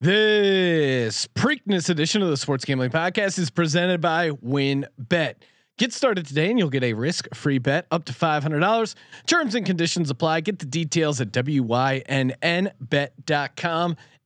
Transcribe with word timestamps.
This 0.00 1.26
Preakness 1.34 1.90
edition 1.90 2.22
of 2.22 2.28
the 2.28 2.36
Sports 2.36 2.64
Gambling 2.64 2.90
Podcast 2.90 3.36
is 3.36 3.50
presented 3.50 4.00
by 4.00 4.30
WynnBET. 4.30 5.34
Get 5.76 5.92
started 5.92 6.24
today 6.24 6.50
and 6.50 6.56
you'll 6.56 6.70
get 6.70 6.84
a 6.84 6.92
risk-free 6.92 7.58
bet 7.58 7.88
up 7.90 8.04
to 8.04 8.12
$500. 8.12 8.94
Terms 9.26 9.56
and 9.56 9.66
conditions 9.66 10.08
apply. 10.08 10.42
Get 10.42 10.60
the 10.60 10.66
details 10.66 11.20
at 11.20 11.32
wynnbet.com 11.32 12.06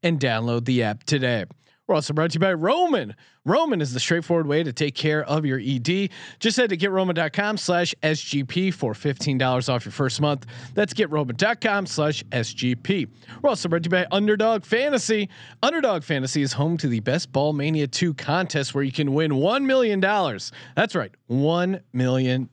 and 0.03 0.21
download 0.21 0.67
the 0.67 0.83
app 0.83 1.05
today. 1.05 1.47
We're 1.93 1.97
also 1.97 2.15
brought 2.15 2.31
to 2.31 2.37
you 2.37 2.41
by 2.41 2.55
Roman. 2.55 3.15
Roman 3.45 3.83
is 3.83 3.93
the 3.93 4.01
straightforward 4.01 4.47
way 4.47 4.63
to 4.63 4.73
take 4.73 4.95
care 4.95 5.25
of 5.25 5.45
your 5.45 5.61
ED. 5.63 6.09
Just 6.39 6.57
head 6.57 6.71
to 6.71 6.77
getroman.com 6.79 7.59
slash 7.59 7.95
SGP 8.03 8.73
for 8.73 8.95
$15 8.95 9.69
off 9.69 9.85
your 9.85 9.93
first 9.93 10.19
month. 10.19 10.47
That's 10.73 10.95
getroman.com 10.95 11.85
slash 11.85 12.25
SGP. 12.25 13.11
We're 13.43 13.51
also 13.51 13.69
brought 13.69 13.83
to 13.83 13.89
you 13.89 13.91
by 13.91 14.07
Underdog 14.11 14.65
Fantasy. 14.65 15.29
Underdog 15.63 16.03
Fantasy 16.03 16.41
is 16.41 16.55
home 16.55 16.79
to 16.79 16.89
the 16.89 17.01
Best 17.01 17.31
Ball 17.31 17.53
Mania 17.53 17.87
2 17.87 18.15
contest 18.15 18.75
where 18.75 18.85
you 18.85 18.93
can 18.93 19.13
win 19.13 19.33
$1 19.33 19.65
million. 19.67 20.01
That's 20.01 20.95
right, 20.95 21.13
$1 21.31 21.83
million. 21.93 22.49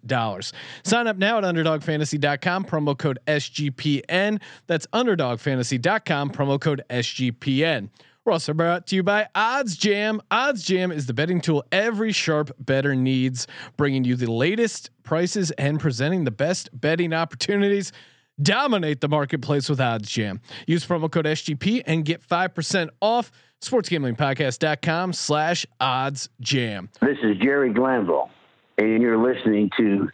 Sign 0.83 1.07
up 1.07 1.15
now 1.15 1.37
at 1.37 1.45
underdogfantasy.com, 1.45 2.65
promo 2.65 2.97
code 2.97 3.19
SGPN. 3.25 4.41
That's 4.67 4.85
underdogfantasy.com, 4.87 6.31
promo 6.31 6.59
code 6.59 6.81
SGPN. 6.89 7.89
We're 8.29 8.33
also 8.33 8.53
brought 8.53 8.85
to 8.85 8.95
you 8.95 9.01
by 9.01 9.27
Odds 9.33 9.75
Jam. 9.75 10.21
Odds 10.29 10.61
Jam 10.61 10.91
is 10.91 11.07
the 11.07 11.15
betting 11.15 11.41
tool 11.41 11.65
every 11.71 12.11
sharp 12.11 12.51
bettor 12.59 12.93
needs, 12.93 13.47
bringing 13.75 14.03
you 14.03 14.15
the 14.15 14.31
latest 14.31 14.91
prices 15.01 15.49
and 15.49 15.79
presenting 15.79 16.25
the 16.25 16.31
best 16.31 16.69
betting 16.79 17.11
opportunities. 17.11 17.91
Dominate 18.39 19.01
the 19.01 19.09
marketplace 19.09 19.67
with 19.67 19.81
Odds 19.81 20.07
Jam. 20.07 20.41
Use 20.67 20.85
promo 20.85 21.09
code 21.09 21.25
SGP 21.25 21.81
and 21.87 22.05
get 22.05 22.21
5% 22.21 22.89
off 23.01 23.31
sportsgamblingpodcast.com 23.61 25.13
slash 25.13 25.65
odds 25.81 26.29
jam. 26.39 26.91
This 27.01 27.17
is 27.23 27.35
Jerry 27.41 27.73
Glanville, 27.73 28.29
and 28.77 29.01
you're 29.01 29.17
listening 29.17 29.71
to 29.77 30.07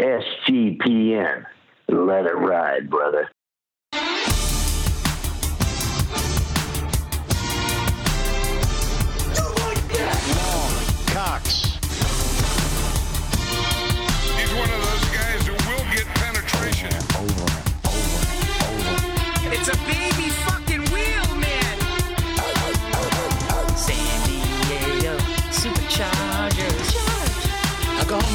SGPN. 0.00 1.44
Let 1.88 2.26
it 2.26 2.36
ride, 2.36 2.90
brother. 2.90 3.30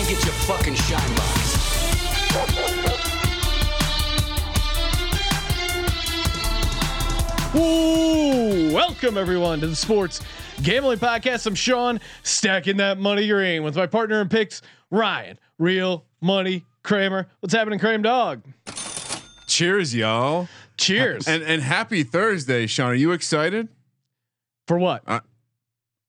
Get 0.08 0.24
your 0.24 0.34
fucking 0.34 0.76
shine 0.76 1.16
box. 1.16 1.56
Ooh, 7.56 8.72
welcome 8.72 9.18
everyone 9.18 9.62
to 9.62 9.68
the 9.68 9.76
Sports 9.76 10.22
Gambling 10.62 11.00
Podcast. 11.00 11.48
I'm 11.48 11.56
Sean, 11.56 12.00
stacking 12.22 12.78
that 12.78 13.00
money 13.00 13.28
green 13.28 13.64
with 13.64 13.76
my 13.76 13.88
partner 13.88 14.22
in 14.22 14.30
picks, 14.30 14.62
Ryan. 14.92 15.40
Real 15.58 16.06
money 16.22 16.66
Kramer. 16.84 17.28
What's 17.40 17.56
happening, 17.56 17.80
Kramer 17.80 18.04
Dog? 18.04 18.44
Cheers, 19.48 19.96
y'all. 19.96 20.48
Cheers. 20.78 21.28
And 21.28 21.42
and 21.42 21.64
happy 21.64 22.04
Thursday, 22.04 22.68
Sean. 22.68 22.92
Are 22.92 22.94
you 22.94 23.12
excited? 23.12 23.70
For 24.68 24.78
what? 24.78 25.04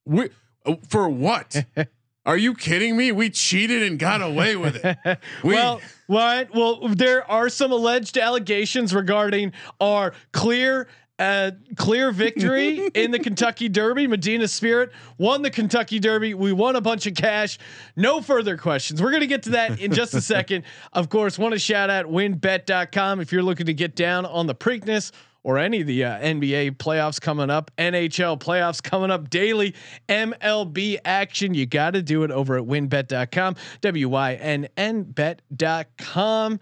We 0.05 0.29
uh, 0.67 0.75
for 0.87 1.09
what? 1.09 1.65
Are 2.27 2.37
you 2.37 2.55
kidding 2.55 2.97
me? 2.97 3.13
We 3.13 3.31
cheated 3.31 3.85
and 3.85 3.99
got 4.01 4.21
away 4.21 4.57
with 4.57 4.85
it. 4.85 4.99
We, 5.45 5.55
well, 5.55 5.81
what? 6.09 6.53
Well, 6.53 6.89
there 6.89 7.29
are 7.31 7.49
some 7.49 7.71
alleged 7.71 8.19
allegations 8.19 8.93
regarding 8.95 9.53
our 9.81 10.13
clear. 10.33 10.89
Uh, 11.19 11.53
clear 11.77 12.13
victory 12.13 12.89
in 12.95 13.11
the 13.11 13.19
Kentucky 13.19 13.71
Derby. 13.71 14.07
Medina 14.07 14.47
Spirit 14.47 14.93
won 15.17 15.41
the 15.41 15.51
Kentucky 15.51 15.99
Derby. 15.99 16.35
We 16.35 16.53
won 16.53 16.77
a 16.77 16.83
bunch 16.83 17.07
of 17.07 17.15
cash. 17.15 17.59
No 17.97 18.21
further 18.21 18.59
questions. 18.59 19.01
We're 19.01 19.13
going 19.13 19.23
to 19.23 19.27
get 19.27 19.45
to 19.45 19.51
that 19.53 19.81
in 19.81 19.95
just 19.95 20.13
a 20.13 20.21
second. 20.35 20.65
Of 20.93 21.09
course, 21.09 21.39
want 21.39 21.55
to 21.55 21.59
shout 21.59 21.89
out 21.89 22.05
wynnbet.com 22.05 23.21
if 23.21 23.33
you're 23.33 23.43
looking 23.43 23.65
to 23.65 23.73
get 23.73 23.97
down 23.97 24.27
on 24.27 24.47
the 24.47 24.55
Preakness 24.55 25.11
or 25.47 25.59
any 25.59 25.81
of 25.81 25.87
the 25.87 26.03
uh, 26.03 26.19
NBA 26.19 26.73
playoffs 26.73 27.21
coming 27.21 27.51
up, 27.51 27.71
NHL 27.79 28.41
playoffs 28.41 28.83
coming 28.83 29.13
up 29.13 29.31
daily, 29.31 29.77
MLB 30.09 30.99
action. 31.05 31.55
You 31.55 31.67
got 31.67 31.93
to 31.93 32.03
do 32.03 32.25
it 32.25 32.33
over 32.33 32.59
at 32.59 32.65
wynnbet.com, 32.65 33.55
W 33.81 34.09
Y 34.09 34.35
N 34.35 34.67
N 34.77 35.05
bet.com. 35.05 36.59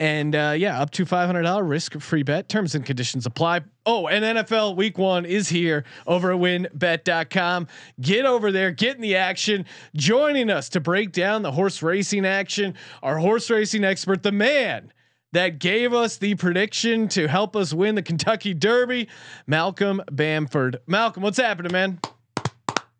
And 0.00 0.34
uh, 0.34 0.54
yeah, 0.56 0.80
up 0.80 0.90
to 0.92 1.04
$500 1.04 1.68
risk 1.68 2.00
free 2.00 2.24
bet. 2.24 2.48
Terms 2.48 2.74
and 2.74 2.84
conditions 2.84 3.24
apply. 3.24 3.60
Oh, 3.86 4.08
and 4.08 4.24
NFL 4.24 4.74
week 4.74 4.98
one 4.98 5.24
is 5.24 5.48
here 5.48 5.84
over 6.04 6.32
at 6.32 6.38
wynnbet.com. 6.38 7.68
Get 8.00 8.26
over 8.26 8.50
there, 8.50 8.72
get 8.72 8.96
in 8.96 9.00
the 9.00 9.14
action. 9.14 9.64
Joining 9.94 10.50
us 10.50 10.68
to 10.70 10.80
break 10.80 11.12
down 11.12 11.42
the 11.42 11.52
horse 11.52 11.82
racing 11.84 12.26
action, 12.26 12.74
our 13.00 13.18
horse 13.18 13.48
racing 13.48 13.84
expert, 13.84 14.24
the 14.24 14.32
man 14.32 14.92
that 15.32 15.58
gave 15.58 15.92
us 15.92 16.16
the 16.16 16.34
prediction 16.34 17.08
to 17.08 17.26
help 17.28 17.54
us 17.54 17.72
win 17.72 17.94
the 17.94 18.02
Kentucky 18.02 18.54
Derby, 18.54 19.08
Malcolm 19.46 20.02
Bamford. 20.10 20.78
Malcolm, 20.86 21.22
what's 21.22 21.38
happening, 21.38 21.72
man? 21.72 22.00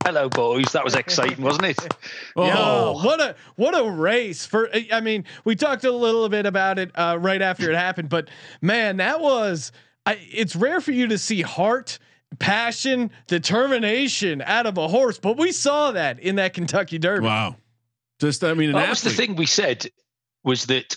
Hello, 0.05 0.28
boys. 0.28 0.72
That 0.72 0.84
was 0.84 0.94
exciting, 0.94 1.44
wasn't 1.44 1.67
it? 1.67 1.78
Oh, 2.37 2.47
Yo, 2.47 3.00
what 3.05 3.21
a 3.21 3.34
what 3.56 3.77
a 3.77 3.91
race 3.91 4.47
for 4.47 4.71
I 4.93 5.00
mean, 5.00 5.25
we 5.44 5.56
talked 5.56 5.84
a 5.84 5.91
little 5.91 6.28
bit 6.28 6.47
about 6.47 6.78
it 6.78 6.93
uh, 6.94 7.19
right 7.21 7.43
after 7.43 7.71
it 7.71 7.75
happened, 7.75 8.09
but 8.09 8.31
man, 8.62 8.99
that 8.99 9.21
was 9.21 9.72
I, 10.06 10.19
it's 10.31 10.55
rare 10.55 10.81
for 10.81 10.93
you 10.93 11.09
to 11.09 11.19
see 11.19 11.43
heart, 11.43 11.99
passion, 12.38 13.11
determination 13.27 14.41
out 14.43 14.67
of 14.67 14.78
a 14.78 14.87
horse, 14.88 15.19
but 15.19 15.37
we 15.37 15.50
saw 15.53 15.91
that 15.93 16.21
in 16.21 16.37
that 16.37 16.55
Kentucky 16.55 16.99
Derby. 16.99 17.27
wow. 17.27 17.56
Just 18.21 18.44
I 18.44 18.55
mean, 18.55 18.71
an 18.71 18.77
that 18.77 18.88
was 18.88 19.03
the 19.03 19.11
thing 19.11 19.37
we 19.37 19.47
said 19.47 19.87
was 20.44 20.67
that 20.67 20.97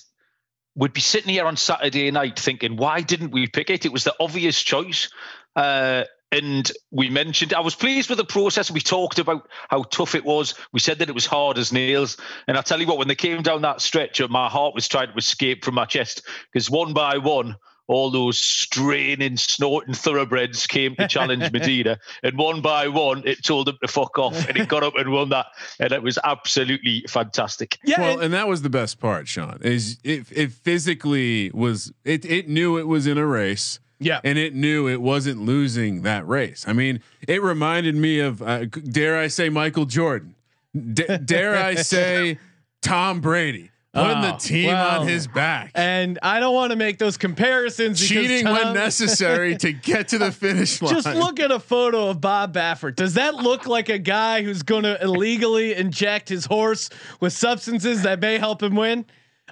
we'd 0.75 0.93
be 0.93 1.01
sitting 1.01 1.29
here 1.29 1.45
on 1.45 1.57
Saturday 1.57 2.09
night 2.11 2.39
thinking, 2.39 2.77
why 2.77 3.01
didn't 3.01 3.31
we 3.31 3.47
pick 3.47 3.69
it? 3.69 3.85
It 3.85 3.91
was 3.91 4.03
the 4.03 4.15
obvious 4.19 4.61
choice. 4.61 5.09
Uh, 5.55 6.03
and 6.31 6.71
we 6.91 7.09
mentioned, 7.09 7.53
I 7.53 7.59
was 7.59 7.75
pleased 7.75 8.09
with 8.09 8.17
the 8.17 8.23
process. 8.23 8.71
We 8.71 8.79
talked 8.79 9.19
about 9.19 9.49
how 9.67 9.83
tough 9.83 10.15
it 10.15 10.23
was. 10.23 10.55
We 10.71 10.79
said 10.79 10.99
that 10.99 11.09
it 11.09 11.15
was 11.15 11.25
hard 11.25 11.57
as 11.57 11.73
nails. 11.73 12.15
And 12.47 12.57
I 12.57 12.61
tell 12.61 12.79
you 12.79 12.87
what, 12.87 12.97
when 12.97 13.09
they 13.09 13.15
came 13.15 13.41
down 13.41 13.63
that 13.63 13.81
stretch, 13.81 14.21
my 14.29 14.47
heart 14.47 14.73
was 14.73 14.87
trying 14.87 15.11
to 15.11 15.17
escape 15.17 15.65
from 15.65 15.75
my 15.75 15.85
chest 15.85 16.21
because 16.51 16.69
one 16.69 16.93
by 16.93 17.17
one, 17.17 17.57
all 17.91 18.09
those 18.09 18.39
straining, 18.39 19.37
snorting 19.37 19.93
thoroughbreds 19.93 20.65
came 20.65 20.95
to 20.95 21.07
challenge 21.07 21.51
Medina, 21.53 21.99
and 22.23 22.37
one 22.37 22.61
by 22.61 22.87
one, 22.87 23.21
it 23.25 23.43
told 23.43 23.67
them 23.67 23.77
to 23.81 23.87
fuck 23.87 24.17
off, 24.17 24.47
and 24.47 24.57
it 24.57 24.67
got 24.67 24.81
up 24.83 24.95
and 24.95 25.11
won 25.11 25.29
that, 25.29 25.47
and 25.79 25.91
it 25.91 26.01
was 26.01 26.17
absolutely 26.23 27.05
fantastic. 27.09 27.77
Yeah, 27.83 27.99
well, 28.01 28.13
and- 28.13 28.23
and 28.23 28.33
that 28.33 28.47
was 28.47 28.61
the 28.61 28.69
best 28.69 28.99
part, 28.99 29.27
Sean. 29.27 29.59
Is 29.61 29.97
it, 30.03 30.25
it 30.31 30.51
physically 30.51 31.51
was 31.53 31.91
it 32.05 32.25
it 32.25 32.47
knew 32.49 32.77
it 32.77 32.87
was 32.87 33.05
in 33.07 33.17
a 33.17 33.25
race. 33.25 33.79
Yeah. 34.03 34.19
And 34.23 34.39
it 34.39 34.55
knew 34.55 34.87
it 34.89 34.99
wasn't 34.99 35.41
losing 35.43 36.01
that 36.01 36.27
race. 36.27 36.65
I 36.67 36.73
mean, 36.73 37.01
it 37.27 37.39
reminded 37.39 37.95
me 37.95 38.19
of 38.19 38.41
uh, 38.41 38.65
dare 38.65 39.19
I 39.19 39.27
say 39.27 39.49
Michael 39.49 39.85
Jordan. 39.85 40.33
D- 40.75 41.05
dare 41.23 41.55
I 41.55 41.75
say 41.93 42.39
Tom 42.81 43.21
Brady 43.21 43.69
putting 43.93 44.21
the 44.21 44.31
team 44.33 44.67
well, 44.67 45.01
on 45.01 45.07
his 45.07 45.27
back. 45.27 45.71
and 45.75 46.17
I 46.21 46.39
don't 46.39 46.53
want 46.53 46.71
to 46.71 46.77
make 46.77 46.97
those 46.97 47.17
comparisons. 47.17 47.99
cheating 48.07 48.45
when 48.45 48.73
necessary 48.73 49.57
to 49.57 49.73
get 49.73 50.09
to 50.09 50.17
the 50.17 50.31
finish 50.31 50.81
line. 50.81 50.93
Just 50.93 51.07
look 51.07 51.39
at 51.39 51.51
a 51.51 51.59
photo 51.59 52.07
of 52.07 52.21
Bob 52.21 52.53
Baffert. 52.53 52.95
Does 52.95 53.15
that 53.15 53.35
look 53.35 53.67
like 53.67 53.89
a 53.89 53.99
guy 53.99 54.43
who's 54.43 54.63
going 54.63 54.83
to 54.83 55.01
illegally 55.01 55.73
inject 55.73 56.29
his 56.29 56.45
horse 56.45 56.89
with 57.19 57.33
substances 57.33 58.03
that 58.03 58.19
may 58.19 58.37
help 58.37 58.63
him 58.63 58.75
win? 58.75 59.05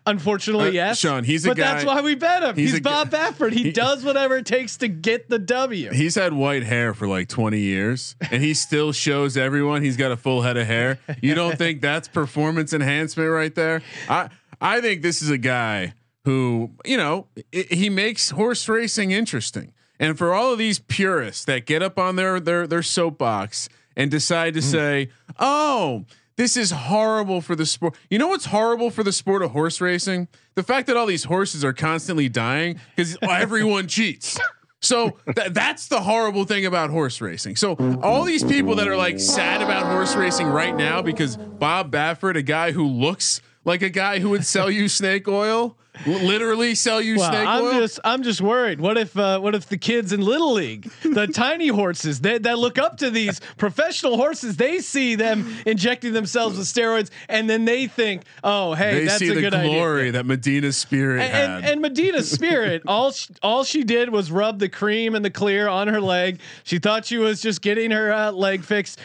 Unfortunately, 0.09 0.69
Uh, 0.69 0.71
yes. 0.71 0.99
Sean, 0.99 1.23
he's 1.23 1.45
a 1.45 1.49
but 1.49 1.57
that's 1.57 1.85
why 1.85 2.01
we 2.01 2.15
bet 2.15 2.43
him. 2.43 2.55
he's 2.55 2.71
He's, 2.71 2.81
Bob 2.81 3.09
Baffert. 3.11 3.51
He, 3.53 3.63
he- 3.63 3.71
does 3.71 4.03
whatever 4.03 4.37
it 4.37 4.45
takes 4.45 4.77
to 4.77 4.87
get 4.87 5.29
the 5.29 5.39
W. 5.39 5.91
He's 5.91 6.15
had 6.15 6.33
white 6.33 6.63
hair 6.63 6.93
for 6.93 7.07
like 7.07 7.27
20 7.29 7.59
years 7.59 8.15
and 8.31 8.41
he 8.43 8.53
still 8.53 8.91
shows 8.91 9.37
everyone 9.37 9.81
he's 9.83 9.97
got 9.97 10.11
a 10.11 10.17
full 10.17 10.41
head 10.41 10.57
of 10.57 10.67
hair. 10.67 10.99
You 11.21 11.35
don't 11.35 11.57
think 11.57 11.81
that's 11.89 12.07
performance 12.07 12.73
enhancement 12.73 13.29
right 13.29 13.53
there? 13.53 13.81
I 14.09 14.29
I 14.61 14.81
think 14.81 15.01
this 15.01 15.21
is 15.21 15.29
a 15.29 15.37
guy 15.37 15.93
who, 16.25 16.71
you 16.85 16.97
know, 16.97 17.27
i 17.53 17.65
he 17.69 17.89
makes 17.89 18.31
horse 18.31 18.67
racing 18.67 19.11
interesting. 19.11 19.73
And 20.01 20.17
for 20.17 20.33
all 20.33 20.51
of 20.53 20.57
these 20.59 20.79
purists 20.79 21.45
that 21.45 21.65
get 21.65 21.81
up 21.83 21.97
on 21.99 22.15
their 22.15 22.39
their 22.39 22.65
their 22.67 22.83
soapbox 22.83 23.69
and 23.95 24.09
decide 24.09 24.53
to 24.53 24.61
say, 24.61 25.09
"Oh, 25.39 26.05
this 26.39 26.57
is 26.57 26.71
horrible 26.71 27.41
for 27.41 27.55
the 27.55 27.65
sport." 27.65 27.95
You 28.09 28.17
know 28.17 28.29
what's 28.29 28.45
horrible 28.45 28.89
for 28.89 29.03
the 29.03 29.11
sport 29.11 29.43
of 29.43 29.51
horse 29.51 29.79
racing? 29.79 30.27
The 30.55 30.63
fact 30.63 30.87
that 30.87 30.97
all 30.97 31.05
these 31.05 31.25
horses 31.25 31.63
are 31.63 31.73
constantly 31.73 32.29
dying 32.29 32.79
because 32.95 33.17
everyone 33.21 33.87
cheats. 33.87 34.39
So 34.81 35.17
th- 35.35 35.51
that's 35.51 35.89
the 35.89 35.99
horrible 35.99 36.45
thing 36.45 36.65
about 36.65 36.89
horse 36.89 37.19
racing. 37.19 37.57
So 37.57 37.75
all 38.01 38.23
these 38.23 38.43
people 38.43 38.75
that 38.75 38.87
are 38.87 38.95
like 38.95 39.19
sad 39.19 39.61
about 39.61 39.83
horse 39.83 40.15
racing 40.15 40.47
right 40.47 40.73
now 40.75 41.01
because 41.01 41.35
Bob 41.35 41.91
Baffert, 41.91 42.37
a 42.37 42.41
guy 42.41 42.71
who 42.71 42.87
looks 42.87 43.41
like 43.65 43.81
a 43.81 43.89
guy 43.89 44.19
who 44.19 44.29
would 44.29 44.45
sell 44.45 44.71
you 44.71 44.87
snake 44.87 45.27
oil, 45.27 45.77
literally 46.05 46.75
sell 46.75 47.01
you 47.01 47.17
Well, 47.17 47.29
snake 47.31 47.47
I'm 47.47 47.63
oil. 47.63 47.79
just 47.79 47.99
I'm 48.03 48.23
just 48.23 48.41
worried. 48.41 48.79
What 48.79 48.97
if 48.97 49.17
uh, 49.17 49.39
what 49.39 49.55
if 49.55 49.67
the 49.67 49.77
kids 49.77 50.13
in 50.13 50.21
little 50.21 50.53
league, 50.53 50.89
the 51.03 51.27
tiny 51.33 51.67
horses 51.67 52.21
that, 52.21 52.43
that 52.43 52.57
look 52.59 52.77
up 52.77 52.97
to 52.97 53.09
these 53.09 53.39
professional 53.57 54.17
horses, 54.17 54.55
they 54.57 54.79
see 54.79 55.15
them 55.15 55.53
injecting 55.65 56.13
themselves 56.13 56.57
with 56.57 56.67
steroids, 56.67 57.09
and 57.27 57.49
then 57.49 57.65
they 57.65 57.87
think, 57.87 58.23
oh 58.43 58.73
hey, 58.73 58.93
they 59.01 59.05
that's 59.05 59.19
see 59.19 59.29
a 59.29 59.35
the 59.35 59.41
good 59.41 59.53
glory 59.53 60.01
idea. 60.01 60.11
that 60.13 60.25
Medina's 60.25 60.77
spirit 60.77 61.21
And, 61.21 61.31
had. 61.31 61.49
and, 61.49 61.65
and 61.65 61.81
Medina's 61.81 62.29
spirit, 62.31 62.83
all 62.87 63.11
she, 63.11 63.33
all 63.41 63.63
she 63.63 63.83
did 63.83 64.09
was 64.09 64.31
rub 64.31 64.59
the 64.59 64.69
cream 64.69 65.15
and 65.15 65.23
the 65.25 65.29
clear 65.31 65.67
on 65.67 65.87
her 65.87 66.01
leg. 66.01 66.39
She 66.63 66.79
thought 66.79 67.05
she 67.05 67.17
was 67.17 67.41
just 67.41 67.61
getting 67.61 67.91
her 67.91 68.11
uh, 68.11 68.31
leg 68.31 68.63
fixed. 68.63 68.99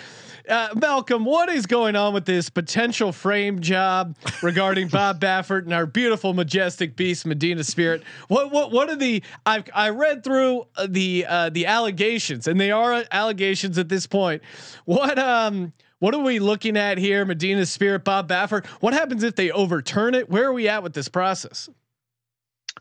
Uh, 0.48 0.68
Malcolm, 0.74 1.24
what 1.24 1.48
is 1.48 1.64
going 1.64 1.96
on 1.96 2.12
with 2.12 2.26
this 2.26 2.50
potential 2.50 3.12
frame 3.12 3.60
job 3.60 4.14
regarding 4.42 4.88
Bob 4.88 5.18
Baffert 5.18 5.62
and 5.62 5.72
our 5.72 5.86
beautiful, 5.86 6.34
majestic 6.34 6.96
beast, 6.96 7.24
Medina 7.24 7.64
Spirit? 7.64 8.02
What 8.28 8.50
what 8.50 8.70
what 8.70 8.90
are 8.90 8.96
the? 8.96 9.22
I 9.46 9.64
I 9.74 9.88
read 9.90 10.22
through 10.22 10.66
uh, 10.76 10.86
the 10.88 11.24
uh, 11.26 11.50
the 11.50 11.66
allegations, 11.66 12.46
and 12.46 12.60
they 12.60 12.70
are 12.70 13.04
allegations 13.10 13.78
at 13.78 13.88
this 13.88 14.06
point. 14.06 14.42
What 14.84 15.18
um. 15.18 15.72
What 16.00 16.14
are 16.14 16.22
we 16.22 16.38
looking 16.38 16.76
at 16.76 16.98
here? 16.98 17.24
Medina 17.24 17.64
Spirit, 17.64 18.04
Bob 18.04 18.28
Baffert. 18.28 18.66
What 18.80 18.92
happens 18.92 19.22
if 19.22 19.36
they 19.36 19.50
overturn 19.50 20.14
it? 20.14 20.28
Where 20.28 20.44
are 20.44 20.52
we 20.52 20.68
at 20.68 20.82
with 20.82 20.92
this 20.92 21.08
process? 21.08 21.70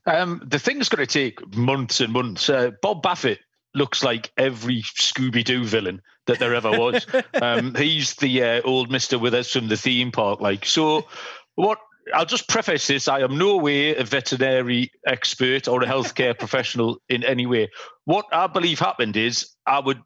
Um, 0.05 0.41
the 0.45 0.59
thing's 0.59 0.89
going 0.89 1.05
to 1.05 1.09
take 1.11 1.55
months 1.55 2.01
and 2.01 2.11
months. 2.11 2.49
Uh, 2.49 2.71
Bob 2.81 3.01
Baffert 3.01 3.37
looks 3.75 4.03
like 4.03 4.31
every 4.37 4.81
Scooby 4.81 5.43
Doo 5.43 5.65
villain 5.65 6.01
that 6.25 6.39
there 6.39 6.55
ever 6.55 6.71
was. 6.71 7.05
um, 7.41 7.75
he's 7.75 8.15
the 8.15 8.43
uh, 8.43 8.61
old 8.63 8.91
Mister 8.91 9.19
with 9.19 9.33
us 9.33 9.51
from 9.51 9.67
the 9.67 9.77
theme 9.77 10.11
park. 10.11 10.41
Like 10.41 10.65
so, 10.65 11.07
what? 11.55 11.79
I'll 12.13 12.25
just 12.25 12.49
preface 12.49 12.87
this: 12.87 13.07
I 13.07 13.21
am 13.21 13.37
no 13.37 13.57
way 13.57 13.95
a 13.95 14.03
veterinary 14.03 14.91
expert 15.05 15.67
or 15.67 15.83
a 15.83 15.87
healthcare 15.87 16.37
professional 16.39 17.01
in 17.09 17.23
any 17.23 17.45
way. 17.45 17.69
What 18.05 18.25
I 18.31 18.47
believe 18.47 18.79
happened 18.79 19.15
is 19.15 19.49
I 19.65 19.79
would, 19.79 20.01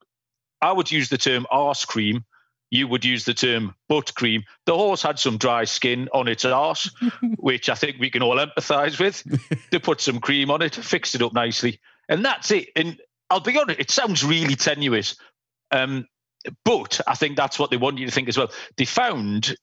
I 0.61 0.71
would 0.71 0.91
use 0.91 1.09
the 1.09 1.17
term 1.17 1.45
arse 1.49 1.85
cream. 1.85 2.25
You 2.69 2.89
would 2.89 3.05
use 3.05 3.23
the 3.23 3.33
term 3.33 3.75
butt 3.87 4.13
cream. 4.13 4.43
The 4.65 4.75
horse 4.75 5.01
had 5.01 5.19
some 5.19 5.37
dry 5.37 5.63
skin 5.63 6.09
on 6.13 6.27
its 6.27 6.43
arse, 6.43 6.91
which 7.37 7.69
I 7.69 7.75
think 7.75 7.95
we 7.97 8.09
can 8.09 8.21
all 8.21 8.35
empathise 8.35 8.99
with. 8.99 9.23
they 9.71 9.79
put 9.79 10.01
some 10.01 10.19
cream 10.19 10.51
on 10.51 10.61
it, 10.61 10.75
fixed 10.75 11.15
it 11.15 11.21
up 11.21 11.33
nicely, 11.33 11.79
and 12.09 12.25
that's 12.25 12.51
it. 12.51 12.67
And 12.75 12.99
I'll 13.29 13.39
be 13.39 13.57
honest, 13.57 13.79
it 13.79 13.91
sounds 13.91 14.23
really 14.23 14.55
tenuous, 14.55 15.15
um, 15.71 16.05
but 16.63 17.01
I 17.07 17.15
think 17.15 17.35
that's 17.35 17.59
what 17.59 17.71
they 17.71 17.77
want 17.77 17.97
you 17.97 18.05
to 18.05 18.11
think 18.11 18.29
as 18.29 18.37
well. 18.37 18.51
They 18.77 18.85
found 18.85 19.55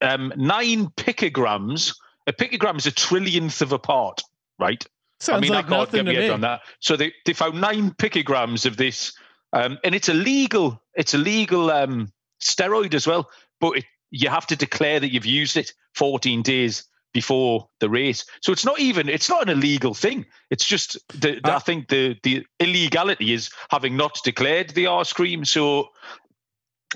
um, 0.00 0.32
nine 0.36 0.86
picograms. 0.96 1.94
A 2.26 2.32
picogram 2.32 2.78
is 2.78 2.86
a 2.86 2.92
trillionth 2.92 3.60
of 3.60 3.72
a 3.72 3.78
part, 3.78 4.22
right? 4.58 4.84
Sounds 5.20 5.38
I 5.38 5.40
mean, 5.40 5.52
like 5.52 5.66
I 5.66 5.68
can't 5.68 5.92
get 5.92 6.04
my 6.06 6.12
head 6.12 6.20
me. 6.22 6.30
on 6.30 6.40
that. 6.42 6.60
So 6.80 6.96
they, 6.96 7.12
they 7.24 7.32
found 7.32 7.60
nine 7.60 7.90
picograms 7.92 8.66
of 8.66 8.76
this, 8.76 9.12
um, 9.52 9.78
and 9.84 9.94
it's 9.94 10.08
a 10.08 10.14
legal. 10.14 10.80
It's 10.94 11.14
a 11.14 11.18
legal 11.18 11.70
um, 11.70 12.12
steroid 12.40 12.94
as 12.94 13.06
well, 13.06 13.28
but 13.60 13.78
it, 13.78 13.84
you 14.10 14.28
have 14.28 14.46
to 14.46 14.56
declare 14.56 15.00
that 15.00 15.12
you've 15.12 15.26
used 15.26 15.56
it 15.56 15.72
14 15.94 16.42
days 16.42 16.84
before 17.14 17.68
the 17.80 17.88
race. 17.88 18.26
So 18.42 18.52
it's 18.52 18.64
not 18.66 18.78
even. 18.78 19.08
It's 19.08 19.30
not 19.30 19.42
an 19.44 19.48
illegal 19.48 19.94
thing. 19.94 20.26
It's 20.50 20.66
just 20.66 20.98
the, 21.08 21.40
the- 21.42 21.54
I 21.54 21.60
think 21.60 21.88
the 21.88 22.16
the 22.22 22.44
illegality 22.60 23.32
is 23.32 23.48
having 23.70 23.96
not 23.96 24.18
declared 24.22 24.70
the 24.70 24.86
arse 24.88 25.14
cream. 25.14 25.46
So. 25.46 25.88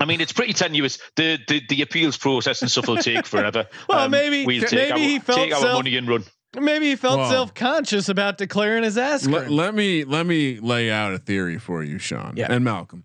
I 0.01 0.05
mean, 0.05 0.21
it's 0.21 0.33
pretty 0.33 0.53
tenuous. 0.53 0.99
The, 1.17 1.39
the 1.49 1.61
the 1.69 1.83
appeals 1.83 2.17
process 2.17 2.63
and 2.63 2.71
stuff 2.71 2.87
will 2.87 2.99
take 2.99 3.27
forever. 3.35 3.67
Well, 3.89 4.05
Um, 4.05 4.13
maybe- 4.13 4.47
we'll 4.47 4.61
take 4.63 4.73
maybe 4.73 4.93
our, 4.93 4.99
he 4.99 5.19
felt 5.19 5.39
take 5.39 5.53
our 5.55 5.61
self- 5.61 5.75
money 5.79 5.97
and 5.97 6.07
run. 6.09 6.25
Maybe 6.59 6.87
he 6.91 6.97
felt 6.97 7.19
Wow. 7.19 7.31
self 7.31 7.53
conscious 7.55 8.09
about 8.09 8.39
declaring 8.39 8.85
his 8.85 8.97
ass 8.97 9.25
cream. 9.25 9.35
let, 9.35 9.51
let 9.51 9.75
me 9.75 10.05
let 10.05 10.25
me 10.25 10.61
lay 10.61 10.89
out 10.91 11.13
a 11.15 11.19
theory 11.19 11.59
for 11.59 11.83
you, 11.83 11.99
Sean 11.99 12.35
Yeah. 12.37 12.47
and 12.49 12.65
Malcolm. 12.65 13.05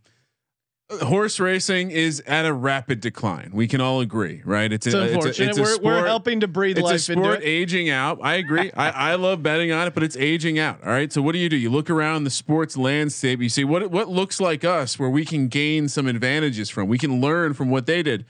Horse 0.99 1.39
racing 1.39 1.91
is 1.91 2.21
at 2.27 2.45
a 2.45 2.53
rapid 2.53 2.99
decline. 2.99 3.51
We 3.53 3.67
can 3.67 3.81
all 3.81 3.99
agree, 4.01 4.41
right? 4.45 4.71
It's, 4.71 4.85
it's 4.87 4.93
a, 4.95 5.03
it's 5.03 5.11
a- 5.11 5.15
unfortunate. 5.15 5.49
it's 5.49 5.57
a 5.57 5.61
we're, 5.61 5.79
we're 6.01 6.05
helping 6.05 6.39
to 6.41 6.47
breathe 6.47 6.77
It's 6.77 6.83
a 6.83 6.91
life 6.91 7.09
into 7.09 7.21
sport 7.23 7.39
aging 7.43 7.89
out. 7.89 8.19
I 8.21 8.35
agree. 8.35 8.71
I, 8.73 8.89
I 9.11 9.15
love 9.15 9.41
betting 9.43 9.71
on 9.71 9.87
it, 9.87 9.93
but 9.93 10.03
it's 10.03 10.17
aging 10.17 10.59
out. 10.59 10.83
All 10.83 10.89
right. 10.91 11.11
So 11.11 11.21
what 11.21 11.33
do 11.33 11.39
you 11.39 11.49
do? 11.49 11.57
You 11.57 11.69
look 11.69 11.89
around 11.89 12.23
the 12.23 12.29
sports 12.29 12.77
landscape. 12.77 13.41
You 13.41 13.49
see 13.49 13.63
what 13.63 13.89
what 13.91 14.09
looks 14.09 14.39
like 14.41 14.63
us, 14.63 14.97
where 14.99 15.09
we 15.09 15.25
can 15.25 15.47
gain 15.47 15.87
some 15.89 16.07
advantages 16.07 16.69
from. 16.69 16.87
We 16.87 16.97
can 16.97 17.19
learn 17.21 17.53
from 17.53 17.69
what 17.69 17.85
they 17.85 18.03
did. 18.03 18.25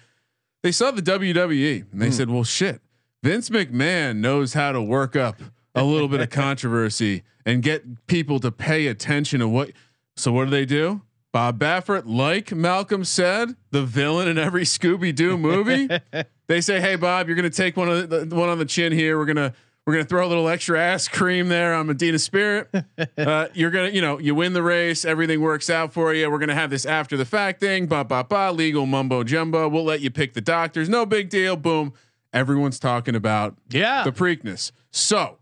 They 0.63 0.71
saw 0.71 0.91
the 0.91 1.01
WWE 1.01 1.75
and 1.81 1.85
Hmm. 1.91 1.99
they 1.99 2.11
said, 2.11 2.29
"Well, 2.29 2.43
shit, 2.43 2.81
Vince 3.21 3.49
McMahon 3.49 4.17
knows 4.17 4.53
how 4.53 4.71
to 4.71 4.81
work 4.81 5.15
up 5.15 5.41
a 5.75 5.83
little 5.83 6.07
bit 6.07 6.19
of 6.21 6.29
controversy 6.31 7.23
and 7.45 7.61
get 7.61 8.07
people 8.07 8.39
to 8.39 8.51
pay 8.51 8.87
attention 8.87 9.39
to 9.41 9.47
what." 9.47 9.71
So 10.15 10.31
what 10.31 10.45
do 10.45 10.51
they 10.51 10.65
do? 10.65 11.01
Bob 11.33 11.57
Baffert, 11.57 12.03
like 12.05 12.53
Malcolm 12.53 13.03
said, 13.03 13.55
the 13.71 13.83
villain 13.83 14.27
in 14.27 14.37
every 14.37 14.65
Scooby 14.65 15.13
Doo 15.13 15.35
movie. 15.35 15.89
they 16.47 16.61
say, 16.61 16.79
"Hey, 16.79 16.95
Bob, 16.95 17.27
you're 17.27 17.35
going 17.35 17.49
to 17.49 17.55
take 17.55 17.75
one 17.75 17.89
of 17.89 18.09
the, 18.09 18.35
one 18.35 18.49
on 18.49 18.59
the 18.59 18.65
chin 18.65 18.93
here. 18.93 19.17
We're 19.17 19.25
gonna 19.25 19.51
we're 19.85 19.93
gonna 19.93 20.05
throw 20.05 20.25
a 20.25 20.29
little 20.29 20.47
extra 20.47 20.79
ass 20.79 21.07
cream 21.07 21.49
there 21.49 21.73
on 21.73 21.87
Medina 21.87 22.19
Spirit. 22.19 22.69
Uh, 23.17 23.47
you're 23.53 23.71
gonna, 23.71 23.89
you 23.89 24.01
know, 24.01 24.19
you 24.19 24.35
win 24.35 24.53
the 24.53 24.63
race. 24.63 25.05
Everything 25.05 25.39
works 25.39 25.69
out 25.69 25.93
for 25.93 26.13
you. 26.13 26.29
We're 26.29 26.39
gonna 26.39 26.55
have 26.55 26.69
this 26.69 26.85
after 26.85 27.15
the 27.15 27.25
fact 27.25 27.59
thing. 27.59 27.85
Ba 27.85 28.03
ba 28.03 28.23
ba. 28.23 28.51
Legal 28.51 28.85
mumbo 28.85 29.23
jumbo. 29.23 29.67
We'll 29.69 29.83
let 29.83 30.01
you 30.01 30.09
pick 30.09 30.33
the 30.33 30.41
doctors. 30.41 30.89
No 30.89 31.05
big 31.05 31.29
deal. 31.29 31.55
Boom. 31.55 31.93
Everyone's 32.33 32.79
talking 32.79 33.15
about 33.15 33.55
yeah. 33.69 34.03
the 34.03 34.11
Preakness. 34.11 34.71
So, 34.91 35.37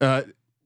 uh, 0.00 0.22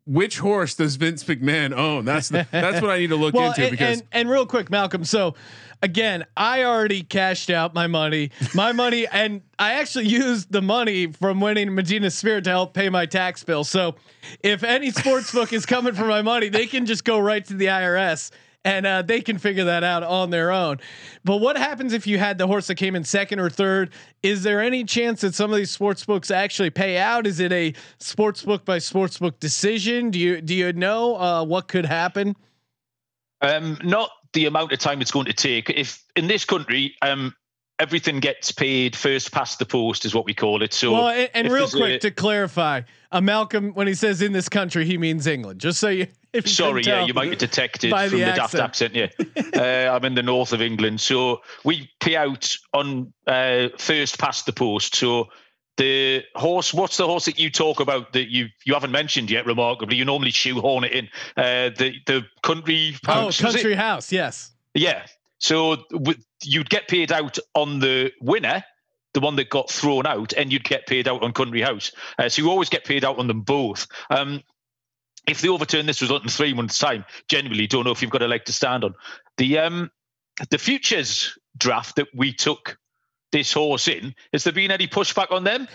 which 0.06 0.38
horse 0.38 0.74
does 0.74 0.96
Vince 0.96 1.24
McMahon 1.24 1.72
own? 1.72 2.04
That's 2.04 2.28
the, 2.28 2.46
that's 2.50 2.80
what 2.80 2.90
I 2.90 2.98
need 2.98 3.08
to 3.08 3.16
look 3.16 3.34
well, 3.34 3.48
into 3.48 3.62
and, 3.62 3.70
because 3.72 4.00
and, 4.00 4.08
and 4.12 4.30
real 4.30 4.46
quick, 4.46 4.70
Malcolm. 4.70 5.04
So 5.04 5.34
again, 5.82 6.24
I 6.36 6.62
already 6.62 7.02
cashed 7.02 7.50
out 7.50 7.74
my 7.74 7.88
money, 7.88 8.30
my 8.54 8.72
money, 8.72 9.06
and 9.12 9.42
I 9.58 9.72
actually 9.74 10.06
used 10.06 10.52
the 10.52 10.62
money 10.62 11.08
from 11.08 11.40
winning 11.40 11.74
Medina 11.74 12.10
Spirit 12.10 12.44
to 12.44 12.50
help 12.50 12.72
pay 12.72 12.88
my 12.88 13.06
tax 13.06 13.42
bill. 13.42 13.64
So 13.64 13.96
if 14.40 14.62
any 14.62 14.92
sports 14.92 15.32
book 15.32 15.52
is 15.52 15.66
coming 15.66 15.94
for 15.94 16.06
my 16.06 16.22
money, 16.22 16.48
they 16.48 16.66
can 16.66 16.86
just 16.86 17.04
go 17.04 17.18
right 17.18 17.44
to 17.44 17.54
the 17.54 17.66
IRS. 17.66 18.30
And 18.66 18.84
uh, 18.84 19.02
they 19.02 19.20
can 19.20 19.38
figure 19.38 19.64
that 19.64 19.84
out 19.84 20.02
on 20.02 20.30
their 20.30 20.50
own. 20.50 20.80
But 21.24 21.36
what 21.36 21.56
happens 21.56 21.92
if 21.92 22.06
you 22.06 22.18
had 22.18 22.36
the 22.36 22.46
horse 22.48 22.66
that 22.66 22.74
came 22.74 22.96
in 22.96 23.04
second 23.04 23.38
or 23.38 23.48
third? 23.48 23.90
Is 24.24 24.42
there 24.42 24.60
any 24.60 24.82
chance 24.82 25.20
that 25.20 25.34
some 25.34 25.52
of 25.52 25.56
these 25.56 25.70
sports 25.70 26.04
books 26.04 26.32
actually 26.32 26.70
pay 26.70 26.98
out? 26.98 27.26
Is 27.26 27.38
it 27.38 27.52
a 27.52 27.74
sports 28.00 28.42
book 28.42 28.64
by 28.64 28.78
sports 28.78 29.18
book 29.18 29.38
decision? 29.38 30.10
Do 30.10 30.18
you 30.18 30.40
do 30.40 30.54
you 30.54 30.72
know 30.72 31.16
uh, 31.16 31.44
what 31.44 31.68
could 31.68 31.86
happen? 31.86 32.34
Um, 33.40 33.78
not 33.84 34.10
the 34.32 34.46
amount 34.46 34.72
of 34.72 34.78
time 34.78 35.00
it's 35.00 35.12
going 35.12 35.26
to 35.26 35.32
take. 35.32 35.70
If 35.70 36.02
in 36.16 36.26
this 36.26 36.44
country, 36.44 36.94
um, 37.02 37.34
everything 37.78 38.20
gets 38.20 38.50
paid 38.52 38.96
first 38.96 39.32
past 39.32 39.58
the 39.58 39.66
post 39.66 40.04
is 40.04 40.14
what 40.14 40.24
we 40.24 40.34
call 40.34 40.62
it. 40.62 40.72
So, 40.72 40.92
Well, 40.92 41.08
and, 41.08 41.30
and 41.34 41.52
real 41.52 41.68
quick 41.68 41.96
a- 41.96 41.98
to 42.00 42.10
clarify, 42.10 42.82
uh, 43.12 43.20
Malcolm, 43.20 43.72
when 43.74 43.86
he 43.86 43.94
says 43.94 44.22
in 44.22 44.32
this 44.32 44.48
country, 44.48 44.84
he 44.84 44.98
means 44.98 45.26
England. 45.26 45.60
Just 45.60 45.78
so 45.78 45.88
you 45.88 46.06
Sorry, 46.44 46.82
yeah, 46.82 47.04
you 47.04 47.14
might 47.14 47.30
have 47.30 47.38
detected 47.38 47.90
from 47.90 48.10
the 48.10 48.18
the, 48.18 48.32
daft 48.32 48.54
accent. 48.54 48.96
accent. 48.96 49.40
Yeah, 49.54 49.60
uh, 49.88 49.96
I'm 49.96 50.04
in 50.04 50.14
the 50.14 50.22
north 50.22 50.52
of 50.52 50.60
England, 50.60 51.00
so 51.00 51.42
we 51.64 51.90
pay 52.00 52.16
out 52.16 52.56
on 52.72 53.12
uh, 53.26 53.68
first 53.78 54.18
past 54.18 54.46
the 54.46 54.52
post. 54.52 54.96
So 54.96 55.28
the 55.76 56.24
horse, 56.34 56.72
what's 56.72 56.96
the 56.96 57.06
horse 57.06 57.26
that 57.26 57.38
you 57.38 57.50
talk 57.50 57.80
about 57.80 58.12
that 58.14 58.30
you 58.30 58.48
you 58.64 58.74
haven't 58.74 58.92
mentioned 58.92 59.30
yet? 59.30 59.46
Remarkably, 59.46 59.96
you 59.96 60.04
normally 60.04 60.30
shoehorn 60.30 60.84
it 60.84 60.92
in. 60.92 61.08
Uh, 61.36 61.70
the 61.76 61.94
the 62.06 62.26
country. 62.42 62.96
Oh, 63.06 63.12
house, 63.12 63.40
it? 63.40 63.42
country 63.42 63.74
house. 63.74 64.12
Yes. 64.12 64.52
Yeah. 64.74 65.06
So 65.38 65.76
w- 65.90 66.18
you'd 66.42 66.70
get 66.70 66.88
paid 66.88 67.12
out 67.12 67.38
on 67.54 67.78
the 67.78 68.12
winner, 68.20 68.64
the 69.12 69.20
one 69.20 69.36
that 69.36 69.50
got 69.50 69.70
thrown 69.70 70.06
out, 70.06 70.32
and 70.32 70.52
you'd 70.52 70.64
get 70.64 70.86
paid 70.86 71.08
out 71.08 71.22
on 71.22 71.32
Country 71.32 71.60
House. 71.60 71.92
Uh, 72.18 72.28
so 72.28 72.42
you 72.42 72.50
always 72.50 72.70
get 72.70 72.84
paid 72.84 73.04
out 73.04 73.18
on 73.18 73.26
them 73.26 73.42
both. 73.42 73.86
Um, 74.08 74.42
if 75.26 75.40
they 75.40 75.48
overturn 75.48 75.86
this 75.86 76.00
result 76.00 76.22
in 76.22 76.28
three 76.28 76.54
months' 76.54 76.78
time, 76.78 77.04
genuinely 77.28 77.66
don't 77.66 77.84
know 77.84 77.90
if 77.90 78.00
you've 78.00 78.10
got 78.10 78.22
a 78.22 78.28
leg 78.28 78.44
to 78.46 78.52
stand 78.52 78.84
on. 78.84 78.94
The 79.36 79.58
um, 79.58 79.90
the 80.50 80.58
futures 80.58 81.36
draft 81.56 81.96
that 81.96 82.08
we 82.14 82.32
took 82.32 82.78
this 83.32 83.52
horse 83.52 83.88
in, 83.88 84.14
has 84.32 84.44
there 84.44 84.52
been 84.52 84.70
any 84.70 84.86
pushback 84.86 85.32
on 85.32 85.44
them, 85.44 85.66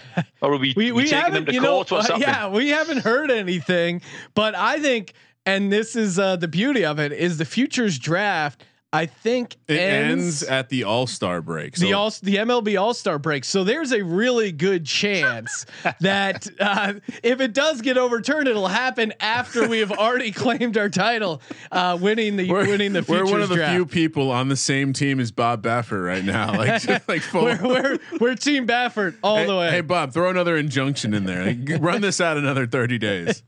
or 0.42 0.54
are 0.54 0.58
we, 0.58 0.74
We 0.78 0.92
we 0.92 1.08
taking 1.08 1.34
them 1.34 1.46
to 1.46 1.54
know, 1.54 1.62
court? 1.62 1.92
What's 1.92 2.10
uh, 2.10 2.18
yeah, 2.20 2.48
we 2.48 2.70
haven't 2.70 3.00
heard 3.00 3.30
anything, 3.30 4.02
but 4.34 4.56
I 4.56 4.80
think, 4.80 5.14
and 5.46 5.72
this 5.72 5.96
is 5.96 6.18
uh, 6.18 6.38
the 6.38 6.48
beauty 6.48 6.86
of 6.86 7.00
it, 7.00 7.12
is 7.12 7.38
the 7.38 7.46
futures 7.46 8.00
draft. 8.00 8.64
I 8.94 9.06
think 9.06 9.56
It 9.70 9.80
ends, 9.80 10.42
ends, 10.42 10.44
at 10.44 10.68
the 10.68 10.84
All 10.84 11.08
Star 11.08 11.42
break. 11.42 11.78
So 11.78 11.86
the 11.86 11.94
all 11.94 12.10
the 12.10 12.36
MLB 12.36 12.80
All 12.80 12.94
Star 12.94 13.18
break. 13.18 13.46
So 13.46 13.64
there's 13.64 13.94
a 13.94 14.02
really 14.02 14.52
good 14.52 14.86
chance 14.86 15.66
that 16.02 16.46
uh, 16.60 16.96
if 17.24 17.40
it 17.40 17.54
does 17.54 17.82
get 17.82 17.98
overturned, 17.98 18.50
it'll 18.50 18.68
happen 18.68 19.14
after 19.22 19.66
we 19.66 19.80
have 19.80 19.94
already 19.94 20.32
claimed 20.34 20.78
our 20.78 20.90
title, 20.90 21.42
uh, 21.72 21.98
winning 22.02 22.36
the 22.36 22.52
we're, 22.52 22.68
winning 22.68 22.92
the 22.92 23.02
future. 23.02 23.24
we're 23.24 23.32
one 23.32 23.42
of 23.42 23.48
the 23.48 23.56
draft. 23.56 23.74
few 23.74 23.86
people 23.86 24.30
on 24.30 24.50
the 24.50 24.58
same 24.58 24.92
team 24.92 25.22
as 25.22 25.32
Bob 25.32 25.64
Baffert 25.64 26.06
right 26.06 26.26
now. 26.26 26.52
Like, 26.62 26.82
just 26.82 27.08
like 27.08 27.22
full. 27.22 27.46
we're, 27.46 27.64
we're, 27.64 28.00
we're 28.20 28.36
Team 28.36 28.68
Baffert 28.68 29.16
all 29.24 29.38
hey, 29.38 29.48
the 29.48 29.56
way. 29.56 29.72
hey, 29.72 29.82
Bob, 29.82 30.12
throw 30.14 30.30
another 30.30 30.58
injunction 30.58 31.14
in 31.14 31.24
there. 31.24 31.46
Like, 31.46 31.82
run 31.82 32.02
this 32.02 32.22
out 32.22 32.38
another 32.38 32.68
30 32.68 32.98
days. 33.00 33.42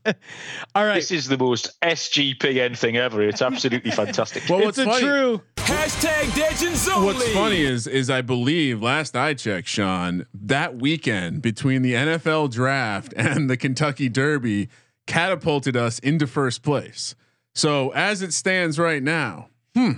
all 0.74 0.84
right, 0.84 0.94
This 0.94 1.12
is 1.12 1.28
the 1.28 1.38
most 1.38 1.78
SGPN 1.82 2.76
thing 2.76 2.96
ever. 2.96 3.22
It's 3.22 3.42
absolutely 3.42 3.90
fantastic. 3.92 4.48
Well, 4.48 4.60
it's 4.60 4.66
what's 4.66 4.78
a 4.78 4.84
funny, 4.84 5.06
true. 5.06 5.33
Hashtag 5.64 6.36
Legends 6.36 6.86
only. 6.88 7.06
What's 7.06 7.32
funny 7.32 7.62
is 7.62 7.86
is 7.86 8.10
I 8.10 8.20
believe 8.20 8.82
last 8.82 9.16
I 9.16 9.32
checked, 9.32 9.66
Sean, 9.66 10.26
that 10.34 10.76
weekend 10.76 11.40
between 11.40 11.80
the 11.80 11.94
NFL 11.94 12.50
draft 12.50 13.14
and 13.16 13.48
the 13.48 13.56
Kentucky 13.56 14.10
Derby 14.10 14.68
catapulted 15.06 15.74
us 15.74 15.98
into 16.00 16.26
first 16.26 16.62
place. 16.62 17.14
So 17.54 17.90
as 17.90 18.20
it 18.20 18.34
stands 18.34 18.78
right 18.78 19.02
now, 19.02 19.48
hmm. 19.74 19.92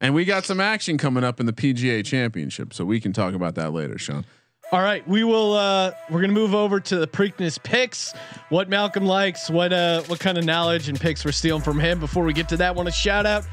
And 0.00 0.14
we 0.14 0.24
got 0.24 0.44
some 0.44 0.60
action 0.60 0.98
coming 0.98 1.22
up 1.22 1.38
in 1.38 1.46
the 1.46 1.52
PGA 1.52 2.04
Championship, 2.04 2.74
so 2.74 2.84
we 2.84 3.00
can 3.00 3.12
talk 3.12 3.32
about 3.32 3.54
that 3.54 3.72
later, 3.72 3.96
Sean. 3.96 4.24
All 4.72 4.80
right, 4.80 5.06
we 5.06 5.22
will. 5.22 5.52
Uh, 5.52 5.92
we're 6.10 6.20
gonna 6.22 6.32
move 6.32 6.54
over 6.54 6.80
to 6.80 6.96
the 6.96 7.06
Preakness 7.06 7.62
picks. 7.62 8.12
What 8.48 8.68
Malcolm 8.68 9.04
likes, 9.04 9.50
what 9.50 9.72
uh, 9.72 10.02
what 10.02 10.18
kind 10.18 10.38
of 10.38 10.44
knowledge 10.44 10.88
and 10.88 10.98
picks 10.98 11.24
we're 11.24 11.32
stealing 11.32 11.62
from 11.62 11.78
him. 11.78 12.00
Before 12.00 12.24
we 12.24 12.32
get 12.32 12.48
to 12.48 12.56
that, 12.56 12.74
want 12.74 12.86
to 12.86 12.92
shout 12.92 13.26
out 13.26 13.44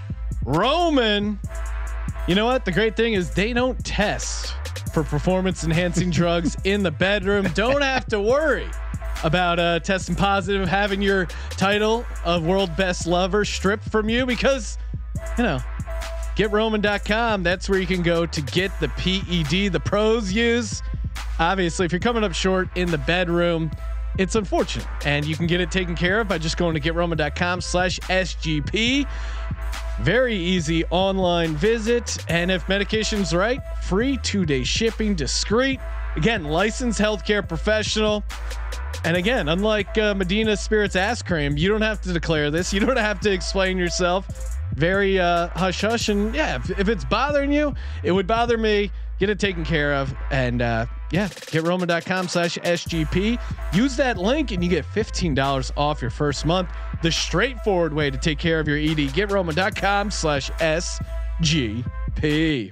Roman. 0.43 1.39
You 2.27 2.35
know 2.35 2.45
what? 2.45 2.65
The 2.65 2.71
great 2.71 2.95
thing 2.95 3.13
is 3.13 3.31
they 3.31 3.53
don't 3.53 3.83
test 3.83 4.53
for 4.93 5.03
performance 5.03 5.63
enhancing 5.63 6.09
drugs 6.11 6.55
in 6.63 6.83
the 6.83 6.91
bedroom. 6.91 7.47
Don't 7.53 7.81
have 7.81 8.05
to 8.07 8.21
worry 8.21 8.69
about 9.23 9.59
uh, 9.59 9.79
testing 9.79 10.15
positive, 10.15 10.67
having 10.67 11.01
your 11.01 11.25
title 11.51 12.05
of 12.25 12.45
world 12.45 12.75
best 12.75 13.07
lover 13.07 13.45
stripped 13.45 13.89
from 13.89 14.09
you 14.09 14.25
because 14.25 14.77
you 15.37 15.43
know 15.43 15.59
GetRoman.com. 16.35 17.43
That's 17.43 17.69
where 17.69 17.79
you 17.79 17.87
can 17.87 18.01
go 18.01 18.25
to 18.25 18.41
get 18.41 18.71
the 18.79 18.87
PED 18.89 19.71
the 19.71 19.79
pros 19.79 20.31
use. 20.31 20.81
Obviously, 21.39 21.85
if 21.85 21.91
you're 21.91 21.99
coming 21.99 22.23
up 22.23 22.33
short 22.33 22.69
in 22.75 22.89
the 22.89 22.97
bedroom, 22.97 23.69
it's 24.17 24.35
unfortunate, 24.35 24.87
and 25.05 25.25
you 25.25 25.35
can 25.35 25.47
get 25.47 25.61
it 25.61 25.71
taken 25.71 25.95
care 25.95 26.19
of 26.21 26.27
by 26.27 26.37
just 26.37 26.57
going 26.57 26.75
to 26.75 26.81
GetRoman.com/sgp. 26.81 29.07
Very 30.03 30.35
easy 30.35 30.83
online 30.85 31.55
visit, 31.55 32.17
and 32.27 32.49
if 32.49 32.67
medication's 32.67 33.35
right, 33.35 33.59
free 33.83 34.17
two-day 34.17 34.63
shipping, 34.63 35.13
discreet. 35.13 35.79
Again, 36.15 36.43
licensed 36.43 36.99
healthcare 36.99 37.47
professional. 37.47 38.23
And 39.03 39.15
again, 39.15 39.47
unlike 39.47 39.95
uh, 39.99 40.15
Medina 40.15 40.57
Spirits 40.57 40.95
ass 40.95 41.21
cream, 41.21 41.55
you 41.55 41.69
don't 41.69 41.83
have 41.83 42.01
to 42.01 42.13
declare 42.13 42.49
this. 42.49 42.73
You 42.73 42.79
don't 42.79 42.97
have 42.97 43.19
to 43.19 43.31
explain 43.31 43.77
yourself. 43.77 44.57
Very 44.73 45.19
uh, 45.19 45.49
hush 45.49 45.81
hush. 45.81 46.09
And 46.09 46.33
yeah, 46.33 46.55
if, 46.55 46.79
if 46.79 46.89
it's 46.89 47.05
bothering 47.05 47.51
you, 47.51 47.75
it 48.03 48.11
would 48.11 48.25
bother 48.25 48.57
me. 48.57 48.91
Get 49.19 49.29
it 49.29 49.39
taken 49.39 49.63
care 49.63 49.93
of. 49.93 50.15
And 50.31 50.63
uh, 50.63 50.87
yeah, 51.11 51.29
get 51.51 51.61
roman.com 51.61 52.27
slash 52.27 52.57
SGP. 52.57 53.39
Use 53.71 53.95
that 53.97 54.17
link 54.17 54.51
and 54.51 54.63
you 54.63 54.69
get 54.69 54.83
$15 54.83 55.71
off 55.77 56.01
your 56.01 56.09
first 56.09 56.43
month. 56.43 56.69
The 57.01 57.11
straightforward 57.11 57.93
way 57.93 58.11
to 58.11 58.17
take 58.17 58.37
care 58.37 58.59
of 58.59 58.67
your 58.67 58.77
ED. 58.77 59.13
Get 59.13 59.31
roman.com 59.31 60.11
slash 60.11 60.51
SGP. 61.41 62.71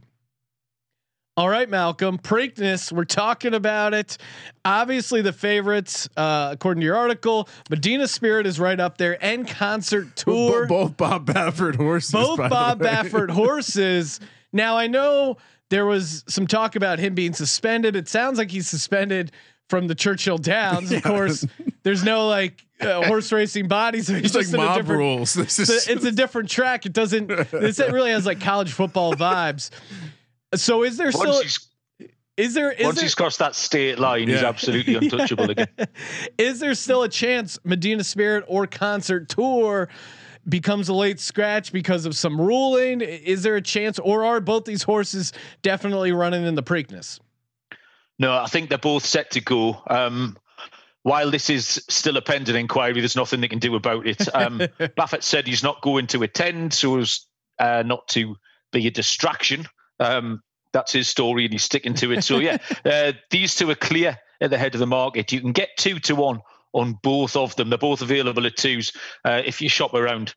All 1.35 1.49
right, 1.49 1.69
Malcolm. 1.69 2.17
Preakness, 2.17 2.91
we're 2.91 3.05
talking 3.05 3.53
about 3.53 3.93
it. 3.93 4.17
Obviously, 4.65 5.21
the 5.21 5.31
favorites, 5.31 6.09
uh, 6.17 6.49
according 6.51 6.81
to 6.81 6.85
your 6.85 6.97
article, 6.97 7.47
Medina 7.69 8.07
Spirit 8.09 8.45
is 8.45 8.59
right 8.59 8.77
up 8.79 8.97
there, 8.97 9.17
and 9.23 9.47
Concert 9.47 10.15
Tour. 10.17 10.67
Bo- 10.67 10.87
both 10.89 10.97
Bob 10.97 11.25
Baffert 11.25 11.75
horses. 11.77 12.11
Both 12.11 12.37
Bob. 12.37 12.81
Baffert 12.81 13.29
horses. 13.31 14.19
Now, 14.51 14.77
I 14.77 14.87
know 14.87 15.37
there 15.69 15.85
was 15.85 16.25
some 16.27 16.45
talk 16.45 16.75
about 16.75 16.99
him 16.99 17.15
being 17.15 17.33
suspended. 17.33 17.95
It 17.95 18.09
sounds 18.09 18.37
like 18.37 18.51
he's 18.51 18.67
suspended 18.67 19.31
from 19.69 19.87
the 19.87 19.95
Churchill 19.95 20.37
Downs. 20.37 20.91
Of 20.91 21.03
course, 21.03 21.45
there's 21.83 22.03
no 22.03 22.27
like 22.27 22.65
uh, 22.81 23.05
horse 23.05 23.31
racing 23.31 23.67
bodies. 23.67 24.07
so 24.07 24.15
he's 24.15 24.35
It's 24.35 24.35
like 24.35 24.47
a 24.53 24.57
mob 24.57 24.77
different 24.77 24.99
rules. 24.99 25.35
This 25.35 25.59
is 25.59 25.69
it's 25.69 25.87
a, 25.87 25.91
it's 25.93 26.05
a 26.05 26.11
different 26.11 26.49
track. 26.49 26.85
It 26.85 26.93
doesn't. 26.93 27.27
This 27.27 27.79
it 27.79 27.91
really 27.91 28.11
has 28.11 28.25
like 28.25 28.41
college 28.41 28.73
football 28.73 29.13
vibes. 29.13 29.69
So 30.55 30.83
is 30.83 30.97
there 30.97 31.11
still? 31.11 31.27
Once 31.27 31.41
he's, 31.97 32.09
Is 32.35 32.53
there? 32.55 32.71
Is 32.71 32.83
once 32.83 32.95
there, 32.95 33.03
he's 33.03 33.15
crossed 33.15 33.39
that 33.39 33.55
state 33.55 33.99
line, 33.99 34.27
he's 34.27 34.43
absolutely 34.43 34.95
untouchable 34.95 35.49
again. 35.49 35.67
is 36.37 36.59
there 36.59 36.73
still 36.73 37.03
a 37.03 37.09
chance 37.09 37.59
Medina 37.63 38.03
Spirit 38.03 38.43
or 38.47 38.65
Concert 38.65 39.29
Tour 39.29 39.87
becomes 40.47 40.89
a 40.89 40.93
late 40.93 41.19
scratch 41.19 41.71
because 41.71 42.05
of 42.05 42.15
some 42.15 42.41
ruling? 42.41 43.01
Is 43.01 43.43
there 43.43 43.55
a 43.55 43.61
chance, 43.61 43.99
or 43.99 44.25
are 44.25 44.39
both 44.39 44.65
these 44.65 44.81
horses 44.81 45.31
definitely 45.61 46.11
running 46.11 46.45
in 46.45 46.55
the 46.55 46.63
Preakness? 46.63 47.19
No, 48.19 48.33
I 48.33 48.47
think 48.47 48.69
they're 48.69 48.77
both 48.77 49.05
set 49.05 49.31
to 49.31 49.41
go. 49.41 49.81
Um, 49.87 50.37
while 51.03 51.31
this 51.31 51.49
is 51.49 51.83
still 51.89 52.17
a 52.17 52.21
pending 52.21 52.57
inquiry, 52.57 52.99
there's 52.99 53.15
nothing 53.15 53.39
they 53.39 53.47
can 53.47 53.59
do 53.59 53.75
about 53.75 54.05
it. 54.05 54.27
Um, 54.35 54.59
Baffert 54.79 55.23
said 55.23 55.47
he's 55.47 55.63
not 55.63 55.81
going 55.81 56.07
to 56.07 56.23
attend 56.23 56.73
so 56.73 56.99
as 56.99 57.25
uh, 57.57 57.83
not 57.85 58.07
to 58.09 58.35
be 58.71 58.85
a 58.87 58.91
distraction. 58.91 59.65
Um, 59.99 60.43
that's 60.71 60.91
his 60.91 61.07
story, 61.07 61.45
and 61.45 61.53
he's 61.53 61.63
sticking 61.63 61.95
to 61.95 62.11
it. 62.11 62.23
So 62.23 62.39
yeah, 62.39 62.57
uh, 62.85 63.13
these 63.31 63.55
two 63.55 63.69
are 63.71 63.75
clear 63.75 64.17
at 64.41 64.49
the 64.49 64.57
head 64.57 64.75
of 64.75 64.79
the 64.79 64.87
market. 64.87 65.31
You 65.31 65.41
can 65.41 65.53
get 65.53 65.69
two 65.77 65.99
to 65.99 66.15
one 66.15 66.41
on 66.73 66.99
both 67.01 67.35
of 67.35 67.55
them. 67.55 67.69
They're 67.69 67.77
both 67.77 68.01
available 68.01 68.45
at 68.45 68.57
twos 68.57 68.93
uh, 69.25 69.41
if 69.43 69.61
you 69.61 69.69
shop 69.69 69.93
around. 69.93 70.35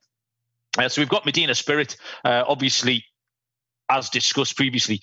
Uh, 0.78 0.88
so 0.88 1.02
we've 1.02 1.08
got 1.08 1.26
Medina 1.26 1.54
Spirit, 1.54 1.96
uh, 2.24 2.44
obviously, 2.46 3.04
as 3.90 4.08
discussed 4.08 4.56
previously, 4.56 5.02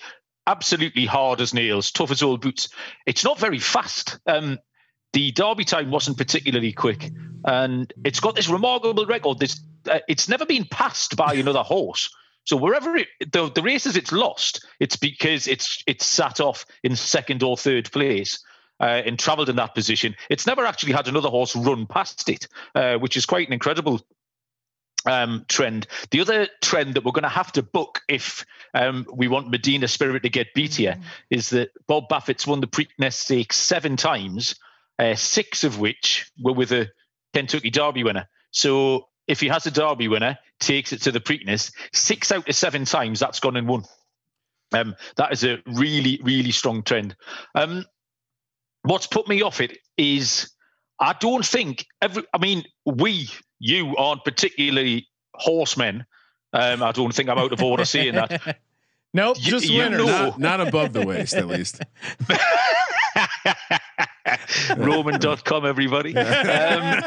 absolutely 0.50 1.06
hard 1.06 1.40
as 1.42 1.54
nails, 1.54 1.92
tough 1.92 2.12
as 2.12 2.24
old 2.24 2.42
boots. 2.42 2.70
It's 3.06 3.24
not 3.24 3.40
very 3.40 3.60
fast. 3.60 4.20
Um, 4.26 4.58
the 5.14 5.32
Derby 5.32 5.64
time 5.64 5.92
wasn't 5.92 6.18
particularly 6.18 6.74
quick, 6.74 7.12
and 7.46 7.92
it's 8.04 8.20
got 8.20 8.36
this 8.36 8.50
remarkable 8.50 9.06
record. 9.06 9.40
This 9.40 9.62
uh, 9.90 10.00
it's 10.08 10.28
never 10.28 10.46
been 10.46 10.66
passed 10.66 11.16
by 11.16 11.34
another 11.34 11.64
horse. 11.64 12.10
So 12.46 12.58
wherever 12.58 12.96
it, 12.96 13.08
the 13.32 13.50
the 13.50 13.62
races 13.62 13.96
it's 13.96 14.12
lost, 14.12 14.66
it's 14.80 14.96
because 14.96 15.48
it's 15.48 15.84
it's 15.88 16.06
sat 16.06 16.40
off 16.40 16.66
in 16.84 16.96
second 16.96 17.44
or 17.44 17.56
third 17.56 17.92
place. 17.92 18.44
Uh, 18.82 19.02
and 19.06 19.20
travelled 19.20 19.50
in 19.50 19.58
that 19.58 19.76
position. 19.76 20.16
It's 20.30 20.48
never 20.48 20.66
actually 20.66 20.94
had 20.94 21.10
another 21.10 21.28
horse 21.28 21.54
run 21.54 21.86
past 21.86 22.30
it, 22.30 22.48
uh, 22.76 22.96
which 22.96 23.18
is 23.18 23.26
quite 23.26 23.46
an 23.46 23.52
incredible 23.52 24.00
um, 25.06 25.46
trend. 25.48 25.88
The 26.12 26.22
other 26.22 26.48
trend 26.62 26.96
that 26.96 27.04
we're 27.04 27.12
going 27.12 27.24
to 27.24 27.30
have 27.30 27.52
to 27.54 27.64
book 27.64 28.02
if 28.08 28.46
um, 28.74 29.06
we 29.14 29.28
want 29.28 29.50
Medina 29.50 29.88
Spirit 29.88 30.24
to 30.24 30.30
get 30.30 30.54
beat 30.54 30.76
here 30.76 30.98
is 31.30 31.50
that 31.50 31.72
Bob 31.88 32.10
Baffert's 32.10 32.48
won 32.48 32.62
the 32.62 32.68
Preakness 32.68 33.14
Stakes 33.14 33.58
seven 33.58 33.96
times, 33.96 34.56
uh, 34.98 35.16
six 35.16 35.64
of 35.64 35.80
which 35.80 36.32
were 36.42 36.54
with 36.54 36.72
a 36.72 36.90
Kentucky 37.34 37.70
Derby 37.70 38.04
winner. 38.04 38.28
So 38.52 39.08
if 39.28 39.40
he 39.40 39.48
has 39.48 39.66
a 39.66 39.72
Derby 39.72 40.08
winner, 40.08 40.38
takes 40.60 40.92
it 40.92 41.04
to 41.04 41.12
the 41.12 41.20
Preakness, 41.20 41.72
six 41.94 42.32
out 42.32 42.50
of 42.50 42.56
seven 42.56 42.86
times 42.86 43.20
that's 43.20 43.40
gone 43.40 43.56
and 43.56 43.68
won. 43.68 43.84
Um, 44.72 44.96
that 45.16 45.32
is 45.32 45.44
a 45.44 45.62
really, 45.66 46.20
really 46.24 46.52
strong 46.52 46.84
trend. 46.84 47.16
Um, 47.56 47.86
what's 48.84 49.08
put 49.08 49.28
me 49.28 49.42
off 49.42 49.62
it 49.62 49.78
is 49.98 50.52
I 51.00 51.14
don't 51.20 51.46
think 51.46 51.86
every. 52.02 52.24
I 52.34 52.38
mean, 52.40 52.64
we, 52.86 53.30
you 53.60 53.96
aren't 53.98 54.24
particularly 54.26 55.08
horsemen. 55.34 56.06
Um, 56.54 56.84
I 56.84 56.92
don't 56.92 57.14
think 57.14 57.30
I'm 57.30 57.38
out 57.38 57.54
of 57.54 57.62
order 57.64 57.86
saying 57.86 58.16
that. 58.16 58.58
Nope, 59.12 59.38
You- 59.40 59.50
just 59.50 59.68
you 59.68 59.80
winners. 59.80 60.06
know- 60.06 60.06
not, 60.06 60.40
not 60.40 60.62
above 60.68 60.94
the 60.94 61.04
waist, 61.04 61.34
at 61.34 61.48
least. 61.48 61.82
Roman.com, 64.78 65.66
everybody. 65.66 66.16
Um, 66.16 67.04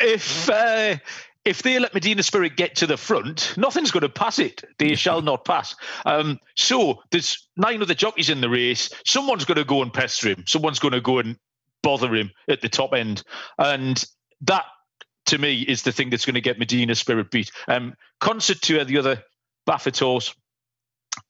if 0.00 0.48
uh, 0.48 0.96
if 1.44 1.62
they 1.62 1.78
let 1.78 1.94
Medina 1.94 2.22
Spirit 2.22 2.56
get 2.56 2.76
to 2.76 2.86
the 2.86 2.96
front, 2.96 3.54
nothing's 3.56 3.90
going 3.90 4.02
to 4.02 4.08
pass 4.08 4.38
it. 4.38 4.62
They 4.78 4.94
shall 4.94 5.22
not 5.22 5.44
pass. 5.44 5.74
Um, 6.06 6.38
so 6.56 7.02
there's 7.10 7.48
nine 7.56 7.82
other 7.82 7.94
jockeys 7.94 8.30
in 8.30 8.40
the 8.40 8.48
race. 8.48 8.90
Someone's 9.04 9.44
going 9.44 9.58
to 9.58 9.64
go 9.64 9.82
and 9.82 9.92
pester 9.92 10.30
him. 10.30 10.44
Someone's 10.46 10.78
going 10.78 10.92
to 10.92 11.00
go 11.00 11.18
and 11.18 11.36
bother 11.82 12.14
him 12.14 12.30
at 12.48 12.60
the 12.60 12.68
top 12.68 12.94
end, 12.94 13.22
and 13.58 14.04
that 14.42 14.64
to 15.26 15.38
me 15.38 15.62
is 15.62 15.82
the 15.82 15.92
thing 15.92 16.10
that's 16.10 16.24
going 16.24 16.34
to 16.34 16.40
get 16.40 16.58
Medina 16.58 16.94
Spirit 16.94 17.30
beat. 17.30 17.50
Um, 17.68 17.94
to 18.20 18.84
the 18.84 18.98
other 18.98 19.22
Baffert 19.68 19.98
horse. 19.98 20.34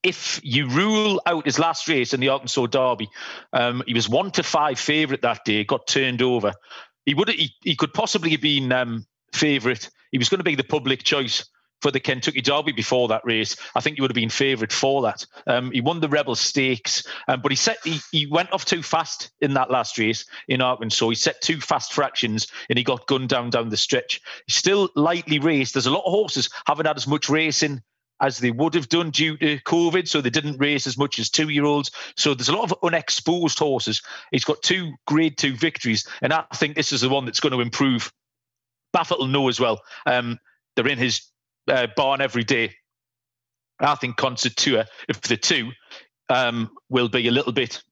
If 0.03 0.41
you 0.43 0.69
rule 0.69 1.21
out 1.27 1.45
his 1.45 1.59
last 1.59 1.89
race 1.89 2.15
in 2.15 2.21
the 2.21 2.29
Arkansas 2.29 2.67
Derby, 2.67 3.09
um, 3.53 3.83
he 3.87 3.95
was 3.95 4.09
one 4.09 4.31
to 4.33 4.43
five 4.43 4.79
favourite 4.79 5.23
that 5.23 5.45
day, 5.45 5.65
got 5.65 5.87
turned 5.87 6.23
over. 6.23 6.53
He 7.05 7.15
would 7.15 7.29
he, 7.29 7.51
he 7.63 7.75
could 7.75 7.93
possibly 7.93 8.31
have 8.31 8.41
been 8.41 8.71
um, 8.73 9.07
favourite. 9.33 9.91
He 10.13 10.19
was 10.19 10.29
going 10.29 10.39
to 10.39 10.45
be 10.45 10.55
the 10.55 10.65
public 10.65 11.03
choice 11.03 11.49
for 11.83 11.91
the 11.91 12.01
Kentucky 12.01 12.41
Derby 12.41 12.73
before 12.73 13.09
that 13.09 13.25
race, 13.25 13.57
I 13.75 13.81
think 13.81 13.97
you 13.97 14.03
would 14.03 14.11
have 14.11 14.17
been 14.17 14.31
favourite 14.31 14.73
for 14.73 15.03
that. 15.03 15.27
Um, 15.47 15.73
he 15.73 15.81
won 15.81 16.01
the 16.01 16.09
Rebel 16.09 16.37
Stakes, 16.37 17.05
um, 17.29 17.43
but 17.43 17.53
he 17.53 17.57
set 17.57 17.79
he, 17.85 17.99
he 18.13 18.27
went 18.27 18.53
off 18.53 18.65
too 18.65 18.83
fast 18.83 19.31
in 19.41 19.55
that 19.55 19.71
last 19.71 19.99
race 19.99 20.25
in 20.49 20.63
Arkansas. 20.63 21.09
He 21.09 21.15
set 21.17 21.41
two 21.43 21.61
fast 21.61 21.93
fractions 21.93 22.47
and 22.71 22.79
he 22.79 22.85
got 22.85 23.07
gunned 23.07 23.29
down 23.29 23.51
down 23.51 23.69
the 23.69 23.77
stretch. 23.77 24.21
He's 24.47 24.57
still 24.57 24.89
lightly 24.95 25.41
raced. 25.41 25.75
There's 25.75 25.87
a 25.87 25.91
lot 25.91 26.07
of 26.07 26.13
horses 26.13 26.51
haven't 26.67 26.87
had 26.87 26.97
as 26.97 27.09
much 27.09 27.29
racing 27.29 27.83
as 28.21 28.39
they 28.39 28.53
would 28.53 28.75
have 28.75 28.89
done 28.89 29.11
due 29.11 29.37
to 29.37 29.59
COVID. 29.59 30.07
So 30.09 30.21
they 30.21 30.31
didn't 30.31 30.59
race 30.59 30.87
as 30.87 30.97
much 30.97 31.19
as 31.19 31.29
two 31.29 31.49
year 31.49 31.65
olds. 31.65 31.91
So 32.17 32.35
there's 32.35 32.49
a 32.49 32.57
lot 32.57 32.71
of 32.71 32.79
unexposed 32.83 33.59
horses. 33.59 34.01
He's 34.31 34.45
got 34.45 34.63
two 34.63 34.93
grade 35.07 35.37
two 35.37 35.57
victories. 35.57 36.07
And 36.23 36.33
I 36.33 36.45
think 36.55 36.77
this 36.77 36.93
is 36.93 37.01
the 37.01 37.09
one 37.09 37.25
that's 37.25 37.41
going 37.41 37.53
to 37.53 37.61
improve. 37.61 38.13
Baffert 38.95 39.19
will 39.19 39.27
know 39.27 39.49
as 39.49 39.59
well. 39.59 39.83
Um, 40.07 40.39
they're 40.77 40.89
in 40.89 40.99
his 40.99 41.32
uh, 41.69 41.87
barn 41.97 42.21
every 42.21 42.45
day. 42.45 42.75
I 43.81 43.95
think 43.97 44.17
Concert 44.17 44.57
Tour, 44.57 44.85
if 45.09 45.21
the 45.23 45.37
two, 45.37 45.71
um, 46.29 46.71
will 46.89 47.09
be 47.09 47.27
a 47.29 47.33
little 47.33 47.53
bit 47.53 47.83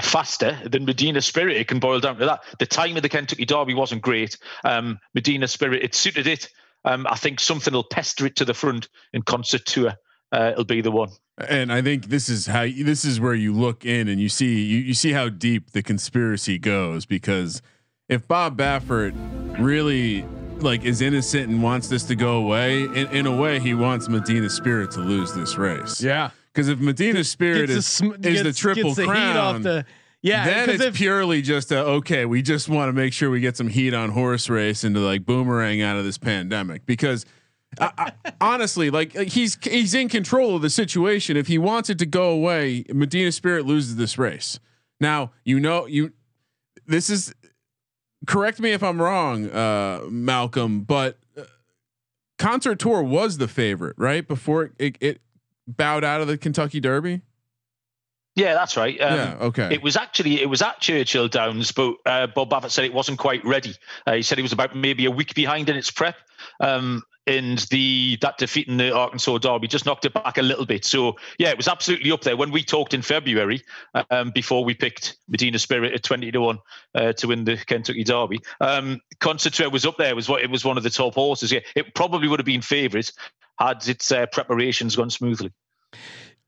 faster 0.00 0.58
than 0.64 0.84
Medina 0.84 1.20
Spirit. 1.20 1.56
It 1.56 1.68
can 1.68 1.78
boil 1.78 2.00
down 2.00 2.16
to 2.18 2.26
that. 2.26 2.44
The 2.58 2.66
time 2.66 2.96
of 2.96 3.02
the 3.02 3.08
Kentucky 3.08 3.44
Derby 3.44 3.74
wasn't 3.74 4.02
great. 4.02 4.36
Um, 4.64 4.98
Medina 5.14 5.46
Spirit, 5.48 5.82
it 5.82 5.94
suited 5.94 6.26
it. 6.26 6.48
Um, 6.84 7.06
I 7.08 7.16
think 7.16 7.38
something 7.40 7.72
will 7.72 7.84
pester 7.84 8.26
it 8.26 8.36
to 8.36 8.44
the 8.44 8.54
front 8.54 8.88
in 9.12 9.22
Concert 9.22 9.64
Tour. 9.66 9.94
Uh, 10.32 10.50
it'll 10.52 10.64
be 10.64 10.80
the 10.80 10.90
one. 10.90 11.10
And 11.48 11.72
I 11.72 11.82
think 11.82 12.06
this 12.06 12.28
is 12.28 12.46
how 12.46 12.62
this 12.62 13.04
is 13.04 13.20
where 13.20 13.34
you 13.34 13.52
look 13.52 13.84
in 13.84 14.08
and 14.08 14.20
you 14.20 14.28
see 14.28 14.62
you, 14.64 14.78
you 14.78 14.94
see 14.94 15.12
how 15.12 15.28
deep 15.28 15.70
the 15.70 15.82
conspiracy 15.82 16.58
goes 16.58 17.06
because 17.06 17.62
if 18.08 18.26
Bob 18.26 18.58
Baffert 18.58 19.14
really 19.58 20.24
like 20.62 20.84
is 20.84 21.00
innocent 21.00 21.48
and 21.48 21.62
wants 21.62 21.88
this 21.88 22.04
to 22.04 22.14
go 22.14 22.36
away, 22.36 22.82
in, 22.82 23.08
in 23.08 23.26
a 23.26 23.36
way 23.36 23.60
he 23.60 23.74
wants 23.74 24.08
Medina 24.08 24.48
Spirit 24.48 24.90
to 24.92 25.00
lose 25.00 25.32
this 25.32 25.56
race. 25.56 26.02
Yeah. 26.02 26.30
Because 26.52 26.68
if 26.68 26.78
Medina 26.78 27.24
Spirit 27.24 27.68
Gets 27.68 27.70
is, 27.70 27.76
the 27.76 27.82
sm- 27.82 28.26
is 28.26 28.42
the 28.42 28.52
triple 28.52 28.94
the 28.94 29.04
crown, 29.04 29.36
off 29.36 29.62
the 29.62 29.86
yeah. 30.20 30.44
then 30.44 30.70
it's 30.70 30.82
if- 30.82 30.94
purely 30.94 31.42
just 31.42 31.72
a 31.72 31.78
okay. 31.78 32.26
We 32.26 32.42
just 32.42 32.68
want 32.68 32.88
to 32.88 32.92
make 32.92 33.12
sure 33.12 33.30
we 33.30 33.40
get 33.40 33.56
some 33.56 33.68
heat 33.68 33.94
on 33.94 34.10
horse 34.10 34.50
race 34.50 34.84
and 34.84 34.94
to 34.94 35.00
like 35.00 35.24
boomerang 35.24 35.82
out 35.82 35.96
of 35.96 36.04
this 36.04 36.18
pandemic 36.18 36.86
because. 36.86 37.26
I, 37.80 37.90
I, 37.96 38.32
honestly, 38.42 38.90
like 38.90 39.14
he's 39.14 39.56
he's 39.62 39.94
in 39.94 40.10
control 40.10 40.56
of 40.56 40.60
the 40.60 40.68
situation. 40.68 41.38
If 41.38 41.46
he 41.46 41.56
wants 41.56 41.88
it 41.88 41.98
to 42.00 42.06
go 42.06 42.28
away, 42.28 42.84
Medina 42.92 43.32
Spirit 43.32 43.64
loses 43.64 43.96
this 43.96 44.18
race. 44.18 44.60
Now 45.00 45.32
you 45.42 45.58
know 45.58 45.86
you. 45.86 46.12
This 46.86 47.08
is 47.08 47.32
correct 48.26 48.60
me 48.60 48.72
if 48.72 48.82
I'm 48.82 49.00
wrong, 49.00 49.48
uh, 49.50 50.02
Malcolm, 50.08 50.80
but 50.82 51.18
uh, 51.36 51.42
Concert 52.38 52.78
Tour 52.78 53.02
was 53.02 53.38
the 53.38 53.48
favorite, 53.48 53.94
right? 53.98 54.26
Before 54.26 54.72
it, 54.78 54.96
it 55.00 55.20
bowed 55.66 56.04
out 56.04 56.20
of 56.20 56.28
the 56.28 56.38
Kentucky 56.38 56.80
Derby. 56.80 57.22
Yeah, 58.34 58.54
that's 58.54 58.76
right. 58.78 58.98
Um, 58.98 59.14
yeah. 59.14 59.36
Okay. 59.40 59.74
It 59.74 59.82
was 59.82 59.96
actually 59.96 60.40
it 60.40 60.48
was 60.48 60.62
at 60.62 60.80
Churchill 60.80 61.28
Downs, 61.28 61.72
but 61.72 61.94
uh, 62.06 62.26
Bob 62.28 62.50
Baffert 62.50 62.70
said 62.70 62.84
it 62.84 62.94
wasn't 62.94 63.18
quite 63.18 63.44
ready. 63.44 63.74
Uh, 64.06 64.14
he 64.14 64.22
said 64.22 64.38
he 64.38 64.42
was 64.42 64.52
about 64.52 64.74
maybe 64.74 65.04
a 65.04 65.10
week 65.10 65.34
behind 65.34 65.68
in 65.68 65.76
its 65.76 65.90
prep, 65.90 66.16
um, 66.60 67.02
and 67.26 67.58
the 67.70 68.18
that 68.20 68.38
defeat 68.38 68.68
in 68.68 68.76
the 68.76 68.94
Arkansas 68.94 69.38
Derby 69.38 69.68
just 69.68 69.86
knocked 69.86 70.04
it 70.04 70.12
back 70.12 70.38
a 70.38 70.42
little 70.42 70.66
bit. 70.66 70.84
So 70.84 71.16
yeah, 71.38 71.50
it 71.50 71.56
was 71.56 71.68
absolutely 71.68 72.10
up 72.12 72.22
there 72.22 72.36
when 72.36 72.50
we 72.50 72.62
talked 72.62 72.94
in 72.94 73.02
February 73.02 73.62
um, 74.10 74.30
before 74.30 74.64
we 74.64 74.74
picked 74.74 75.16
Medina 75.28 75.58
Spirit 75.58 75.92
at 75.92 76.02
twenty 76.02 76.30
to 76.32 76.40
one 76.40 76.58
uh, 76.94 77.12
to 77.14 77.28
win 77.28 77.44
the 77.44 77.56
Kentucky 77.56 78.04
Derby. 78.04 78.40
Um, 78.60 79.00
Concert 79.20 79.52
Tour 79.52 79.70
was 79.70 79.86
up 79.86 79.96
there. 79.98 80.10
It 80.10 80.16
was 80.16 80.28
what 80.28 80.42
it 80.42 80.50
was 80.50 80.64
one 80.64 80.76
of 80.76 80.82
the 80.82 80.90
top 80.90 81.14
horses. 81.14 81.52
Yeah, 81.52 81.60
it 81.74 81.94
probably 81.94 82.28
would 82.28 82.40
have 82.40 82.46
been 82.46 82.62
favourite 82.62 83.12
had 83.58 83.86
its 83.88 84.10
uh, 84.10 84.26
preparations 84.26 84.96
gone 84.96 85.10
smoothly. 85.10 85.52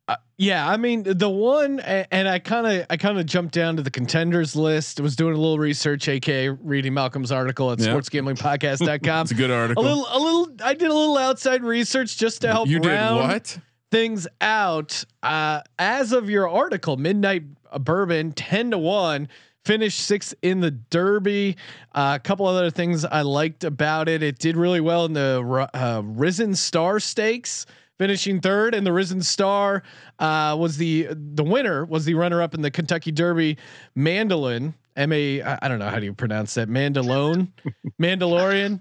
Uh, 0.06 0.16
yeah, 0.36 0.68
I 0.68 0.76
mean 0.76 1.02
the 1.04 1.30
one, 1.30 1.80
and 1.80 2.28
I 2.28 2.38
kind 2.38 2.66
of, 2.66 2.86
I 2.90 2.98
kind 2.98 3.18
of 3.18 3.24
jumped 3.24 3.54
down 3.54 3.76
to 3.76 3.82
the 3.82 3.90
contenders 3.90 4.54
list. 4.54 5.00
Was 5.00 5.16
doing 5.16 5.32
a 5.34 5.38
little 5.38 5.58
research, 5.58 6.08
aka 6.08 6.50
reading 6.50 6.92
Malcolm's 6.92 7.32
article 7.32 7.72
at 7.72 7.78
Yeah. 7.80 7.86
sportsgamblingpodcast.com. 7.94 9.22
It's 9.22 9.30
a 9.30 9.34
good 9.34 9.50
article. 9.50 9.82
a 9.82 9.86
little, 9.86 10.06
a 10.10 10.18
little. 10.18 10.48
I 10.62 10.74
did 10.74 10.90
a 10.90 10.94
little 10.94 11.16
outside 11.16 11.62
research 11.64 12.16
just 12.18 12.42
to 12.42 12.48
help 12.48 12.68
you 12.68 12.80
did 12.80 12.88
round 12.88 13.16
what? 13.28 13.58
things 13.90 14.26
out. 14.42 15.04
Uh, 15.22 15.62
as 15.78 16.12
of 16.12 16.28
your 16.28 16.48
article, 16.50 16.96
Midnight 16.98 17.44
Bourbon 17.80 18.32
ten 18.32 18.70
to 18.72 18.78
one. 18.78 19.28
Finished 19.64 20.00
sixth 20.00 20.34
in 20.42 20.60
the 20.60 20.70
Derby. 20.70 21.56
Uh, 21.94 22.12
a 22.16 22.18
couple 22.22 22.44
other 22.44 22.70
things 22.70 23.06
I 23.06 23.22
liked 23.22 23.64
about 23.64 24.10
it. 24.10 24.22
It 24.22 24.38
did 24.38 24.58
really 24.58 24.80
well 24.82 25.06
in 25.06 25.14
the 25.14 25.68
uh, 25.72 26.02
Risen 26.04 26.54
Star 26.54 27.00
Stakes, 27.00 27.64
finishing 27.98 28.40
third. 28.40 28.74
And 28.74 28.86
the 28.86 28.92
Risen 28.92 29.22
Star 29.22 29.82
uh, 30.18 30.56
was 30.58 30.76
the 30.76 31.08
the 31.10 31.44
winner. 31.44 31.84
Was 31.84 32.04
the 32.04 32.14
runner 32.14 32.42
up 32.42 32.54
in 32.54 32.62
the 32.62 32.70
Kentucky 32.70 33.12
Derby. 33.12 33.56
Mandolin, 33.94 34.74
M 34.96 35.12
A. 35.12 35.42
I 35.42 35.58
I 35.62 35.68
don't 35.68 35.78
know 35.78 35.88
how 35.88 35.98
do 35.98 36.04
you 36.06 36.14
pronounce 36.14 36.54
that. 36.54 36.68
Mandalone, 36.68 37.48
Mandalorian. 38.00 38.80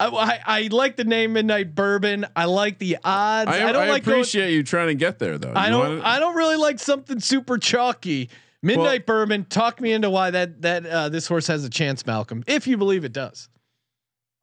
I, 0.00 0.06
I, 0.08 0.40
I 0.64 0.68
like 0.72 0.96
the 0.96 1.04
name 1.04 1.34
Midnight 1.34 1.76
Bourbon. 1.76 2.26
I 2.34 2.46
like 2.46 2.78
the 2.80 2.96
odds. 3.04 3.48
I, 3.50 3.68
I, 3.68 3.72
don't 3.72 3.82
I 3.84 3.88
like 3.90 4.02
going- 4.04 4.16
appreciate 4.16 4.52
you 4.52 4.64
trying 4.64 4.88
to 4.88 4.94
get 4.94 5.20
there 5.20 5.38
though. 5.38 5.52
I 5.52 5.66
You 5.66 5.70
don't. 5.72 5.80
wanna- 5.98 6.02
I 6.08 6.18
don't 6.18 6.34
really 6.34 6.56
like 6.56 6.80
something 6.80 7.20
super 7.20 7.56
chalky. 7.58 8.28
Midnight 8.64 9.06
Bourbon. 9.06 9.44
Talk 9.44 9.80
me 9.80 9.92
into 9.92 10.08
why 10.10 10.30
that 10.30 10.62
that 10.62 10.86
uh, 10.86 11.08
this 11.08 11.26
horse 11.28 11.46
has 11.48 11.64
a 11.64 11.70
chance, 11.70 12.04
Malcolm. 12.06 12.42
If 12.46 12.66
you 12.66 12.76
believe 12.76 13.04
it 13.04 13.12
does. 13.12 13.48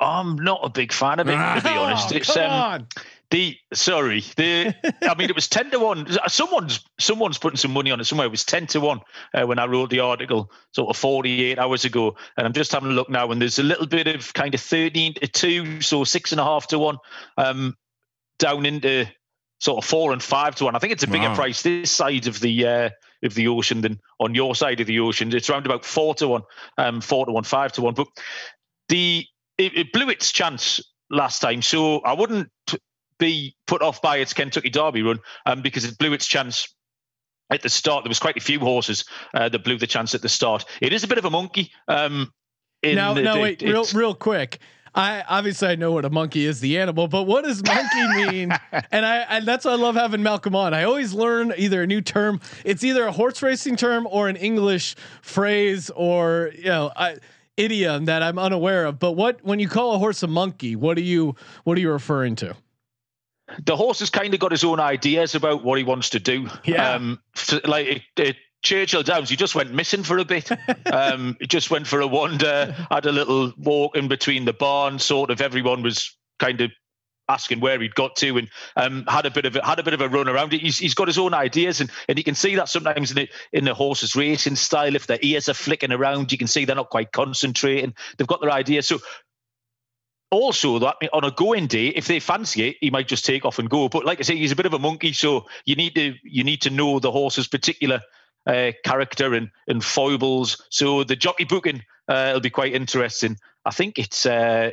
I'm 0.02 0.36
not 0.36 0.62
a 0.64 0.70
big 0.70 0.94
fan 0.94 1.20
of 1.20 1.28
it, 1.28 1.32
to 1.32 1.62
be 1.62 1.70
honest. 1.78 2.14
Oh, 2.14 2.16
It's 2.16 2.34
come 2.34 2.44
um, 2.46 2.52
on. 2.52 2.88
The 3.32 3.56
sorry, 3.74 4.22
the 4.38 4.74
I 5.04 5.16
mean, 5.16 5.30
it 5.30 5.36
was 5.36 5.48
ten 5.48 5.70
to 5.72 5.80
one. 5.80 6.08
Someone's 6.28 6.84
someone's 7.00 7.38
putting 7.38 7.58
some 7.58 7.72
money 7.72 7.92
on 7.92 8.00
it 8.00 8.06
somewhere. 8.06 8.28
It 8.28 8.32
was 8.32 8.44
ten 8.44 8.66
to 8.68 8.80
one 8.80 9.02
uh, 9.34 9.46
when 9.46 9.60
I 9.60 9.68
wrote 9.68 9.92
the 9.92 10.00
article, 10.00 10.52
sort 10.74 10.90
of 10.90 10.98
forty 10.98 11.46
eight 11.46 11.60
hours 11.60 11.86
ago. 11.86 12.16
And 12.38 12.48
I'm 12.48 12.54
just 12.54 12.72
having 12.72 12.90
a 12.90 12.94
look 12.94 13.10
now, 13.10 13.32
and 13.32 13.40
there's 13.42 13.60
a 13.60 13.64
little 13.64 13.86
bit 13.86 14.08
of 14.08 14.34
kind 14.34 14.56
of 14.56 14.62
thirteen 14.62 15.14
to 15.16 15.28
two, 15.28 15.82
so 15.82 16.04
six 16.04 16.32
and 16.32 16.42
a 16.42 16.44
half 16.44 16.68
to 16.68 16.80
one, 16.80 16.98
um, 17.38 17.78
down 18.40 18.66
into 18.66 19.06
sort 19.60 19.84
of 19.84 19.88
four 19.88 20.12
and 20.12 20.24
five 20.24 20.56
to 20.56 20.66
one. 20.66 20.76
I 20.76 20.80
think 20.80 20.94
it's 20.94 21.04
a 21.04 21.08
bigger 21.08 21.30
Wow. 21.30 21.36
price 21.36 21.62
this 21.62 21.92
side 21.92 22.26
of 22.26 22.40
the 22.40 22.66
uh, 22.66 22.90
of 23.22 23.36
the 23.36 23.48
ocean 23.48 23.82
than 23.82 24.00
on 24.20 24.34
your 24.34 24.56
side 24.56 24.80
of 24.80 24.88
the 24.88 25.00
ocean. 25.02 25.32
It's 25.36 25.50
around 25.50 25.68
about 25.68 25.86
four 25.86 26.16
to 26.16 26.28
one, 26.28 26.42
um, 26.80 27.00
four 27.02 27.28
to 27.28 27.32
one, 27.32 27.44
five 27.44 27.74
to 27.74 27.82
one. 27.82 27.94
But 27.94 28.08
the 28.88 29.26
it, 29.60 29.78
it 29.78 29.94
blew 29.94 30.10
its 30.10 30.32
chance 30.32 30.82
last 31.12 31.40
time, 31.40 31.62
so 31.62 32.00
I 32.00 32.14
wouldn't 32.14 32.50
be 33.20 33.56
put 33.68 33.82
off 33.82 34.02
by 34.02 34.18
its 34.18 34.34
Kentucky 34.34 34.70
Derby 34.70 35.04
run 35.04 35.20
um, 35.46 35.62
because 35.62 35.86
it 35.86 35.98
blew 35.98 36.14
its 36.14 36.26
chance 36.26 36.74
at 37.52 37.62
the 37.62 37.70
start. 37.70 38.04
There 38.04 38.10
was 38.10 38.20
quite 38.20 38.38
a 38.38 38.42
few 38.42 38.60
horses 38.60 39.06
uh, 39.34 39.50
that 39.50 39.64
blew 39.64 39.78
the 39.78 39.88
chance 39.88 40.16
at 40.16 40.22
the 40.22 40.30
start. 40.30 40.66
It 40.82 40.94
is 40.94 41.04
a 41.04 41.08
bit 41.08 41.18
of 41.18 41.26
a 41.26 41.30
monkey. 41.30 41.72
Um, 41.88 42.34
in 42.82 42.96
Now, 42.96 43.14
the- 43.14 43.22
now 43.22 43.36
the- 43.36 43.42
wait, 43.42 43.62
real, 43.62 43.86
real 43.94 44.16
quick. 44.16 44.60
I 44.96 45.24
obviously 45.30 45.68
I 45.68 45.76
know 45.76 45.92
what 45.92 46.04
a 46.04 46.10
monkey 46.10 46.48
is, 46.48 46.62
the 46.62 46.80
animal, 46.80 47.08
but 47.08 47.24
what 47.24 47.44
does 47.46 47.64
monkey 47.64 48.08
mean? 48.32 48.52
and 48.92 49.06
I 49.06 49.18
and 49.30 49.46
that's 49.46 49.64
why 49.66 49.74
I 49.74 49.76
love 49.76 49.94
having 49.94 50.24
Malcolm 50.24 50.56
on. 50.56 50.74
I 50.74 50.84
always 50.84 51.14
learn 51.14 51.54
either 51.56 51.84
a 51.84 51.88
new 51.88 52.02
term. 52.02 52.42
It's 52.66 52.84
either 52.84 53.06
a 53.06 53.12
horse 53.12 53.44
racing 53.44 53.76
term 53.76 54.08
or 54.10 54.30
an 54.30 54.36
English 54.36 54.96
phrase 55.22 55.92
or 55.92 56.52
you 56.58 56.66
know 56.66 56.92
I, 56.96 57.18
idiom 57.56 58.06
that 58.06 58.24
I'm 58.24 58.40
unaware 58.40 58.86
of. 58.86 58.98
But 58.98 59.12
what 59.12 59.44
when 59.46 59.60
you 59.60 59.70
call 59.70 59.94
a 59.94 60.00
horse 60.00 60.24
a 60.24 60.28
monkey, 60.28 60.76
what 60.76 60.98
are 60.98 61.02
you 61.02 61.36
what 61.66 61.78
are 61.78 61.82
you 61.82 61.92
referring 61.92 62.36
to? 62.38 62.56
The 63.66 63.76
horse 63.76 64.00
has 64.00 64.10
kind 64.10 64.34
of 64.34 64.40
got 64.40 64.52
his 64.52 64.64
own 64.64 64.80
ideas 64.80 65.36
about 65.36 65.64
what 65.64 65.78
he 65.78 65.84
wants 65.84 66.10
to 66.12 66.20
do. 66.20 66.48
Yeah. 66.64 66.94
Um, 66.94 67.20
like 67.66 67.88
it, 67.88 68.02
it, 68.18 68.36
Churchill 68.62 69.04
Downs, 69.04 69.30
he 69.30 69.36
just 69.36 69.56
went 69.56 69.74
missing 69.74 70.04
for 70.04 70.18
a 70.18 70.26
bit. 70.26 70.50
um, 70.92 71.38
he 71.40 71.48
just 71.48 71.72
went 71.72 71.88
for 71.88 72.02
a 72.02 72.08
wander, 72.08 72.76
had 72.92 73.06
a 73.06 73.12
little 73.12 73.54
walk 73.58 73.96
in 73.96 74.08
between 74.08 74.46
the 74.46 74.54
barn. 74.54 75.00
Sort 75.00 75.30
of 75.30 75.42
everyone 75.42 75.82
was 75.82 76.16
kind 76.40 76.62
of 76.62 76.72
asking 77.30 77.60
where 77.60 77.80
he'd 77.80 77.96
got 77.96 78.16
to, 78.18 78.38
and 78.38 78.50
um, 78.76 79.06
had 79.08 79.26
a 79.26 79.32
bit 79.32 79.46
of 79.46 79.56
a, 79.56 79.66
had 79.66 79.80
a 79.80 79.84
bit 79.84 79.94
of 79.94 80.02
a 80.02 80.10
run 80.10 80.28
around 80.28 80.54
it. 80.54 80.62
He's, 80.62 80.78
he's 80.78 80.96
got 80.96 81.08
his 81.08 81.18
own 81.18 81.34
ideas, 81.34 81.80
and 81.80 81.90
and 82.10 82.18
you 82.18 82.24
can 82.24 82.36
see 82.36 82.56
that 82.56 82.68
sometimes 82.68 83.12
in 83.12 83.16
the 83.16 83.30
in 83.54 83.66
the 83.66 83.74
horse's 83.74 84.16
racing 84.16 84.56
style. 84.56 84.96
If 84.96 85.08
their 85.08 85.20
ears 85.22 85.48
are 85.48 85.54
flicking 85.54 85.92
around, 85.92 86.32
you 86.32 86.38
can 86.38 86.48
see 86.48 86.66
they're 86.66 86.76
not 86.76 86.90
quite 86.90 87.12
concentrating. 87.12 87.94
They've 88.18 88.28
got 88.28 88.42
their 88.42 88.52
ideas. 88.52 88.88
So 88.88 89.00
also 90.32 90.80
that 90.80 90.98
on 91.14 91.24
a 91.24 91.32
going 91.32 91.68
day, 91.68 91.88
if 91.88 92.08
they 92.08 92.20
fancy 92.20 92.70
it, 92.70 92.78
he 92.82 92.90
might 92.90 93.08
just 93.08 93.26
take 93.26 93.46
off 93.46 93.60
and 93.60 93.70
go. 93.70 93.90
But 93.90 94.06
like 94.06 94.20
I 94.20 94.24
say, 94.24 94.36
he's 94.36 94.52
a 94.52 94.56
bit 94.56 94.66
of 94.66 94.74
a 94.74 94.80
monkey, 94.80 95.14
so 95.14 95.48
you 95.66 95.76
need 95.76 95.96
to 95.96 96.16
you 96.24 96.44
need 96.44 96.62
to 96.62 96.70
know 96.70 97.00
the 97.00 97.12
horse's 97.12 97.48
particular 97.48 98.02
uh, 98.46 98.72
character 98.84 99.34
and 99.34 99.50
and 99.68 99.84
foibles. 99.84 100.64
So 100.70 101.04
the 101.04 101.16
jockey 101.16 101.46
booking 101.46 101.84
uh, 102.08 102.32
will 102.34 102.42
be 102.42 102.50
quite 102.50 102.74
interesting. 102.74 103.38
I 103.66 103.72
think 103.72 104.00
it's 104.00 104.26
uh, 104.26 104.72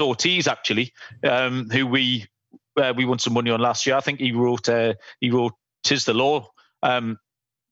Ortiz 0.00 0.48
actually, 0.48 0.92
um, 1.24 1.68
who 1.70 1.86
we 1.86 2.26
uh, 2.76 2.92
we 2.96 3.04
won 3.04 3.18
some 3.18 3.34
money 3.34 3.50
on 3.50 3.60
last 3.60 3.86
year. 3.86 3.96
I 3.96 4.00
think 4.00 4.20
he 4.20 4.32
rode 4.32 4.68
uh, 4.68 4.94
he 5.20 5.30
rode 5.30 5.52
"Tiz 5.84 6.04
the 6.04 6.14
Law." 6.14 6.50
Um, 6.82 7.18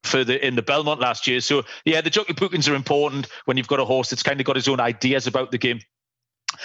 for 0.02 0.22
the 0.22 0.44
in 0.44 0.54
the 0.54 0.62
Belmont 0.62 1.00
last 1.00 1.26
year, 1.26 1.40
so 1.40 1.64
yeah, 1.84 2.00
the 2.00 2.10
jockey 2.10 2.32
bookings 2.32 2.68
are 2.68 2.76
important 2.76 3.26
when 3.44 3.56
you've 3.56 3.66
got 3.66 3.80
a 3.80 3.84
horse 3.84 4.10
that's 4.10 4.22
kind 4.22 4.40
of 4.40 4.46
got 4.46 4.54
his 4.54 4.68
own 4.68 4.78
ideas 4.78 5.26
about 5.26 5.50
the 5.50 5.58
game. 5.58 5.80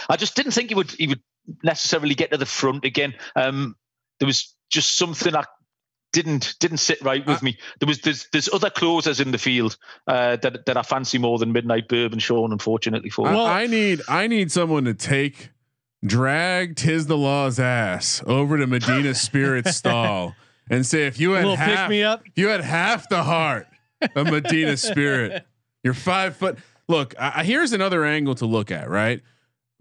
I 0.09 0.15
just 0.17 0.35
didn't 0.35 0.51
think 0.53 0.69
he 0.69 0.75
would 0.75 0.91
he 0.91 1.07
would 1.07 1.21
necessarily 1.63 2.15
get 2.15 2.31
to 2.31 2.37
the 2.37 2.45
front 2.45 2.85
again. 2.85 3.13
Um, 3.35 3.75
there 4.19 4.27
was 4.27 4.55
just 4.69 4.97
something 4.97 5.35
I 5.35 5.43
didn't 6.13 6.55
didn't 6.59 6.77
sit 6.77 7.01
right 7.01 7.25
with 7.25 7.41
me. 7.41 7.57
There 7.79 7.87
was 7.87 8.01
there's 8.01 8.27
there's 8.31 8.49
other 8.53 8.69
closers 8.69 9.19
in 9.19 9.31
the 9.31 9.37
field 9.37 9.77
uh, 10.07 10.35
that 10.37 10.65
that 10.65 10.77
I 10.77 10.81
fancy 10.81 11.17
more 11.17 11.37
than 11.39 11.51
Midnight 11.53 11.87
Bourbon 11.87 12.19
Sean, 12.19 12.51
unfortunately 12.51 13.09
for. 13.09 13.27
I, 13.27 13.31
me. 13.33 13.39
I 13.39 13.67
need 13.67 14.01
I 14.09 14.27
need 14.27 14.51
someone 14.51 14.83
to 14.85 14.93
take 14.93 15.51
drag 16.05 16.75
Tiz 16.75 17.07
the 17.07 17.17
Law's 17.17 17.59
ass 17.59 18.21
over 18.25 18.57
to 18.57 18.67
Medina 18.67 19.13
Spirit 19.15 19.67
stall 19.67 20.35
and 20.69 20.85
say 20.85 21.07
if 21.07 21.19
you 21.19 21.31
had 21.31 21.45
half, 21.57 21.79
pick 21.79 21.89
me 21.89 22.03
up. 22.03 22.23
you 22.35 22.47
had 22.49 22.61
half 22.61 23.07
the 23.09 23.23
heart 23.23 23.67
of 24.15 24.27
Medina 24.27 24.77
Spirit, 24.77 25.45
you're 25.83 25.93
five 25.93 26.35
foot. 26.35 26.57
Look, 26.87 27.13
I, 27.19 27.33
I- 27.37 27.43
here's 27.43 27.71
another 27.73 28.03
angle 28.03 28.35
to 28.35 28.45
look 28.45 28.71
at. 28.71 28.89
Right, 28.89 29.21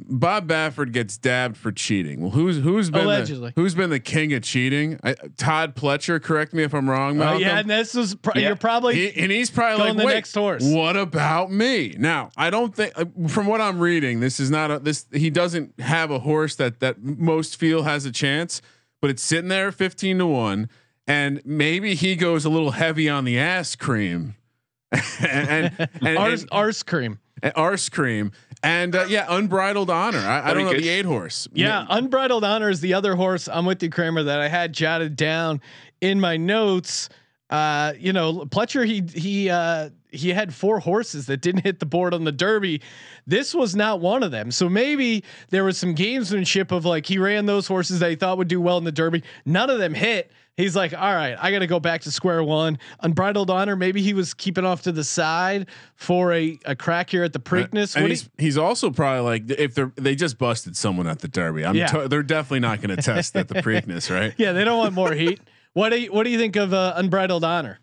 Bob 0.09 0.49
Baffert 0.49 0.93
gets 0.93 1.17
dabbed 1.19 1.57
for 1.57 1.71
cheating. 1.73 2.21
Well, 2.21 2.31
who's 2.31 2.59
who's 2.59 2.91
been 2.91 3.05
Allegedly. 3.05 3.53
the, 3.55 3.61
who's 3.61 3.75
been 3.75 3.91
the 3.91 4.01
king 4.01 4.33
of 4.33 4.43
cheating? 4.43 4.99
I, 5.03 5.15
Todd 5.37 5.75
Pletcher. 5.77 6.23
Correct 6.23 6.53
me 6.55 6.63
if 6.63 6.75
I'm 6.75 6.89
wrong, 6.89 7.13
Oh, 7.17 7.25
Malcolm. 7.25 7.43
yeah, 7.43 7.59
and 7.59 7.69
this 7.71 7.95
was 7.95 8.15
pro- 8.15 8.35
Yeah. 8.37 8.49
you're 8.49 8.57
probably 8.57 8.95
He, 8.95 9.23
and 9.23 9.31
he's 9.33 9.51
probably 9.51 9.79
Going 9.79 9.89
like, 9.97 9.99
the 9.99 10.07
Wait, 10.07 10.15
next 10.15 10.35
horse." 10.35 10.63
What 10.65 10.97
about 10.97 11.51
me? 11.51 11.95
Now, 11.99 12.31
I 12.37 12.51
don't 12.51 12.75
think, 12.75 12.93
uh, 12.97 13.05
from 13.29 13.47
what 13.47 13.61
I'm 13.61 13.79
reading, 13.79 14.21
this 14.21 14.41
is 14.41 14.51
not 14.51 14.71
a 14.71 14.79
this. 14.79 15.07
He 15.13 15.31
doesn't 15.31 15.79
have 15.81 16.11
a 16.11 16.21
horse 16.21 16.57
that 16.57 16.81
that 16.81 17.03
most 17.03 17.57
feel 17.57 17.83
has 17.83 18.05
a 18.07 18.13
chance, 18.13 18.63
but 19.01 19.11
it's 19.11 19.23
sitting 19.23 19.49
there 19.49 19.73
15 19.73 20.19
to 20.19 20.27
one, 20.27 20.69
and 21.07 21.41
maybe 21.45 21.95
he 21.95 22.17
goes 22.17 22.45
a 22.45 22.49
little 22.51 22.71
heavy 22.73 23.09
on 23.09 23.25
the 23.25 23.39
ass 23.39 23.75
cream, 23.77 24.35
and 24.93 25.73
and, 25.79 25.89
and, 26.03 26.19
arse, 26.19 26.41
and, 26.43 26.49
arse 26.53 26.83
cream. 26.83 27.19
Arse 27.55 27.89
cream, 27.89 28.33
and 28.63 28.95
uh, 28.95 29.07
yeah, 29.09 29.27
unbridled 29.29 29.91
honor. 29.91 30.19
I, 30.19 30.51
I 30.51 30.55
don't 30.55 30.65
know 30.65 30.73
good. 30.73 30.83
the 30.83 30.89
eight 30.89 31.05
horse. 31.05 31.49
Yeah, 31.53 31.87
Unbridled 31.89 32.45
Honor 32.45 32.71
is 32.71 32.81
the 32.81 32.95
other 32.95 33.17
horse. 33.17 33.49
I'm 33.49 33.65
with 33.67 33.83
you, 33.83 33.91
Kramer, 33.91 34.23
that 34.25 34.41
I 34.41 34.49
had 34.49 34.73
jotted 34.73 35.17
down 35.17 35.61
in 36.01 36.21
my 36.21 36.37
notes. 36.37 37.09
Uh, 37.49 37.95
you 37.99 38.13
know, 38.13 38.45
Pletcher, 38.47 38.87
he 38.87 39.03
he 39.19 39.51
uh, 39.51 39.91
he 40.13 40.31
had 40.31 40.55
four 40.55 40.81
horses 40.81 41.27
that 41.27 41.41
didn't 41.41 41.63
hit 41.63 41.81
the 41.81 41.87
board 41.87 42.15
on 42.15 42.25
the 42.25 42.33
Derby. 42.33 42.81
This 43.27 43.55
was 43.55 43.75
not 43.75 44.01
one 44.01 44.23
of 44.23 44.31
them. 44.31 44.51
So 44.51 44.69
maybe 44.69 45.25
there 45.51 45.65
was 45.65 45.79
some 45.79 45.95
gamesmanship 45.95 46.73
of 46.73 46.85
like 46.85 47.07
he 47.07 47.19
ran 47.19 47.47
those 47.47 47.67
horses 47.67 48.01
that 48.01 48.11
he 48.11 48.17
thought 48.17 48.39
would 48.39 48.49
do 48.49 48.61
well 48.61 48.79
in 48.79 48.85
the 48.85 48.93
Derby. 48.93 49.23
None 49.45 49.71
of 49.71 49.79
them 49.79 49.95
hit. 49.95 50.31
He's 50.57 50.77
like, 50.77 50.93
all 50.93 51.15
right, 51.15 51.37
I 51.41 51.51
got 51.53 51.61
to 51.61 51.67
go 51.67 51.81
back 51.81 52.03
to 52.03 52.11
square 52.11 52.43
one. 52.45 52.79
Unbridled 53.01 53.49
Honor, 53.51 53.77
maybe 53.77 54.03
he 54.03 54.13
was 54.13 54.35
keeping 54.35 54.65
off 54.65 54.83
to 54.83 54.93
the 54.93 55.05
side 55.05 55.69
for 55.95 56.33
a, 56.35 56.59
a 56.67 56.77
crack 56.77 57.09
here 57.09 57.25
at 57.25 57.33
the 57.33 57.39
Preakness. 57.41 57.95
And 57.95 58.03
What 58.05 58.09
do 58.09 58.13
he's, 58.13 58.29
he's 58.37 58.59
also 58.59 58.91
probably 58.91 59.23
like 59.23 59.51
if 59.59 59.75
they're 59.75 59.93
they 59.97 60.15
just 60.15 60.37
busted 60.37 60.77
someone 60.77 61.07
at 61.07 61.21
the 61.21 61.29
Derby. 61.29 61.65
I'm 61.65 61.75
Yeah. 61.77 61.87
to- 61.87 62.09
they're 62.09 62.23
definitely 62.23 62.61
not 62.61 62.83
going 62.83 62.95
to 62.95 63.03
test 63.03 63.37
at 63.37 63.49
the 63.49 63.55
Preakness, 63.63 64.15
right? 64.15 64.35
Yeah, 64.37 64.53
they 64.53 64.65
don't 64.65 64.79
want 64.79 64.93
more 64.93 65.13
heat. 65.13 65.41
What 65.73 65.91
do 65.91 66.01
you 66.01 66.13
What 66.13 66.25
do 66.25 66.31
you 66.31 66.39
think 66.39 66.57
of 66.57 66.75
uh, 66.75 66.93
Unbridled 66.97 67.45
Honor? 67.45 67.79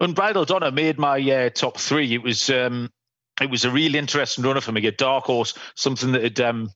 Unbridled 0.00 0.50
Honor 0.50 0.70
made 0.72 0.98
my 0.98 1.20
uh, 1.20 1.50
top 1.50 1.76
three. 1.78 2.12
It 2.14 2.22
was 2.22 2.50
um, 2.50 2.90
it 3.40 3.50
was 3.50 3.64
a 3.64 3.70
really 3.70 3.98
interesting 3.98 4.42
runner 4.44 4.60
for 4.60 4.72
me. 4.72 4.84
A 4.86 4.90
dark 4.92 5.24
horse, 5.24 5.54
something 5.76 6.12
that 6.12 6.22
had 6.22 6.40
um, 6.40 6.70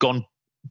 gone 0.00 0.24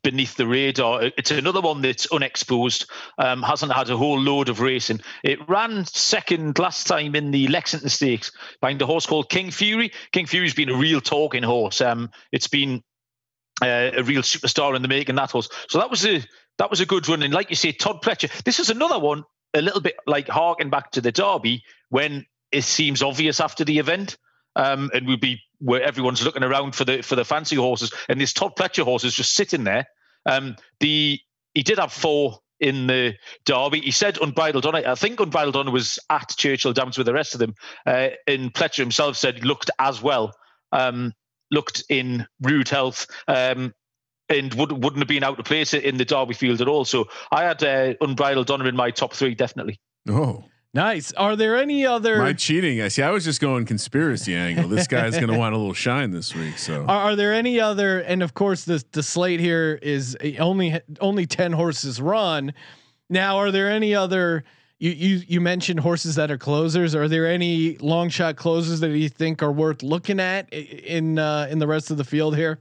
beneath 0.03 0.35
the 0.35 0.47
radar. 0.47 1.11
It's 1.17 1.31
another 1.31 1.61
one 1.61 1.81
that's 1.81 2.11
unexposed, 2.11 2.89
um, 3.17 3.43
hasn't 3.43 3.73
had 3.73 3.89
a 3.89 3.97
whole 3.97 4.19
load 4.19 4.49
of 4.49 4.59
racing. 4.59 5.01
It 5.23 5.47
ran 5.49 5.85
second 5.85 6.59
last 6.59 6.87
time 6.87 7.15
in 7.15 7.31
the 7.31 7.47
Lexington 7.47 7.89
Stakes 7.89 8.31
behind 8.61 8.81
a 8.81 8.85
horse 8.85 9.05
called 9.05 9.29
King 9.29 9.51
Fury. 9.51 9.91
King 10.11 10.25
Fury's 10.25 10.53
been 10.53 10.69
a 10.69 10.75
real 10.77 11.01
talking 11.01 11.43
horse. 11.43 11.81
Um, 11.81 12.11
it's 12.31 12.47
been 12.47 12.83
uh, 13.61 13.91
a 13.97 14.03
real 14.03 14.21
superstar 14.21 14.75
in 14.75 14.81
the 14.81 14.87
making 14.87 15.15
that 15.15 15.31
horse. 15.31 15.49
So 15.69 15.79
that 15.79 15.89
was 15.89 16.05
a 16.05 16.23
that 16.57 16.69
was 16.69 16.81
a 16.81 16.85
good 16.85 17.07
run. 17.07 17.23
And 17.23 17.33
like 17.33 17.49
you 17.49 17.55
say, 17.55 17.71
Todd 17.71 18.01
Pletcher. 18.01 18.43
This 18.43 18.59
is 18.59 18.69
another 18.69 18.99
one 18.99 19.23
a 19.53 19.61
little 19.61 19.81
bit 19.81 19.95
like 20.05 20.27
harking 20.27 20.69
back 20.69 20.91
to 20.91 21.01
the 21.01 21.11
Derby 21.11 21.63
when 21.89 22.25
it 22.51 22.63
seems 22.63 23.01
obvious 23.01 23.39
after 23.39 23.63
the 23.63 23.79
event. 23.79 24.17
Um, 24.59 24.91
and 24.93 25.07
we'll 25.07 25.17
be 25.17 25.41
where 25.59 25.81
everyone's 25.81 26.23
looking 26.23 26.43
around 26.43 26.75
for 26.75 26.83
the 26.83 27.01
for 27.01 27.15
the 27.15 27.23
fancy 27.23 27.55
horses, 27.55 27.93
and 28.09 28.19
this 28.19 28.33
Todd 28.33 28.55
Pletcher 28.57 28.83
horse 28.83 29.05
is 29.05 29.15
just 29.15 29.33
sitting 29.33 29.63
there. 29.63 29.87
Um, 30.25 30.57
the 30.81 31.19
he 31.53 31.63
did 31.63 31.79
have 31.79 31.93
four 31.93 32.39
in 32.59 32.87
the 32.87 33.15
Derby. 33.45 33.79
He 33.79 33.91
said 33.91 34.17
Unbridled 34.21 34.65
Honor. 34.65 34.83
I 34.85 34.95
think 34.95 35.19
Unbridled 35.21 35.55
Honor 35.55 35.71
was 35.71 35.97
at 36.09 36.35
Churchill 36.37 36.73
Downs 36.73 36.97
with 36.97 37.07
the 37.07 37.13
rest 37.13 37.33
of 37.33 37.39
them. 37.39 37.55
Uh, 37.85 38.09
and 38.27 38.53
Pletcher 38.53 38.79
himself 38.79 39.15
said 39.15 39.45
looked 39.45 39.71
as 39.79 40.01
well. 40.01 40.33
Um, 40.73 41.13
looked 41.51 41.83
in 41.89 42.27
rude 42.41 42.67
health. 42.67 43.07
Um, 43.27 43.73
and 44.27 44.53
would, 44.53 44.71
wouldn't 44.71 44.99
have 44.99 45.07
been 45.07 45.23
out 45.23 45.39
of 45.39 45.45
place 45.45 45.73
in 45.73 45.97
the 45.97 46.05
Derby 46.05 46.35
field 46.35 46.61
at 46.61 46.67
all. 46.67 46.85
So 46.85 47.07
I 47.31 47.43
had 47.45 47.63
uh, 47.63 47.93
Unbridled 47.99 48.51
Honor 48.51 48.67
in 48.67 48.75
my 48.75 48.91
top 48.91 49.13
three, 49.13 49.33
definitely. 49.33 49.79
Oh. 50.07 50.43
Nice. 50.73 51.11
Are 51.13 51.35
there 51.35 51.57
any 51.57 51.85
other 51.85 52.19
My 52.19 52.33
cheating. 52.33 52.79
I 52.81 52.89
see. 52.89 53.01
I 53.01 53.09
was 53.09 53.25
just 53.25 53.41
going 53.41 53.65
conspiracy 53.65 54.35
angle. 54.35 54.69
This 54.69 54.85
guy's 54.87 55.15
going 55.15 55.29
to 55.29 55.37
want 55.37 55.55
a 55.55 55.57
little 55.57 55.73
shine 55.73 56.11
this 56.11 56.35
week. 56.35 56.59
So 56.59 56.85
are, 56.87 57.11
are 57.11 57.15
there 57.15 57.33
any 57.33 57.59
other 57.59 57.99
and 57.99 58.21
of 58.21 58.33
course 58.35 58.65
the 58.65 58.83
the 58.91 59.01
slate 59.01 59.39
here 59.39 59.79
is 59.81 60.15
only 60.37 60.79
only 61.01 61.25
10 61.25 61.53
horses 61.53 61.99
run. 61.99 62.53
Now 63.09 63.37
are 63.37 63.51
there 63.51 63.69
any 63.71 63.95
other 63.95 64.43
you 64.77 64.91
you 64.91 65.21
you 65.27 65.41
mentioned 65.41 65.79
horses 65.79 66.15
that 66.15 66.29
are 66.29 66.37
closers. 66.37 66.93
Are 66.93 67.07
there 67.07 67.27
any 67.27 67.77
long 67.77 68.09
shot 68.09 68.35
closers 68.35 68.79
that 68.81 68.91
you 68.91 69.09
think 69.09 69.41
are 69.41 69.51
worth 69.51 69.81
looking 69.81 70.19
at 70.19 70.53
in 70.53 71.17
uh, 71.17 71.47
in 71.49 71.57
the 71.57 71.67
rest 71.67 71.89
of 71.89 71.97
the 71.97 72.05
field 72.05 72.35
here? 72.35 72.59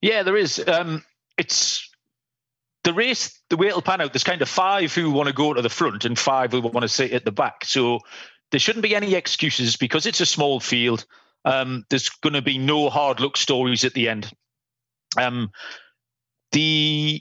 Yeah, 0.00 0.22
there 0.22 0.36
is. 0.36 0.62
Um, 0.66 1.04
it's 1.36 1.87
the 2.84 2.92
race, 2.92 3.38
the 3.50 3.56
way 3.56 3.66
it'll 3.68 3.82
pan 3.82 4.00
out. 4.00 4.12
There's 4.12 4.24
kind 4.24 4.40
of 4.42 4.48
five 4.48 4.94
who 4.94 5.10
want 5.10 5.26
to 5.28 5.34
go 5.34 5.52
to 5.54 5.62
the 5.62 5.68
front 5.68 6.04
and 6.04 6.18
five 6.18 6.52
who 6.52 6.60
want 6.60 6.82
to 6.82 6.88
sit 6.88 7.12
at 7.12 7.24
the 7.24 7.32
back. 7.32 7.64
So 7.64 8.00
there 8.50 8.60
shouldn't 8.60 8.82
be 8.82 8.94
any 8.94 9.14
excuses 9.14 9.76
because 9.76 10.06
it's 10.06 10.20
a 10.20 10.26
small 10.26 10.60
field. 10.60 11.04
Um, 11.44 11.84
there's 11.90 12.08
going 12.08 12.34
to 12.34 12.42
be 12.42 12.58
no 12.58 12.88
hard 12.90 13.20
luck 13.20 13.36
stories 13.36 13.84
at 13.84 13.94
the 13.94 14.08
end. 14.08 14.30
Um, 15.16 15.50
the 16.52 17.20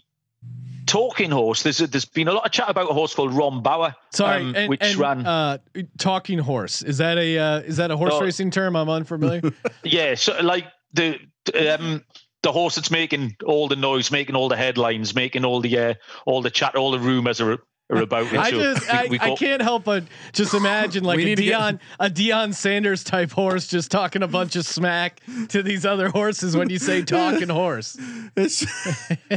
talking 0.86 1.32
horse. 1.32 1.64
There's 1.64 1.82
a, 1.82 1.88
there's 1.88 2.06
been 2.06 2.28
a 2.28 2.34
lot 2.34 2.46
of 2.46 2.52
chat 2.52 2.70
about 2.70 2.90
a 2.90 2.94
horse 2.94 3.14
called 3.14 3.32
Rombauer, 3.32 3.94
Sorry, 4.14 4.42
um, 4.42 4.56
and, 4.56 4.70
which 4.70 4.82
and, 4.82 4.96
ran. 4.96 5.26
uh, 5.26 5.58
talking 5.98 6.40
horse. 6.40 6.82
Is 6.82 6.98
that 7.00 7.18
a 7.18 7.38
uh, 7.38 7.60
is 7.60 7.78
that 7.78 7.92
a 7.92 7.98
horse 7.98 8.14
Oh. 8.16 8.22
racing 8.22 8.52
term? 8.52 8.76
I'm 8.76 8.90
unfamiliar. 8.90 9.42
Yeah, 9.84 10.16
so 10.16 10.40
like 10.42 10.66
the 10.94 11.20
um 11.56 12.04
the 12.48 12.54
horse 12.54 12.76
that's 12.76 12.90
making 12.90 13.36
all 13.46 13.68
the 13.68 13.76
noise, 13.76 14.10
making 14.10 14.38
all 14.38 14.48
the 14.48 14.56
headlines, 14.56 15.14
making 15.14 15.44
all 15.44 15.60
the 15.60 15.78
uh, 15.78 15.94
all 16.26 16.42
the 16.42 16.50
chat, 16.50 16.76
all 16.78 16.92
the 16.92 17.00
rumors 17.00 17.42
are, 17.42 17.60
are 17.90 18.02
about 18.02 18.26
it. 18.34 18.38
I 18.38 18.52
just 18.52 18.82
we- 18.92 18.98
I, 18.98 19.06
we 19.10 19.20
I 19.20 19.36
can't 19.36 19.62
help 19.62 19.86
but 19.86 20.04
just 20.34 20.54
imagine 20.54 21.04
like 21.06 21.18
We 21.18 21.24
a 21.24 21.26
need 21.28 21.38
get- 21.38 21.54
Deion 21.54 21.80
a 22.00 22.10
Deion 22.10 22.54
Sanders 22.54 23.04
type 23.04 23.32
horse 23.32 23.68
just 23.68 23.90
talking 23.92 24.24
a 24.24 24.28
bunch 24.28 24.56
of 24.58 24.66
smack 24.66 25.22
to 25.50 25.64
these 25.64 25.86
other 25.86 26.10
horses 26.10 26.56
when 26.58 26.70
you 26.70 26.80
say 26.80 27.02
talking 27.04 27.50
horse. 27.50 27.98
It's- 28.36 28.66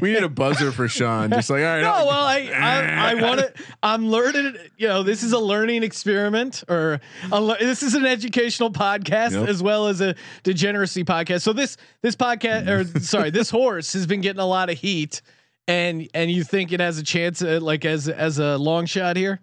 we 0.03 0.13
need 0.13 0.23
a 0.25 0.29
buzzer 0.29 0.73
for 0.73 0.89
Sean. 0.89 1.31
Just 1.31 1.49
like 1.51 1.61
all 1.63 1.67
right. 1.67 1.83
No, 1.83 1.91
I'll- 1.93 2.07
well, 2.07 2.25
I 2.25 2.51
I, 2.55 3.11
I 3.13 3.15
want 3.23 3.41
to. 3.41 3.53
I'm 3.83 4.09
learning. 4.09 4.57
You 4.77 4.89
know, 4.89 5.03
this 5.03 5.23
is 5.23 5.33
a 5.33 5.39
learning 5.39 5.83
experiment, 5.83 6.65
or 6.69 7.01
a, 7.31 7.41
le- 7.41 7.59
this 7.59 7.83
is 7.83 7.95
an 7.95 8.05
educational 8.07 8.71
podcast 8.73 9.33
Yep. 9.33 9.49
as 9.49 9.63
well 9.63 9.87
as 9.87 10.01
a 10.01 10.15
degeneracy 10.43 11.05
podcast. 11.05 11.43
So 11.43 11.53
this 11.53 11.77
this 12.03 12.17
podcast, 12.17 12.69
or 12.69 13.01
sorry, 13.01 13.31
this 13.31 13.51
horse 13.51 13.93
has 13.93 14.07
been 14.07 14.21
getting 14.23 14.41
a 14.41 14.47
lot 14.47 14.71
of 14.71 14.79
heat, 14.79 15.23
and 15.71 16.09
and 16.15 16.31
you 16.31 16.45
think 16.45 16.73
it 16.73 16.81
has 16.81 16.99
a 16.99 17.03
chance, 17.03 17.43
uh, 17.43 17.59
like 17.63 17.85
as 17.85 18.09
as 18.09 18.39
a 18.39 18.59
long 18.59 18.87
shot 18.87 19.17
here? 19.17 19.41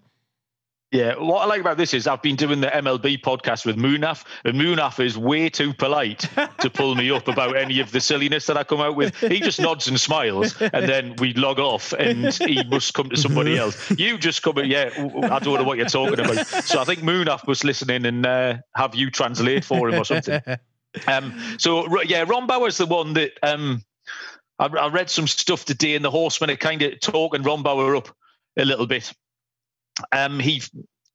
Yeah, 0.91 1.15
what 1.17 1.41
I 1.41 1.45
like 1.47 1.59
about 1.59 1.75
this 1.75 1.93
is 1.93 2.07
I've 2.07 2.21
been 2.21 2.37
doing 2.37 2.61
the 2.61 2.67
MLB 2.67 3.19
podcast 3.19 3.65
with 3.65 3.75
Munaf, 3.75 4.23
and 4.45 4.55
Munaf 4.55 5.03
is 5.03 5.17
way 5.17 5.49
too 5.49 5.73
polite 5.73 6.29
to 6.61 6.69
pull 6.69 6.95
me 6.95 7.11
up 7.11 7.27
about 7.27 7.57
any 7.57 7.81
of 7.81 7.91
the 7.91 7.99
silliness 7.99 8.45
that 8.45 8.55
I 8.55 8.63
come 8.63 8.79
out 8.79 8.95
with. 8.95 9.17
He 9.19 9.41
just 9.41 9.59
nods 9.59 9.89
and 9.89 9.99
smiles, 9.99 10.55
and 10.61 10.87
then 10.87 11.15
we 11.17 11.33
log 11.33 11.59
off, 11.59 11.91
and 11.91 12.33
he 12.33 12.63
must 12.63 12.93
come 12.93 13.09
to 13.09 13.17
somebody 13.17 13.57
else. 13.57 13.91
You 13.99 14.17
just 14.17 14.43
come, 14.43 14.59
yeah, 14.59 14.89
I 14.95 15.39
don't 15.39 15.55
know 15.55 15.63
what 15.65 15.77
you're 15.77 15.87
talking 15.87 16.21
about. 16.21 16.47
So 16.47 16.79
I 16.79 16.85
think 16.85 17.01
Munaf 17.01 17.45
was 17.45 17.65
listening 17.65 18.05
and 18.05 18.25
uh, 18.25 18.57
have 18.73 18.95
you 18.95 19.11
translate 19.11 19.65
for 19.65 19.89
him 19.89 19.99
or 19.99 20.05
something. 20.05 20.41
Um, 21.05 21.39
so 21.59 22.01
yeah, 22.03 22.25
Rombauer's 22.25 22.77
the 22.77 22.87
one 22.87 23.13
that 23.13 23.33
um, 23.43 23.83
I, 24.59 24.65
I 24.67 24.87
read 24.89 25.09
some 25.09 25.27
stuff 25.27 25.65
today 25.65 25.95
in 25.95 26.01
the 26.01 26.11
Horseman. 26.11 26.49
It 26.49 26.59
kind 26.59 26.81
of 26.81 26.99
talking 26.99 27.43
Rombauer 27.43 27.97
up 27.97 28.09
a 28.57 28.65
little 28.65 28.87
bit. 28.87 29.11
Um, 30.11 30.39
he 30.39 30.61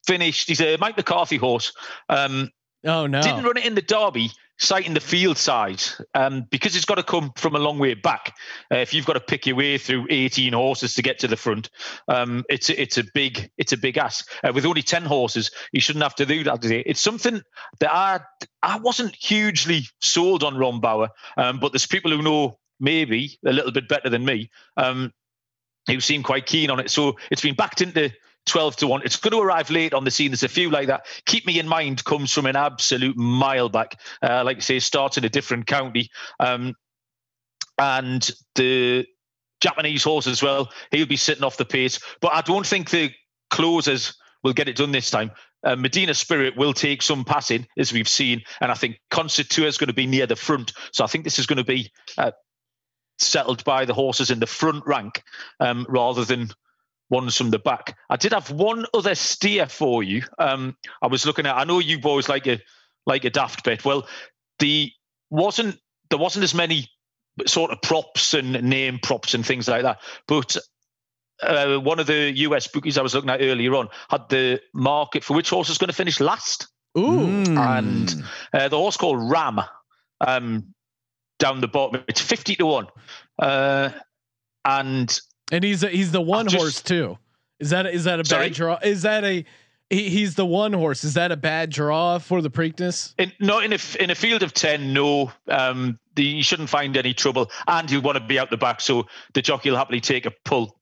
finished. 0.06 0.48
He's 0.48 0.60
a 0.60 0.76
Mike 0.78 0.96
McCarthy 0.96 1.36
horse. 1.36 1.72
Um, 2.08 2.50
Oh 2.84 3.06
no! 3.06 3.22
didn't 3.22 3.44
run 3.44 3.56
it 3.58 3.64
in 3.64 3.76
the 3.76 3.80
Derby, 3.80 4.32
citing 4.58 4.92
the 4.92 4.98
field 4.98 5.38
size 5.38 6.00
um, 6.14 6.48
because 6.50 6.74
it's 6.74 6.84
got 6.84 6.96
to 6.96 7.04
come 7.04 7.30
from 7.36 7.54
a 7.54 7.60
long 7.60 7.78
way 7.78 7.94
back. 7.94 8.34
Uh, 8.72 8.78
if 8.78 8.92
you've 8.92 9.06
got 9.06 9.12
to 9.12 9.20
pick 9.20 9.46
your 9.46 9.54
way 9.54 9.78
through 9.78 10.08
18 10.10 10.52
horses 10.52 10.96
to 10.96 11.02
get 11.02 11.20
to 11.20 11.28
the 11.28 11.36
front, 11.36 11.70
um, 12.08 12.42
it's 12.50 12.70
a- 12.70 12.82
it's 12.82 12.98
a 12.98 13.04
big 13.14 13.52
it's 13.56 13.72
a 13.72 13.76
big 13.76 13.98
ask. 13.98 14.28
Uh, 14.42 14.50
with 14.52 14.66
only 14.66 14.82
10 14.82 15.04
horses, 15.04 15.52
you 15.70 15.80
shouldn't 15.80 16.02
have 16.02 16.16
to 16.16 16.26
do 16.26 16.42
that. 16.42 16.60
today. 16.60 16.82
It's 16.84 17.00
something 17.00 17.40
that 17.78 17.94
I 17.94 18.18
I 18.64 18.78
wasn't 18.80 19.14
hugely 19.14 19.82
sold 20.00 20.42
on 20.42 20.54
Rombauer, 20.54 21.10
um, 21.36 21.60
but 21.60 21.70
there's 21.70 21.86
people 21.86 22.10
who 22.10 22.20
know 22.20 22.58
maybe 22.82 23.38
a 23.46 23.52
little 23.52 23.72
bit 23.72 23.88
better 23.88 24.10
than 24.10 24.24
me, 24.24 24.50
um, 24.76 25.12
who 25.86 26.00
seemed 26.00 26.24
quite 26.24 26.44
keen 26.44 26.70
on 26.70 26.80
it. 26.80 26.90
So 26.90 27.16
it's 27.30 27.40
been 27.40 27.54
backed 27.54 27.80
into 27.80 28.10
12 28.46 28.76
to 28.76 28.86
1. 28.86 29.02
It's 29.04 29.16
going 29.16 29.32
to 29.32 29.38
arrive 29.38 29.70
late 29.70 29.94
on 29.94 30.04
the 30.04 30.10
scene. 30.10 30.30
There's 30.30 30.42
a 30.42 30.48
few 30.48 30.68
like 30.68 30.88
that. 30.88 31.06
Keepmeinmind 31.26 32.04
comes 32.04 32.32
from 32.32 32.46
an 32.46 32.56
absolute 32.56 33.16
mile 33.16 33.68
back. 33.68 33.98
Uh, 34.20 34.42
like 34.44 34.58
I 34.58 34.60
say, 34.60 34.78
starts 34.80 35.16
in 35.16 35.24
a 35.24 35.28
different 35.28 35.66
county. 35.66 36.10
Um, 36.40 36.74
and 37.78 38.28
the 38.56 39.06
Japanese 39.60 40.02
horse 40.02 40.26
as 40.26 40.42
well, 40.42 40.70
he'll 40.90 41.06
be 41.06 41.16
sitting 41.16 41.44
off 41.44 41.56
the 41.56 41.64
pace. 41.64 42.00
But 42.20 42.34
I 42.34 42.40
don't 42.42 42.66
think 42.66 42.90
the 42.90 43.10
closers 43.50 44.14
will 44.42 44.52
get 44.52 44.68
it 44.68 44.76
done 44.76 44.92
this 44.92 45.10
time. 45.10 45.30
Uh, 45.64 45.76
Medina 45.76 46.14
Spirit 46.14 46.56
will 46.56 46.72
take 46.72 47.02
some 47.02 47.24
passing, 47.24 47.66
as 47.78 47.92
we've 47.92 48.08
seen, 48.08 48.42
and 48.60 48.72
I 48.72 48.74
think 48.74 48.98
Concert 49.10 49.48
Tour 49.48 49.68
is 49.68 49.78
going 49.78 49.88
to 49.88 49.94
be 49.94 50.08
near 50.08 50.26
the 50.26 50.34
front. 50.34 50.72
So 50.92 51.04
I 51.04 51.06
think 51.06 51.22
this 51.22 51.38
is 51.38 51.46
going 51.46 51.58
to 51.58 51.64
be 51.64 51.90
uh, 52.18 52.32
settled 53.22 53.64
by 53.64 53.84
the 53.84 53.94
horses 53.94 54.30
in 54.30 54.40
the 54.40 54.46
front 54.46 54.86
rank 54.86 55.22
um, 55.60 55.86
rather 55.88 56.24
than 56.24 56.50
ones 57.10 57.36
from 57.36 57.50
the 57.50 57.58
back. 57.58 57.96
I 58.08 58.16
did 58.16 58.32
have 58.32 58.50
one 58.50 58.86
other 58.94 59.14
steer 59.14 59.66
for 59.66 60.02
you. 60.02 60.22
Um, 60.38 60.76
I 61.00 61.06
was 61.06 61.26
looking 61.26 61.46
at. 61.46 61.56
I 61.56 61.64
know 61.64 61.78
you 61.78 62.00
boys 62.00 62.28
like 62.28 62.46
a 62.46 62.60
like 63.06 63.24
a 63.24 63.30
daft 63.30 63.64
bit. 63.64 63.84
Well, 63.84 64.08
the 64.58 64.90
wasn't 65.30 65.78
there 66.10 66.18
wasn't 66.18 66.44
as 66.44 66.54
many 66.54 66.88
sort 67.46 67.70
of 67.70 67.80
props 67.82 68.34
and 68.34 68.62
name 68.62 68.98
props 69.02 69.34
and 69.34 69.46
things 69.46 69.68
like 69.68 69.82
that, 69.82 70.00
but 70.26 70.56
uh, 71.42 71.78
one 71.78 71.98
of 71.98 72.06
the 72.06 72.30
US 72.36 72.68
bookies 72.68 72.98
I 72.98 73.02
was 73.02 73.14
looking 73.14 73.30
at 73.30 73.40
earlier 73.40 73.74
on 73.74 73.88
had 74.08 74.28
the 74.28 74.60
market 74.72 75.24
for 75.24 75.34
which 75.34 75.50
horse 75.50 75.70
is 75.70 75.78
going 75.78 75.88
to 75.88 75.94
finish 75.94 76.20
last. 76.20 76.68
Ooh. 76.96 77.44
And 77.58 78.14
uh, 78.52 78.68
the 78.68 78.76
horse 78.76 78.96
called 78.96 79.30
Ram 79.30 79.60
um, 80.20 80.74
down 81.42 81.60
the 81.60 81.68
bottom. 81.68 82.02
It's 82.08 82.20
50 82.20 82.54
to 82.56 82.66
1. 82.66 82.86
Uh, 83.40 83.90
and 84.64 85.20
And 85.50 85.64
he's 85.64 85.82
a, 85.82 85.88
he's 85.88 86.12
the 86.12 86.20
one 86.20 86.46
just- 86.48 86.56
horse 86.62 86.82
too. 86.82 87.18
Is 87.58 87.70
that 87.70 87.86
is 87.86 88.04
that 88.04 88.18
a 88.18 88.24
Sorry? 88.24 88.46
bad 88.48 88.54
draw? 88.54 88.78
Is 88.82 89.02
that 89.02 89.22
a 89.24 89.44
he, 89.90 90.08
he's 90.08 90.34
the 90.34 90.46
one 90.46 90.72
horse? 90.72 91.04
Is 91.04 91.14
that 91.14 91.30
a 91.30 91.36
bad 91.36 91.70
draw 91.70 92.18
for 92.18 92.40
the 92.42 92.50
Preakness? 92.50 93.14
in, 93.18 93.30
not 93.40 93.62
in 93.64 93.72
a, 93.72 93.78
in 94.00 94.10
a 94.10 94.14
field 94.14 94.42
of 94.42 94.52
10, 94.54 94.92
no. 94.92 95.30
Um, 95.48 95.98
the, 96.16 96.24
you 96.24 96.42
shouldn't 96.42 96.70
find 96.70 96.96
any 96.96 97.12
trouble. 97.14 97.50
And 97.68 97.88
you'll 97.90 98.02
want 98.02 98.16
to 98.18 98.24
be 98.24 98.38
out 98.38 98.50
the 98.50 98.56
back, 98.56 98.80
so 98.80 99.06
the 99.34 99.42
jockey 99.42 99.70
will 99.70 99.76
happily 99.76 100.00
take 100.00 100.24
a 100.26 100.32
pull. 100.44 100.76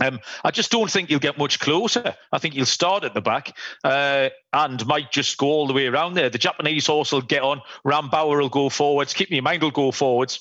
Um, 0.00 0.20
I 0.42 0.50
just 0.50 0.72
don't 0.72 0.90
think 0.90 1.08
you'll 1.08 1.20
get 1.20 1.38
much 1.38 1.60
closer. 1.60 2.16
I 2.32 2.38
think 2.38 2.54
you'll 2.54 2.66
start 2.66 3.04
at 3.04 3.14
the 3.14 3.20
back 3.20 3.56
uh, 3.84 4.30
and 4.52 4.84
might 4.86 5.12
just 5.12 5.38
go 5.38 5.46
all 5.46 5.66
the 5.66 5.72
way 5.72 5.86
around 5.86 6.14
there. 6.14 6.30
The 6.30 6.38
Japanese 6.38 6.86
horse 6.86 7.12
will 7.12 7.20
get 7.20 7.42
on. 7.42 7.60
Rombauer 7.86 8.40
will 8.40 8.48
go 8.48 8.68
forwards. 8.68 9.14
Keepmeinmind 9.14 9.62
will 9.62 9.70
go 9.70 9.92
forwards. 9.92 10.40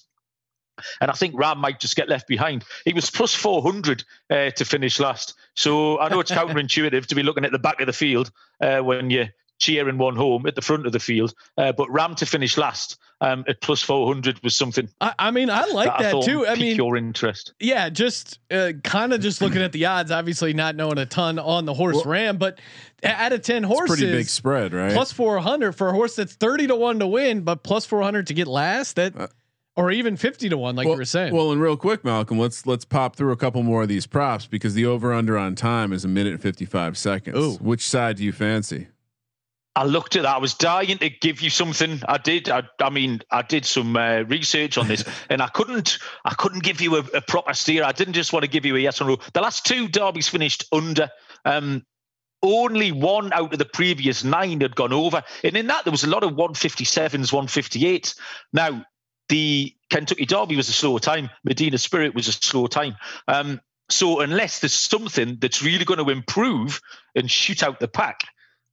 And 1.01 1.11
I 1.11 1.13
think 1.13 1.37
Ram 1.37 1.59
might 1.59 1.79
just 1.79 1.95
get 1.95 2.09
left 2.09 2.27
behind. 2.27 2.65
He 2.83 2.93
was 2.93 3.11
plus 3.11 3.35
400 3.35 4.03
uh, 4.31 4.49
to 4.51 4.65
finish 4.65 4.99
last. 4.99 5.35
So 5.55 5.99
I 5.99 6.09
know 6.09 6.19
it's 6.19 6.31
counterintuitive 6.31 7.05
to 7.05 7.15
be 7.15 7.21
looking 7.21 7.45
at 7.45 7.51
the 7.51 7.59
back 7.59 7.79
of 7.79 7.85
the 7.85 7.93
field 7.93 8.31
uh, 8.59 8.79
when 8.79 9.11
you're 9.11 9.29
cheering 9.59 9.97
one 9.97 10.15
home 10.15 10.45
at 10.45 10.55
the 10.55 10.61
front 10.61 10.85
of 10.85 10.91
the 10.91 10.99
field. 10.99 11.33
Uh, 11.57 11.71
but 11.71 11.89
Ram 11.89 12.15
to 12.15 12.25
finish 12.25 12.57
last 12.57 12.97
um, 13.21 13.45
at 13.47 13.61
plus 13.61 13.81
400 13.81 14.43
was 14.43 14.57
something 14.57 14.89
I, 14.99 15.13
I 15.17 15.31
mean, 15.31 15.49
I 15.49 15.65
like 15.65 15.87
that, 15.87 15.99
I 15.99 16.03
that 16.03 16.11
thought 16.11 16.25
too. 16.25 16.45
I 16.45 16.55
mean, 16.55 16.75
your 16.75 16.97
interest. 16.97 17.53
yeah, 17.59 17.89
just 17.89 18.39
uh, 18.51 18.73
kind 18.83 19.13
of 19.13 19.21
just 19.21 19.41
looking 19.41 19.61
at 19.61 19.71
the 19.71 19.85
odds. 19.85 20.11
Obviously, 20.11 20.53
not 20.53 20.75
knowing 20.75 20.97
a 20.97 21.05
ton 21.05 21.39
on 21.39 21.65
the 21.65 21.73
horse 21.73 22.05
Ram, 22.05 22.37
but 22.37 22.59
out 23.03 23.31
of 23.33 23.41
ten 23.41 23.63
horses, 23.63 23.97
Pretty 23.97 24.11
big 24.11 24.27
spread, 24.27 24.73
right? 24.73 24.91
plus 24.93 25.11
400 25.11 25.73
for 25.73 25.89
a 25.89 25.91
horse 25.93 26.15
that's 26.15 26.35
30 26.35 26.67
to 26.67 26.75
1 26.75 26.99
to 26.99 27.07
win 27.07 27.41
but 27.41 27.63
plus 27.63 27.85
400 27.85 28.27
to 28.27 28.33
get 28.33 28.47
last 28.47 28.95
that 28.95 29.31
or 29.75 29.91
even 29.91 30.15
50 30.15 30.49
to 30.49 30.57
1 30.57 30.75
like 30.75 30.85
well, 30.85 30.95
you 30.95 30.99
were 30.99 31.05
saying 31.05 31.33
Well, 31.33 31.51
and 31.51 31.61
real 31.61 31.75
quick, 31.77 32.03
Malcolm, 32.05 32.37
let's 32.39 32.65
let's 32.65 32.85
pop 32.85 33.15
through 33.15 33.31
a 33.31 33.37
couple 33.37 33.63
more 33.63 33.81
of 33.83 33.87
these 33.89 34.05
props 34.07 34.45
because 34.45 34.73
the 34.73 34.85
over 34.85 35.13
under 35.13 35.37
on 35.37 35.55
time 35.55 35.91
is 35.93 36.05
a 36.05 36.07
minute 36.07 36.33
and 36.33 36.41
fifty 36.41 36.65
five 36.65 36.97
seconds. 36.97 37.37
Ooh. 37.37 37.53
Which 37.55 37.87
side 37.87 38.17
do 38.17 38.23
you 38.23 38.31
fancy? 38.31 38.87
I 39.75 39.86
looked 39.86 40.15
at 40.15 40.23
that. 40.23 40.36
I 40.36 40.38
was 40.38 40.53
dying 40.53 40.99
to 40.99 41.09
give 41.09 41.41
you 41.41 41.49
something. 41.49 42.01
I 42.07 42.17
did. 42.19 42.47
I, 42.49 42.63
I 42.79 42.89
mean, 42.89 43.21
I 43.31 43.41
did 43.41 43.65
some 43.65 43.95
uh, 43.95 44.21
research 44.21 44.77
on 44.77 44.88
this, 44.88 45.03
and 45.29 45.41
I 45.41 45.47
couldn't. 45.47 45.97
I 46.23 46.33
couldn't 46.36 46.63
give 46.63 46.79
you 46.79 46.97
a, 46.97 46.99
a 47.15 47.21
proper 47.21 47.53
steer. 47.53 47.83
I 47.83 47.91
didn't 47.91 48.13
just 48.13 48.33
want 48.33 48.43
to 48.43 48.49
give 48.49 48.65
you 48.65 48.75
a 48.75 48.79
yes 48.79 49.01
or 49.01 49.05
no. 49.05 49.17
The 49.33 49.41
last 49.41 49.65
two 49.65 49.88
derbies 49.88 50.29
finished 50.29 50.65
under. 50.71 51.09
Um, 51.45 51.86
only 52.43 52.91
one 52.91 53.31
out 53.31 53.53
of 53.53 53.59
the 53.59 53.65
previous 53.65 54.25
nine 54.25 54.59
had 54.62 54.75
gone 54.75 54.93
over, 54.93 55.23
and 55.43 55.55
in 55.55 55.67
that 55.67 55.86
there 55.86 55.91
was 55.91 56.03
a 56.03 56.09
lot 56.09 56.23
of 56.23 56.33
157s, 56.33 57.31
158s. 57.31 58.15
Now 58.51 58.86
the 59.29 59.73
Kentucky 59.89 60.25
Derby 60.25 60.57
was 60.57 60.69
a 60.69 60.73
slow 60.73 60.97
time. 60.97 61.29
Medina 61.43 61.77
Spirit 61.77 62.13
was 62.13 62.27
a 62.27 62.33
slow 62.33 62.67
time. 62.67 62.97
Um, 63.27 63.62
so 63.89 64.19
unless 64.19 64.59
there's 64.59 64.73
something 64.73 65.38
that's 65.39 65.63
really 65.63 65.86
going 65.86 66.03
to 66.03 66.12
improve 66.12 66.81
and 67.15 67.31
shoot 67.31 67.63
out 67.63 67.79
the 67.79 67.88
pack, 67.88 68.25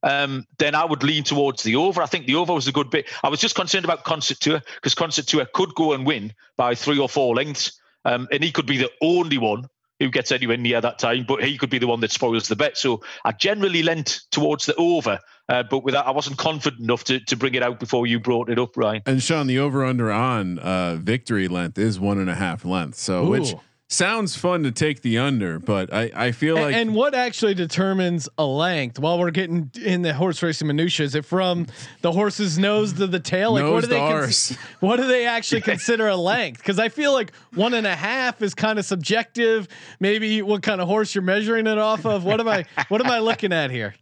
um, 0.03 0.47
then 0.59 0.75
I 0.75 0.85
would 0.85 1.03
lean 1.03 1.25
towards 1.25 1.63
the 1.63 1.77
over. 1.77 2.03
I 2.03 2.07
think 2.07 2.27
the 2.27 2.37
over 2.37 2.53
was 2.55 2.69
a 2.69 2.73
good 2.73 2.91
bit. 2.91 3.07
I 3.23 3.29
was 3.29 3.41
just 3.41 3.55
concerned 3.55 3.85
about 3.85 4.05
Concert 4.05 4.41
Tour 4.41 4.63
because 4.77 4.95
Concert 4.95 5.27
Tour 5.27 5.47
could 5.53 5.75
go 5.75 5.93
and 5.93 6.07
win 6.07 6.35
by 6.57 6.75
three 6.75 6.99
or 6.99 7.09
four 7.09 7.35
lengths, 7.35 7.81
um, 8.05 8.29
and 8.33 8.43
he 8.43 8.53
could 8.53 8.67
be 8.67 8.79
the 8.79 8.91
only 9.03 9.39
one 9.39 9.67
who 9.99 10.09
gets 10.09 10.33
anywhere 10.33 10.57
near 10.57 10.81
that 10.81 10.99
time. 10.99 11.25
But 11.29 11.45
he 11.45 11.59
could 11.59 11.71
be 11.71 11.79
the 11.79 11.87
one 11.87 12.01
that 12.01 12.11
spoils 12.11 12.49
the 12.49 12.57
bet. 12.57 12.79
So 12.79 13.03
I 13.25 13.33
generally 13.33 13.83
lent 13.83 14.23
towards 14.31 14.65
the 14.65 14.75
over, 14.77 15.19
uh, 15.49 15.65
but 15.65 15.85
with 15.85 15.93
that, 15.95 16.07
I 16.07 16.11
wasn't 16.11 16.39
confident 16.39 16.83
enough 16.83 17.05
to 17.05 17.21
to 17.21 17.37
bring 17.37 17.55
it 17.55 17.63
out 17.63 17.79
before 17.79 18.07
you 18.07 18.19
brought 18.19 18.49
it 18.49 18.59
up, 18.59 18.77
Ryan. 18.77 19.03
And 19.05 19.23
Sean, 19.23 19.47
the 19.47 19.59
over 19.59 19.85
under 19.85 20.11
on 20.11 20.59
uh, 20.59 20.97
victory 20.97 21.49
length 21.49 21.79
is 21.79 22.01
one 22.01 22.19
and 22.19 22.31
a 22.31 22.35
half 22.35 22.65
lengths. 22.65 23.03
So 23.03 23.27
which 23.27 23.53
Ooh. 23.53 23.61
Sounds 23.91 24.37
fun 24.37 24.63
to 24.63 24.71
take 24.73 25.03
the 25.03 25.19
under, 25.19 25.59
but 25.59 25.93
I 25.93 26.11
I 26.15 26.33
feel 26.33 26.57
A- 26.57 26.61
like 26.63 26.75
and 26.75 26.95
what 26.95 27.15
actually 27.15 27.55
determines 27.55 28.29
a 28.39 28.47
length 28.47 28.99
while 28.99 29.19
we're 29.19 29.31
getting 29.31 29.71
in 29.85 30.03
the 30.03 30.15
horse 30.15 30.43
racing 30.43 30.69
minutia 30.69 31.05
is 31.05 31.15
it 31.15 31.25
from 31.25 31.67
the 32.01 32.13
horse's 32.13 32.59
nose 32.59 32.93
to 32.95 33.07
the 33.07 33.21
tail? 33.21 33.53
Like 33.53 33.65
what 33.71 33.83
do 33.83 33.89
they 33.89 33.99
cons- 33.99 34.57
what 34.81 34.97
do 34.97 35.07
they 35.07 35.27
actually 35.27 35.61
consider 35.61 36.09
a 36.09 36.17
length? 36.17 36.59
Because 36.59 36.79
i 36.79 36.89
feel 36.89 37.13
like 37.13 37.33
one 37.55 37.75
and 37.75 37.87
a 37.87 37.97
half 37.97 38.41
is 38.41 38.55
kind 38.55 38.79
of 38.79 38.85
subjective. 38.85 39.69
Maybe 39.99 40.41
what 40.41 40.63
kind 40.63 40.81
of 40.81 40.89
horse 40.89 41.15
you're 41.15 41.23
measuring 41.23 41.67
it 41.67 41.79
off 41.79 42.07
of. 42.07 42.25
What 42.25 42.41
am 42.41 42.49
i 42.49 42.65
what 42.89 43.05
am 43.05 43.11
i 43.11 43.19
looking 43.19 43.53
at 43.53 43.71
here 43.71 43.95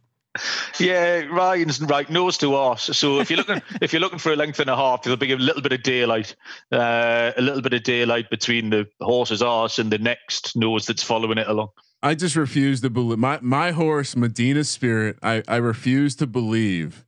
Yeah, 0.79 1.21
Ryan's 1.21 1.81
right 1.81 2.09
nose 2.09 2.37
to 2.37 2.55
arse. 2.55 2.83
So 2.97 3.19
if 3.19 3.29
you're 3.29 3.37
looking 3.37 3.61
if 3.81 3.91
you're 3.93 3.99
looking 3.99 4.19
for 4.19 4.31
a 4.31 4.35
length 4.35 4.59
and 4.59 4.69
a 4.69 4.75
half, 4.75 5.03
there'll 5.03 5.17
be 5.17 5.31
a 5.31 5.37
little 5.37 5.61
bit 5.61 5.71
of 5.73 5.83
daylight, 5.83 6.35
uh, 6.71 7.31
a 7.35 7.41
little 7.41 7.61
bit 7.61 7.73
of 7.73 7.83
daylight 7.83 8.29
between 8.29 8.69
the 8.69 8.87
horse's 9.01 9.41
arse 9.41 9.79
and 9.79 9.91
the 9.91 9.97
next 9.97 10.55
nose 10.55 10.85
that's 10.85 11.03
following 11.03 11.37
it 11.37 11.47
along. 11.47 11.69
I 12.01 12.15
just 12.15 12.35
refuse 12.35 12.81
to 12.81 12.89
believe 12.89 13.17
my 13.17 13.39
my 13.41 13.71
horse 13.71 14.15
Medina 14.15 14.63
Spirit. 14.63 15.17
I 15.23 15.43
I 15.47 15.57
refuse 15.57 16.15
to 16.17 16.27
believe 16.27 17.05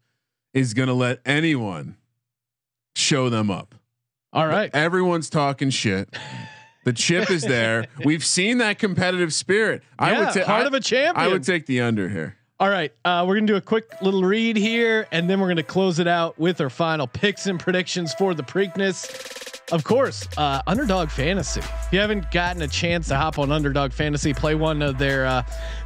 is 0.53 0.73
going 0.73 0.88
to 0.88 0.93
let 0.93 1.19
anyone 1.25 1.95
show 2.95 3.29
them 3.29 3.49
up. 3.49 3.75
all 4.34 4.47
right 4.47 4.69
Everyone's 4.73 5.29
talking 5.29 5.69
shit. 5.69 6.13
The 6.84 6.93
chip 6.93 7.29
is 7.29 7.43
there. 7.43 7.86
We've 8.03 8.25
seen 8.25 8.57
that 8.57 8.79
competitive 8.79 9.34
spirit. 9.34 9.84
I 9.99 10.19
would 10.19 10.34
ta- 10.34 10.45
heart 10.45 10.63
I- 10.63 10.67
of 10.67 10.73
a 10.73 10.79
champion. 10.79 11.25
I 11.25 11.31
would 11.31 11.43
take 11.43 11.67
the 11.67 11.79
under 11.81 12.10
here. 12.10 12.38
All 12.62 12.69
right, 12.69 12.93
uh, 13.06 13.26
we're 13.28 13.34
gonna 13.34 13.47
do 13.47 13.56
a 13.56 13.62
quick 13.62 13.89
little 14.04 14.24
read 14.24 14.56
here, 14.56 15.08
and 15.12 15.28
then 15.28 15.39
we're 15.39 15.47
gonna 15.47 15.63
close 15.63 15.97
it 15.97 16.08
out 16.08 16.38
with 16.38 16.62
our 16.62 16.69
final 16.69 17.08
picks 17.08 17.47
and 17.47 17.60
predictions 17.60 18.13
for 18.13 18.36
the 18.36 18.43
Preakness. 18.43 19.63
Of 19.71 19.84
course, 19.84 20.28
uh, 20.38 20.62
Underdog 20.67 21.10
Fantasy. 21.10 21.62
If 21.62 21.88
you 21.91 22.00
haven't 22.00 22.30
gotten 22.30 22.62
a 22.62 22.67
chance 22.67 23.08
to 23.08 23.15
hop 23.15 23.39
on 23.39 23.52
Underdog 23.52 23.93
Fantasy, 23.93 24.32
play 24.32 24.54
one 24.54 24.84
of 24.84 25.00
their 25.00 25.26
uh, 25.26 25.41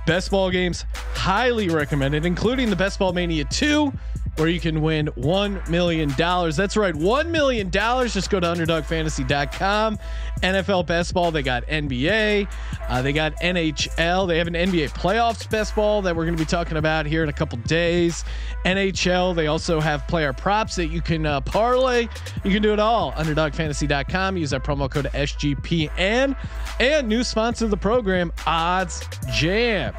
best 0.05 0.31
ball 0.31 0.51
games. 0.51 0.83
Highly 1.13 1.69
recommended, 1.69 2.25
including 2.25 2.69
the 2.69 2.75
Best 2.75 2.99
Ball 2.99 3.13
Mania 3.13 3.45
2, 3.45 3.93
where 4.35 4.47
you 4.47 4.59
can 4.59 4.81
win 4.81 5.07
$1 5.17 5.69
million. 5.69 6.09
That's 6.09 6.77
right, 6.77 6.93
$1 6.93 7.29
million. 7.29 7.71
Just 7.71 8.29
go 8.29 8.39
to 8.39 8.47
underdogfantasy.com. 8.47 9.99
NFL 10.43 10.85
Best 10.85 11.13
Ball, 11.13 11.31
they 11.31 11.41
got 11.41 11.65
NBA, 11.67 12.47
uh, 12.89 13.01
they 13.01 13.13
got 13.13 13.35
NHL, 13.37 14.27
they 14.27 14.37
have 14.37 14.47
an 14.47 14.53
NBA 14.53 14.89
playoffs 14.89 15.49
best 15.49 15.75
ball 15.75 16.01
that 16.01 16.15
we're 16.15 16.25
going 16.25 16.35
to 16.37 16.41
be 16.41 16.45
talking 16.45 16.77
about 16.77 17.05
here 17.05 17.23
in 17.23 17.29
a 17.29 17.33
couple 17.33 17.57
days. 17.59 18.25
NHL, 18.65 19.35
they 19.35 19.47
also 19.47 19.79
have 19.79 20.07
player 20.07 20.33
props 20.33 20.75
that 20.75 20.87
you 20.87 21.01
can 21.01 21.25
uh, 21.25 21.41
parlay. 21.41 22.07
You 22.43 22.51
can 22.51 22.61
do 22.61 22.73
it 22.73 22.79
all. 22.79 23.13
Underdogfantasy.com. 23.13 24.37
Use 24.37 24.53
our 24.53 24.59
promo 24.59 24.89
code 24.89 25.05
SGPN. 25.05 26.35
And 26.79 27.07
new 27.07 27.23
sponsor 27.23 27.65
of 27.65 27.71
the 27.71 27.77
program, 27.77 28.33
Odds 28.45 29.07
Jam. 29.31 29.93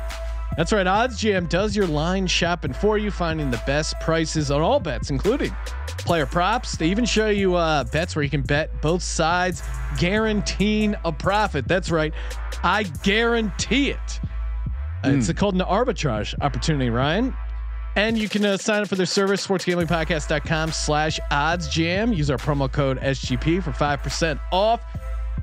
That's 0.57 0.73
right. 0.73 0.87
Odds 0.87 1.19
Jam 1.19 1.47
does 1.47 1.77
your 1.77 1.87
line 1.87 2.27
shopping 2.27 2.73
for 2.73 2.97
you, 2.97 3.11
finding 3.11 3.51
the 3.51 3.63
best 3.67 3.99
prices 4.01 4.51
on 4.51 4.63
all 4.63 4.81
bets, 4.81 5.11
including 5.11 5.55
player 5.99 6.25
props. 6.27 6.77
They 6.77 6.87
even 6.89 7.05
show 7.05 7.29
you 7.29 7.57
uh, 7.57 7.85
bets 7.85 8.17
where 8.17 8.23
you 8.23 8.31
can 8.31 8.43
bet 8.43 8.81
both 8.81 9.03
sides, 9.03 9.63
guaranteeing 9.99 10.95
a 11.05 11.13
profit. 11.13 11.69
That's 11.69 11.91
right. 11.91 12.13
I 12.63 12.85
guarantee 13.03 13.91
it. 13.91 14.21
Uh, 15.05 15.11
It's 15.11 15.31
called 15.35 15.55
an 15.55 15.61
arbitrage 15.61 16.35
opportunity, 16.41 16.89
Ryan. 16.91 17.35
And 17.97 18.19
you 18.19 18.29
can 18.29 18.45
uh, 18.45 18.57
sign 18.59 18.83
up 18.83 18.89
for 18.89 18.95
their 18.97 19.07
service, 19.07 19.47
sportsgamblingpodcast.com 19.47 20.73
slash 20.73 21.19
odds 21.31 21.69
jam. 21.69 22.13
Use 22.13 22.31
our 22.31 22.37
promo 22.37 22.71
code 22.71 22.99
SGP 23.01 23.63
for 23.63 23.71
5% 23.73 24.39
off. 24.53 24.83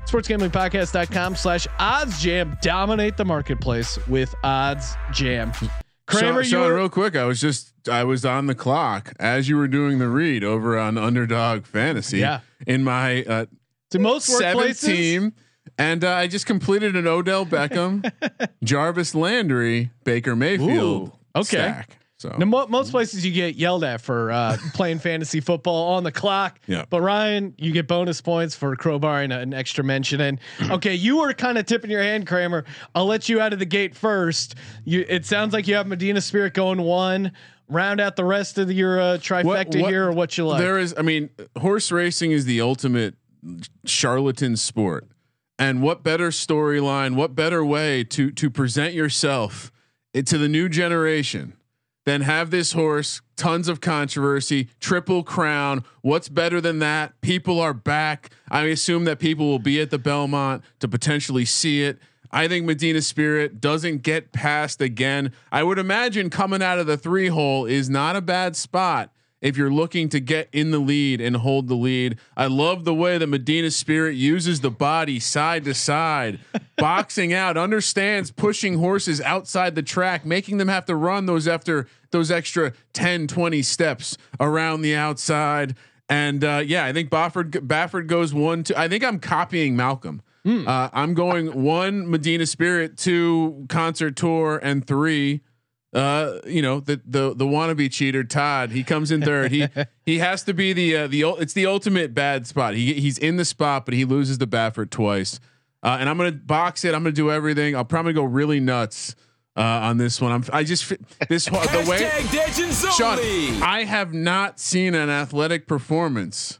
sportsgamblingpodcast.com 0.06 1.36
slash 1.36 1.66
odds 1.78 2.22
jam. 2.22 2.56
Dominate 2.62 3.16
the 3.16 3.24
marketplace 3.24 3.98
with 4.06 4.34
odds 4.42 4.94
jam. 5.12 5.52
Kramer, 6.06 6.44
Sean, 6.44 6.68
were, 6.68 6.74
real 6.74 6.88
quick. 6.88 7.16
I 7.16 7.24
was 7.24 7.40
just 7.40 7.72
I 7.88 8.04
was 8.04 8.24
on 8.24 8.46
the 8.46 8.54
clock 8.54 9.12
as 9.18 9.48
you 9.48 9.56
were 9.56 9.68
doing 9.68 9.98
the 9.98 10.08
read 10.08 10.44
over 10.44 10.78
on 10.78 10.98
Underdog 10.98 11.64
Fantasy. 11.64 12.18
Yeah. 12.18 12.40
In 12.66 12.84
my 12.84 13.22
uh, 13.24 13.46
to 13.90 13.98
most 13.98 14.26
seventh 14.26 14.80
team, 14.80 15.32
and 15.78 16.04
uh, 16.04 16.12
I 16.12 16.26
just 16.26 16.46
completed 16.46 16.96
an 16.96 17.06
Odell 17.06 17.46
Beckham, 17.46 18.10
Jarvis 18.64 19.14
Landry, 19.14 19.90
Baker 20.04 20.36
Mayfield. 20.36 21.08
Ooh, 21.08 21.12
okay. 21.40 21.44
Stack. 21.44 21.98
So 22.24 22.34
Now, 22.38 22.46
mo- 22.46 22.66
most 22.68 22.90
places 22.90 23.26
you 23.26 23.32
get 23.32 23.56
yelled 23.56 23.84
at 23.84 24.00
for 24.00 24.30
uh, 24.30 24.56
playing 24.72 24.98
fantasy 24.98 25.40
football 25.40 25.92
on 25.92 26.04
the 26.04 26.12
clock. 26.12 26.58
Yeah. 26.66 26.86
But 26.88 27.02
Ryan, 27.02 27.54
you 27.58 27.70
get 27.70 27.86
bonus 27.86 28.22
points 28.22 28.56
for 28.56 28.74
crowbarring 28.76 29.30
an 29.30 29.52
extra 29.52 29.84
mention. 29.84 30.22
And 30.22 30.40
okay, 30.70 30.94
you 30.94 31.18
were 31.18 31.34
kind 31.34 31.58
of 31.58 31.66
tipping 31.66 31.90
your 31.90 32.02
hand, 32.02 32.26
Kramer. 32.26 32.64
I'll 32.94 33.04
let 33.04 33.28
you 33.28 33.42
out 33.42 33.52
of 33.52 33.58
the 33.58 33.66
gate 33.66 33.94
first. 33.94 34.54
You. 34.86 35.04
It 35.06 35.26
sounds 35.26 35.52
like 35.52 35.68
you 35.68 35.74
have 35.74 35.86
Medina 35.86 36.22
Spirit 36.22 36.54
going 36.54 36.80
one. 36.80 37.32
Round 37.68 38.00
out 38.00 38.16
the 38.16 38.24
rest 38.24 38.56
of 38.56 38.72
your 38.72 38.98
uh, 38.98 39.04
trifecta 39.18 39.86
here, 39.86 40.08
or 40.08 40.12
what 40.12 40.36
you 40.38 40.46
like. 40.46 40.60
There 40.60 40.78
is, 40.78 40.94
I 40.98 41.02
mean, 41.02 41.30
horse 41.58 41.90
racing 41.90 42.32
is 42.32 42.44
the 42.44 42.60
ultimate 42.60 43.16
charlatan 43.86 44.56
sport, 44.56 45.08
and 45.58 45.82
what 45.82 46.02
better 46.02 46.28
storyline, 46.28 47.16
what 47.16 47.34
better 47.34 47.64
way 47.64 48.04
to 48.04 48.30
to 48.32 48.50
present 48.50 48.92
yourself 48.92 49.72
to 50.14 50.38
the 50.38 50.48
new 50.48 50.68
generation 50.68 51.54
than 52.04 52.22
have 52.22 52.50
this 52.50 52.72
horse? 52.72 53.20
Tons 53.36 53.68
of 53.68 53.80
controversy, 53.80 54.68
triple 54.80 55.22
crown. 55.22 55.84
What's 56.02 56.28
better 56.28 56.60
than 56.60 56.78
that? 56.80 57.20
People 57.20 57.60
are 57.60 57.74
back. 57.74 58.30
I 58.50 58.66
assume 58.66 59.04
that 59.04 59.18
people 59.18 59.46
will 59.46 59.58
be 59.58 59.80
at 59.80 59.90
the 59.90 59.98
Belmont 59.98 60.62
to 60.80 60.88
potentially 60.88 61.44
see 61.44 61.82
it. 61.82 61.98
I 62.30 62.48
think 62.48 62.66
Medina 62.66 63.00
Spirit 63.00 63.60
doesn't 63.60 64.02
get 64.02 64.32
past 64.32 64.80
again. 64.80 65.32
I 65.52 65.62
would 65.62 65.78
imagine 65.78 66.30
coming 66.30 66.62
out 66.62 66.80
of 66.80 66.86
the 66.86 66.96
three 66.96 67.28
hole 67.28 67.64
is 67.64 67.88
not 67.88 68.16
a 68.16 68.20
bad 68.20 68.56
spot 68.56 69.13
if 69.44 69.58
you're 69.58 69.70
looking 69.70 70.08
to 70.08 70.18
get 70.18 70.48
in 70.52 70.70
the 70.70 70.78
lead 70.78 71.20
and 71.20 71.36
hold 71.36 71.68
the 71.68 71.74
lead. 71.74 72.18
I 72.34 72.46
love 72.46 72.84
the 72.84 72.94
way 72.94 73.18
that 73.18 73.26
Medina 73.26 73.70
Spirit 73.70 74.16
uses 74.16 74.60
the 74.60 74.70
body 74.70 75.20
side 75.20 75.64
to 75.66 75.74
side, 75.74 76.40
boxing 76.78 77.34
out, 77.34 77.58
understands 77.58 78.30
pushing 78.30 78.78
horses 78.78 79.20
outside 79.20 79.74
the 79.74 79.82
track, 79.82 80.24
making 80.24 80.56
them 80.56 80.68
have 80.68 80.86
to 80.86 80.96
run 80.96 81.26
those 81.26 81.46
after 81.46 81.86
those 82.10 82.30
extra 82.30 82.72
10, 82.94 83.26
20 83.26 83.60
steps 83.60 84.16
around 84.40 84.80
the 84.80 84.96
outside. 84.96 85.76
And 86.08 86.42
uh, 86.42 86.62
yeah, 86.64 86.86
I 86.86 86.94
think 86.94 87.10
Baffert 87.10 87.50
Baffert 87.50 88.06
goes 88.06 88.32
one, 88.32 88.64
two. 88.64 88.74
I 88.74 88.88
think 88.88 89.04
I'm 89.04 89.20
copying 89.20 89.76
Malcolm. 89.76 90.22
Uh, 90.46 90.90
I'm 90.92 91.14
going 91.14 91.62
one 91.62 92.10
Medina 92.10 92.46
Spirit, 92.46 92.96
two 92.98 93.66
Concert 93.68 94.16
Tour, 94.16 94.58
and 94.62 94.86
three. 94.86 95.40
Uh, 95.94 96.40
you 96.44 96.60
know 96.60 96.80
the 96.80 97.00
the 97.06 97.34
the 97.34 97.44
wannabe 97.44 97.90
cheater 97.90 98.24
Todd. 98.24 98.70
He 98.72 98.82
comes 98.82 99.12
in 99.12 99.22
third. 99.22 99.52
He 99.52 99.68
he 100.04 100.18
has 100.18 100.42
to 100.42 100.52
be 100.52 100.72
the 100.72 100.96
uh, 100.96 101.06
the 101.06 101.22
it's 101.38 101.52
the 101.52 101.66
ultimate 101.66 102.12
bad 102.14 102.46
spot. 102.48 102.74
He 102.74 102.94
he's 102.94 103.16
in 103.16 103.36
the 103.36 103.44
spot, 103.44 103.84
but 103.84 103.94
he 103.94 104.04
loses 104.04 104.38
the 104.38 104.46
Baffert 104.46 104.90
twice. 104.90 105.38
Uh, 105.84 105.98
and 106.00 106.08
I'm 106.08 106.16
gonna 106.16 106.32
box 106.32 106.84
it. 106.84 106.94
I'm 106.94 107.02
gonna 107.04 107.12
do 107.12 107.30
everything. 107.30 107.76
I'll 107.76 107.84
probably 107.84 108.12
go 108.12 108.24
really 108.24 108.58
nuts 108.58 109.14
uh, 109.56 109.60
on 109.60 109.98
this 109.98 110.20
one. 110.20 110.32
I'm 110.32 110.44
I 110.52 110.64
just 110.64 110.92
this 111.28 111.46
whole- 111.46 111.60
the 111.60 111.88
way 111.88 111.98
Sean, 112.96 113.18
I 113.62 113.84
have 113.84 114.12
not 114.12 114.58
seen 114.58 114.94
an 114.96 115.10
athletic 115.10 115.68
performance 115.68 116.58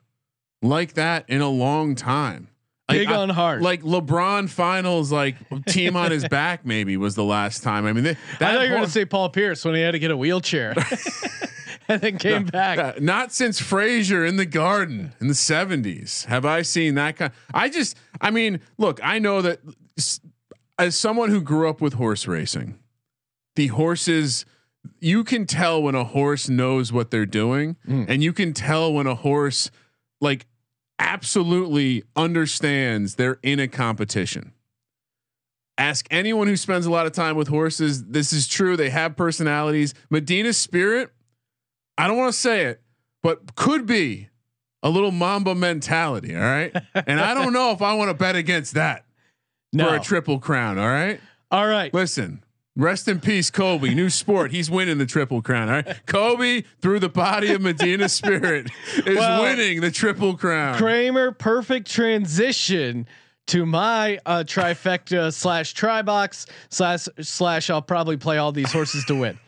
like 0.63 0.95
that 0.95 1.25
in 1.29 1.41
a 1.41 1.49
long 1.49 1.95
time. 1.97 2.49
Like, 2.89 2.99
Big 2.99 3.09
I- 3.09 3.17
on 3.17 3.31
heart. 3.31 3.63
Like 3.63 3.83
LeBron 3.83 4.49
finals, 4.49 5.11
like 5.11 5.37
team 5.67 5.97
on 5.97 6.11
his 6.11 6.29
back, 6.29 6.67
maybe 6.67 6.97
was 6.99 7.15
the 7.15 7.25
last 7.25 7.63
time. 7.63 7.87
I 7.87 7.93
mean, 7.95 8.05
they, 8.05 8.11
I 8.11 8.15
thought 8.37 8.53
you 8.53 8.59
were 8.71 8.77
going 8.77 8.85
to 8.85 8.91
say 8.91 9.07
Paul 9.07 9.31
Pierce 9.31 9.65
when 9.65 9.75
he 9.75 9.81
had 9.81 9.93
to 9.93 9.99
get 9.99 10.11
a 10.11 10.17
wheelchair 10.17 10.75
and 11.89 12.01
then 12.03 12.19
came 12.19 12.45
back. 12.45 12.79
Uh, 12.79 12.93
not 13.01 13.33
since 13.33 13.59
Frazier 13.59 14.27
in 14.27 14.37
the 14.37 14.45
Garden 14.45 15.15
in 15.19 15.29
the 15.29 15.35
seventies 15.35 16.27
have 16.27 16.45
I 16.45 16.61
seen 16.61 16.95
that 16.97 17.17
kind. 17.17 17.33
I 17.55 17.71
just, 17.71 17.97
I 18.21 18.31
mean, 18.31 18.61
look, 18.77 19.01
I 19.03 19.19
know 19.19 19.41
that 19.41 19.61
as 20.79 20.99
someone 20.99 21.31
who 21.31 21.41
grew 21.41 21.69
up 21.71 21.81
with 21.81 21.95
horse 21.95 22.27
racing, 22.27 22.79
the 23.57 23.69
horses, 23.69 24.45
you 25.01 25.25
can 25.25 25.47
tell 25.47 25.83
when 25.83 25.95
a 25.95 26.05
horse 26.05 26.51
knows 26.51 26.93
what 26.93 27.11
they're 27.11 27.25
doing, 27.25 27.77
and 27.87 28.23
you 28.23 28.33
can 28.35 28.53
tell 28.53 28.93
when 28.93 29.07
a 29.07 29.15
horse 29.15 29.71
like 30.21 30.47
absolutely 30.99 32.05
understands 32.17 33.17
they're 33.17 33.39
in 33.43 33.61
a 33.61 33.69
competition. 33.69 34.53
Ask 35.77 36.07
anyone 36.11 36.47
who 36.47 36.57
spends 36.57 36.87
a 36.87 36.91
lot 36.91 37.07
of 37.07 37.13
time 37.13 37.35
with 37.35 37.49
horses. 37.49 38.05
This 38.05 38.33
is 38.33 38.47
true. 38.47 38.77
They 38.77 38.91
have 38.91 39.17
personalities. 39.17 39.93
Medina 40.09 40.53
Spirit, 40.53 41.11
I 41.99 42.07
don't 42.07 42.17
want 42.17 42.33
to 42.33 42.39
say 42.39 42.67
it, 42.67 42.81
but 43.23 43.57
could 43.57 43.85
be 43.87 44.29
a 44.85 44.91
little 44.91 45.11
Mamba 45.11 45.55
mentality. 45.55 46.37
All 46.37 46.43
right. 46.43 46.73
and 46.95 47.19
I 47.19 47.35
don't 47.35 47.53
know 47.53 47.73
if 47.73 47.83
I 47.83 47.95
want 47.95 48.11
to 48.11 48.15
bet 48.15 48.37
against 48.37 48.75
that 48.75 49.05
No. 49.73 49.89
for 49.89 49.97
a 49.97 50.01
triple 50.01 50.39
crown. 50.39 50.79
All 50.79 50.87
right. 50.87 51.19
All 51.51 51.67
right. 51.67 51.93
Listen, 51.93 52.44
rest 52.77 53.09
in 53.09 53.21
peace, 53.21 53.51
Kobe. 53.51 53.95
New 53.95 54.11
sport. 54.11 54.51
He's 54.51 54.71
winning 54.71 54.99
the 54.99 55.07
triple 55.07 55.43
crown. 55.43 55.69
All 55.69 55.75
right. 55.77 56.07
Kobe, 56.07 56.63
through 56.81 57.01
the 57.01 57.09
body 57.09 57.53
of 57.53 57.61
Medina 57.61 58.09
Spirit, 58.09 58.71
is 59.07 59.17
Well, 59.17 59.43
winning 59.43 59.81
the 59.81 59.91
triple 59.91 60.37
crown. 60.37 60.77
Kramer, 60.79 61.33
perfect 61.33 61.91
transition 61.91 63.07
to 63.47 63.67
my 63.67 64.19
uh, 64.25 64.45
trifecta 64.47 65.33
slash 65.33 65.75
try 65.75 66.03
box 66.03 66.47
slash 66.71 67.09
slash. 67.21 67.71
I'll 67.71 67.83
probably 67.83 68.17
play 68.17 68.39
all 68.39 68.53
these 68.53 68.73
horses 68.73 69.05
to 69.07 69.15
win. 69.15 69.39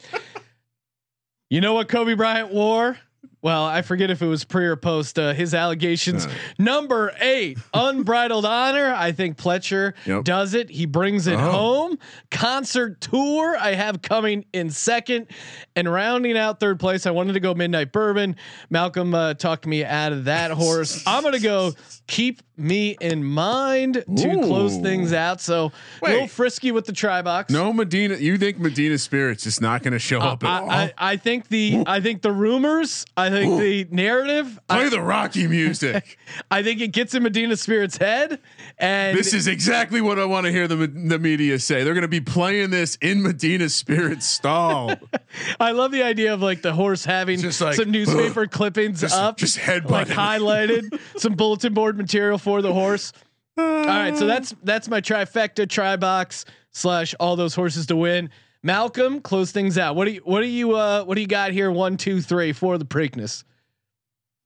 You 1.48 1.60
know 1.60 1.74
what 1.74 1.88
Kobe 1.88 2.14
Bryant 2.14 2.52
wore? 2.52 2.98
Well, 3.46 3.64
I 3.64 3.82
forget 3.82 4.10
if 4.10 4.22
it 4.22 4.26
was 4.26 4.42
pre 4.42 4.66
or 4.66 4.74
post 4.74 5.20
uh, 5.20 5.32
his 5.32 5.54
allegations. 5.54 6.26
Uh. 6.26 6.30
Number 6.58 7.12
eight, 7.20 7.58
unbridled 7.74 8.44
honor. 8.44 8.92
I 8.92 9.12
think 9.12 9.36
Pletcher 9.36 9.92
Yep. 10.04 10.24
does 10.24 10.54
it. 10.54 10.68
He 10.68 10.84
brings 10.84 11.28
it 11.28 11.36
Oh. 11.36 11.52
home. 11.52 11.98
Concert 12.32 13.00
tour. 13.00 13.56
I 13.56 13.74
have 13.74 14.02
coming 14.02 14.46
in 14.52 14.70
second, 14.70 15.28
and 15.76 15.88
rounding 15.92 16.36
out 16.36 16.58
third 16.58 16.80
place. 16.80 17.06
I 17.06 17.12
wanted 17.12 17.34
to 17.34 17.40
go 17.40 17.54
Midnight 17.54 17.92
Bourbon. 17.92 18.34
Malcolm 18.68 19.14
uh, 19.14 19.34
talked 19.34 19.64
me 19.64 19.84
out 19.84 20.10
of 20.12 20.24
that 20.24 20.50
horse. 20.62 21.04
I'm 21.06 21.22
gonna 21.22 21.38
go 21.38 21.70
keep 22.08 22.42
me 22.56 22.96
in 23.00 23.22
mind 23.22 24.02
to 24.16 24.40
close 24.42 24.76
things 24.78 25.12
out. 25.12 25.40
So 25.40 25.70
a 26.02 26.08
little 26.10 26.26
frisky 26.26 26.72
with 26.72 26.86
the 26.86 26.92
try 26.92 27.22
box. 27.22 27.52
No 27.52 27.72
Medina. 27.72 28.16
You 28.16 28.38
think 28.38 28.58
Medina 28.58 28.98
Spirit's 28.98 29.44
just 29.44 29.60
not 29.60 29.82
going 29.82 29.92
to 29.92 29.98
show 29.98 30.20
up 30.20 30.42
at 30.42 30.62
all? 30.62 30.70
I, 30.70 30.84
I, 30.84 30.92
I 30.96 31.16
think 31.16 31.48
the 31.48 31.84
I 31.86 32.00
think 32.00 32.22
the 32.22 32.32
rumors. 32.32 33.04
I 33.16 33.28
think 33.40 33.60
the 33.90 33.94
narrative. 33.94 34.58
Play 34.68 34.86
I, 34.86 34.88
the 34.88 35.00
Rocky 35.00 35.46
music. 35.46 36.18
I 36.50 36.62
think 36.62 36.80
it 36.80 36.88
gets 36.88 37.14
in 37.14 37.22
Medina 37.22 37.56
Spirit's 37.56 37.96
head, 37.96 38.40
and 38.78 39.16
this 39.16 39.32
is 39.34 39.46
exactly 39.46 40.00
what 40.00 40.18
I 40.18 40.24
want 40.24 40.46
to 40.46 40.52
hear 40.52 40.68
the 40.68 40.76
the 40.86 41.18
media 41.18 41.58
say. 41.58 41.84
They're 41.84 41.94
going 41.94 42.02
to 42.02 42.08
be 42.08 42.20
playing 42.20 42.70
this 42.70 42.96
in 43.00 43.22
Medina 43.22 43.68
Spirit's 43.68 44.26
stall. 44.26 44.92
I 45.60 45.72
love 45.72 45.92
the 45.92 46.02
idea 46.02 46.34
of 46.34 46.42
like 46.42 46.62
the 46.62 46.72
horse 46.72 47.04
having 47.04 47.38
Just 47.40 47.60
like, 47.60 47.74
some 47.74 47.90
newspaper 47.90 48.46
clippings 48.48 49.00
just- 49.00 49.14
up, 49.14 49.36
just 49.36 49.58
headbutting. 49.58 49.90
like 49.90 50.08
highlighted, 50.08 51.00
some 51.16 51.34
bulletin 51.34 51.74
board 51.74 51.96
material 51.96 52.38
for 52.38 52.62
the 52.62 52.72
horse. 52.72 53.12
All 53.58 53.64
right, 53.64 54.16
so 54.16 54.26
that's 54.26 54.54
that's 54.62 54.88
my 54.88 55.00
trifecta, 55.00 55.68
try 55.68 55.96
box 55.96 56.44
slash 56.72 57.14
all 57.18 57.36
those 57.36 57.54
horses 57.54 57.86
to 57.86 57.96
win. 57.96 58.30
Malcolm, 58.66 59.20
close 59.20 59.52
things 59.52 59.78
out. 59.78 59.94
What 59.94 60.06
do 60.06 60.10
you 60.10 60.20
what 60.24 60.40
do 60.40 60.48
you 60.48 60.74
uh 60.74 61.04
what 61.04 61.14
do 61.14 61.20
you 61.20 61.28
got 61.28 61.52
here? 61.52 61.70
One, 61.70 61.96
two, 61.96 62.20
three 62.20 62.52
for 62.52 62.76
the 62.76 62.84
Preakness. 62.84 63.44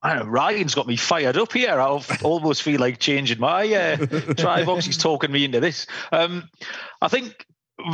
I 0.02 0.16
know, 0.16 0.24
Ryan's 0.24 0.74
got 0.74 0.86
me 0.86 0.96
fired 0.96 1.36
up 1.36 1.52
here. 1.52 1.80
I 1.80 2.02
almost 2.22 2.62
feel 2.62 2.80
like 2.80 2.98
changing 2.98 3.38
my 3.38 3.66
uh, 3.74 3.96
try 4.34 4.64
box. 4.64 4.86
He's 4.86 4.96
talking 4.96 5.32
me 5.32 5.44
into 5.44 5.60
this. 5.60 5.86
Um, 6.12 6.48
I 7.02 7.08
think 7.08 7.46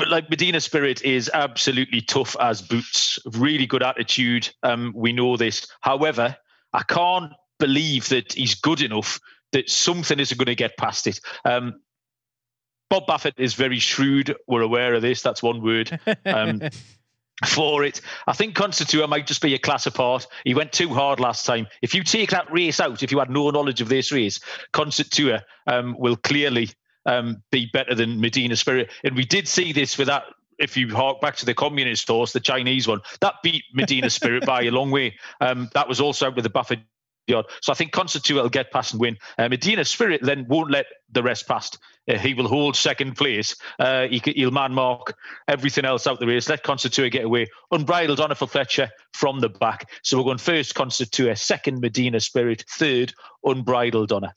like 0.08 0.30
Medina 0.30 0.60
Spirit 0.60 1.02
is 1.02 1.30
absolutely 1.32 2.00
tough 2.00 2.36
as 2.40 2.62
boots. 2.62 3.18
Really 3.32 3.66
good 3.66 3.82
attitude. 3.82 4.50
Um, 4.62 4.92
we 4.94 5.12
know 5.12 5.36
this. 5.36 5.66
However, 5.80 6.36
I 6.72 6.82
can't 6.82 7.32
believe 7.58 8.08
that 8.10 8.32
he's 8.32 8.54
good 8.54 8.82
enough 8.82 9.20
that 9.52 9.70
something 9.70 10.20
isn't 10.20 10.38
going 10.38 10.46
to 10.46 10.54
get 10.54 10.76
past 10.76 11.06
it. 11.06 11.20
Um, 11.44 11.80
Bob 12.88 13.06
Baffert 13.06 13.34
is 13.38 13.54
very 13.54 13.78
shrewd. 13.78 14.36
We're 14.46 14.62
aware 14.62 14.94
of 14.94 15.02
this. 15.02 15.22
That's 15.22 15.42
one 15.42 15.62
word. 15.62 15.98
Um, 16.24 16.62
for 17.46 17.84
it. 17.84 18.00
I 18.26 18.32
think 18.32 18.54
Concert 18.54 18.88
Tour 18.88 19.06
might 19.08 19.26
just 19.26 19.42
be 19.42 19.54
a 19.54 19.58
class 19.58 19.86
apart. 19.86 20.26
He 20.44 20.54
went 20.54 20.72
too 20.72 20.88
hard 20.88 21.20
last 21.20 21.44
time. 21.44 21.66
If 21.82 21.94
you 21.94 22.02
take 22.02 22.30
that 22.30 22.50
race 22.50 22.80
out, 22.80 23.02
if 23.02 23.12
you 23.12 23.18
had 23.18 23.30
no 23.30 23.50
knowledge 23.50 23.80
of 23.80 23.88
this 23.88 24.10
race, 24.10 24.40
Concert 24.72 25.10
Tour 25.10 25.40
um, 25.66 25.96
will 25.98 26.16
clearly 26.16 26.70
um, 27.04 27.42
be 27.50 27.68
better 27.72 27.94
than 27.94 28.20
Medina 28.20 28.56
Spirit. 28.56 28.90
And 29.04 29.16
we 29.16 29.24
did 29.24 29.48
see 29.48 29.72
this 29.72 29.98
with 29.98 30.06
that. 30.08 30.24
If 30.58 30.78
you 30.78 30.94
hark 30.94 31.20
back 31.20 31.36
to 31.36 31.46
the 31.46 31.52
communist 31.52 32.08
horse, 32.08 32.32
the 32.32 32.40
Chinese 32.40 32.88
one, 32.88 33.02
that 33.20 33.34
beat 33.42 33.64
Medina 33.74 34.08
Spirit 34.08 34.46
by 34.46 34.62
a 34.62 34.70
long 34.70 34.90
way. 34.90 35.18
Um, 35.42 35.68
that 35.74 35.86
was 35.86 36.00
also 36.00 36.28
out 36.28 36.34
with 36.34 36.44
the 36.44 36.50
Buffett 36.50 36.80
yard. 37.26 37.46
So 37.60 37.72
I 37.72 37.74
think 37.74 37.92
Concert 37.92 38.24
Tour 38.24 38.42
will 38.42 38.48
get 38.48 38.70
past 38.70 38.92
and 38.92 39.00
win. 39.00 39.16
Uh, 39.38 39.48
Medina 39.48 39.84
Spirit 39.84 40.20
then 40.22 40.46
won't 40.48 40.70
let 40.70 40.86
the 41.10 41.22
rest 41.22 41.46
past. 41.48 41.78
Uh, 42.08 42.18
he 42.18 42.34
will 42.34 42.48
hold 42.48 42.76
second 42.76 43.16
place. 43.16 43.56
Uh, 43.78 44.06
he, 44.06 44.44
will 44.44 44.52
man 44.52 44.72
mark 44.72 45.16
everything 45.48 45.84
else 45.84 46.06
out 46.06 46.20
the 46.20 46.26
race. 46.26 46.48
Let 46.48 46.62
Concert 46.62 46.92
Tour 46.92 47.08
get 47.08 47.24
away. 47.24 47.46
Unbridled 47.72 48.20
honor 48.20 48.34
for 48.34 48.46
Pletcher 48.46 48.90
from 49.12 49.40
the 49.40 49.48
back. 49.48 49.90
So 50.02 50.18
we're 50.18 50.24
going 50.24 50.38
first 50.38 50.74
Concert 50.74 51.10
Tour, 51.10 51.34
second 51.34 51.80
Medina 51.80 52.20
Spirit, 52.20 52.64
third 52.68 53.12
Unbridled 53.44 54.12
honor. 54.12 54.32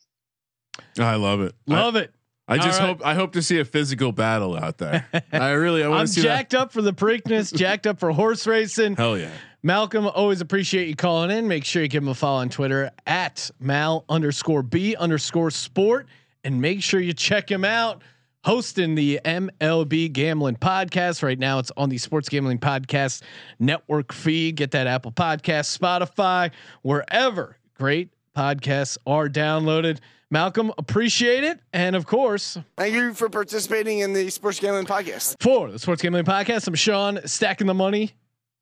I 0.98 1.16
love 1.16 1.40
it. 1.40 1.54
Love 1.66 1.96
it. 1.96 2.12
I 2.48 2.56
just 2.56 2.80
All 2.80 2.88
right. 2.88 2.96
hope 2.96 3.06
I 3.06 3.14
hope 3.14 3.32
to 3.34 3.42
see 3.42 3.60
a 3.60 3.64
physical 3.64 4.10
battle 4.10 4.56
out 4.56 4.78
there. 4.78 5.06
I 5.32 5.50
really 5.50 5.84
I 5.84 5.88
want 5.88 6.00
I'm 6.00 6.06
to 6.06 6.12
see 6.12 6.22
jacked 6.22 6.52
up 6.52 6.72
for 6.72 6.82
the 6.82 6.92
Preakness, 6.92 7.54
jacked 7.54 7.86
up 7.86 8.00
for 8.00 8.10
horse 8.10 8.44
racing. 8.44 8.96
that. 8.96 9.02
Hell 9.02 9.16
yeah. 9.16 9.30
Malcolm, 9.62 10.06
always 10.06 10.40
appreciate 10.40 10.88
you 10.88 10.96
calling 10.96 11.30
in. 11.30 11.46
Make 11.46 11.64
sure 11.66 11.82
you 11.82 11.88
give 11.88 12.02
him 12.02 12.08
a 12.08 12.14
follow 12.14 12.40
on 12.40 12.48
Twitter 12.48 12.90
at 13.06 13.50
Mal 13.60 14.04
underscore 14.08 14.62
B 14.62 14.96
underscore 14.96 15.50
sport. 15.50 16.06
And 16.44 16.62
make 16.62 16.82
sure 16.82 16.98
you 16.98 17.12
check 17.12 17.50
him 17.50 17.64
out 17.64 18.00
hosting 18.42 18.94
the 18.94 19.20
MLB 19.22 20.10
Gambling 20.10 20.56
Podcast. 20.56 21.22
Right 21.22 21.38
now, 21.38 21.58
it's 21.58 21.70
on 21.76 21.90
the 21.90 21.98
Sports 21.98 22.30
Gambling 22.30 22.58
Podcast 22.58 23.20
Network 23.58 24.14
feed. 24.14 24.56
Get 24.56 24.70
that 24.70 24.86
Apple 24.86 25.12
Podcast, 25.12 25.76
Spotify, 25.76 26.50
wherever 26.80 27.58
great 27.74 28.08
podcasts 28.34 28.96
are 29.06 29.28
downloaded. 29.28 29.98
Malcolm, 30.30 30.72
appreciate 30.78 31.44
it. 31.44 31.60
And 31.74 31.94
of 31.94 32.06
course, 32.06 32.56
Thank 32.78 32.94
you 32.94 33.12
for 33.12 33.28
participating 33.28 33.98
in 33.98 34.14
the 34.14 34.30
Sports 34.30 34.58
Gambling 34.60 34.86
Podcast. 34.86 35.36
for 35.42 35.70
the 35.70 35.78
Sports 35.78 36.00
Gambling 36.00 36.24
Podcast, 36.24 36.66
I'm 36.66 36.74
Sean 36.74 37.20
stacking 37.26 37.66
the 37.66 37.74
money 37.74 38.12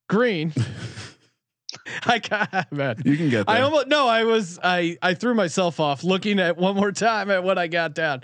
green. 0.08 0.52
I 2.06 2.18
got 2.18 2.72
man. 2.72 2.96
You 3.04 3.16
can 3.16 3.30
get 3.30 3.46
there. 3.46 3.56
I 3.56 3.60
almost 3.62 3.86
no, 3.88 4.06
I 4.08 4.24
was 4.24 4.58
I 4.62 4.98
I 5.02 5.14
threw 5.14 5.34
myself 5.34 5.80
off 5.80 6.04
looking 6.04 6.38
at 6.38 6.56
one 6.56 6.76
more 6.76 6.92
time 6.92 7.30
at 7.30 7.44
what 7.44 7.58
I 7.58 7.66
got 7.66 7.94
down. 7.94 8.22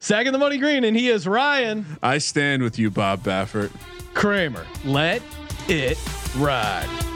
Stacking 0.00 0.32
the 0.32 0.38
money 0.38 0.58
green, 0.58 0.84
and 0.84 0.96
he 0.96 1.08
is 1.08 1.26
Ryan 1.26 1.86
I 2.02 2.18
stand 2.18 2.62
with 2.62 2.78
you, 2.78 2.90
Bob 2.90 3.22
Baffert. 3.22 3.70
Kramer. 4.12 4.66
Let 4.84 5.22
it 5.68 5.98
ride. 6.36 7.13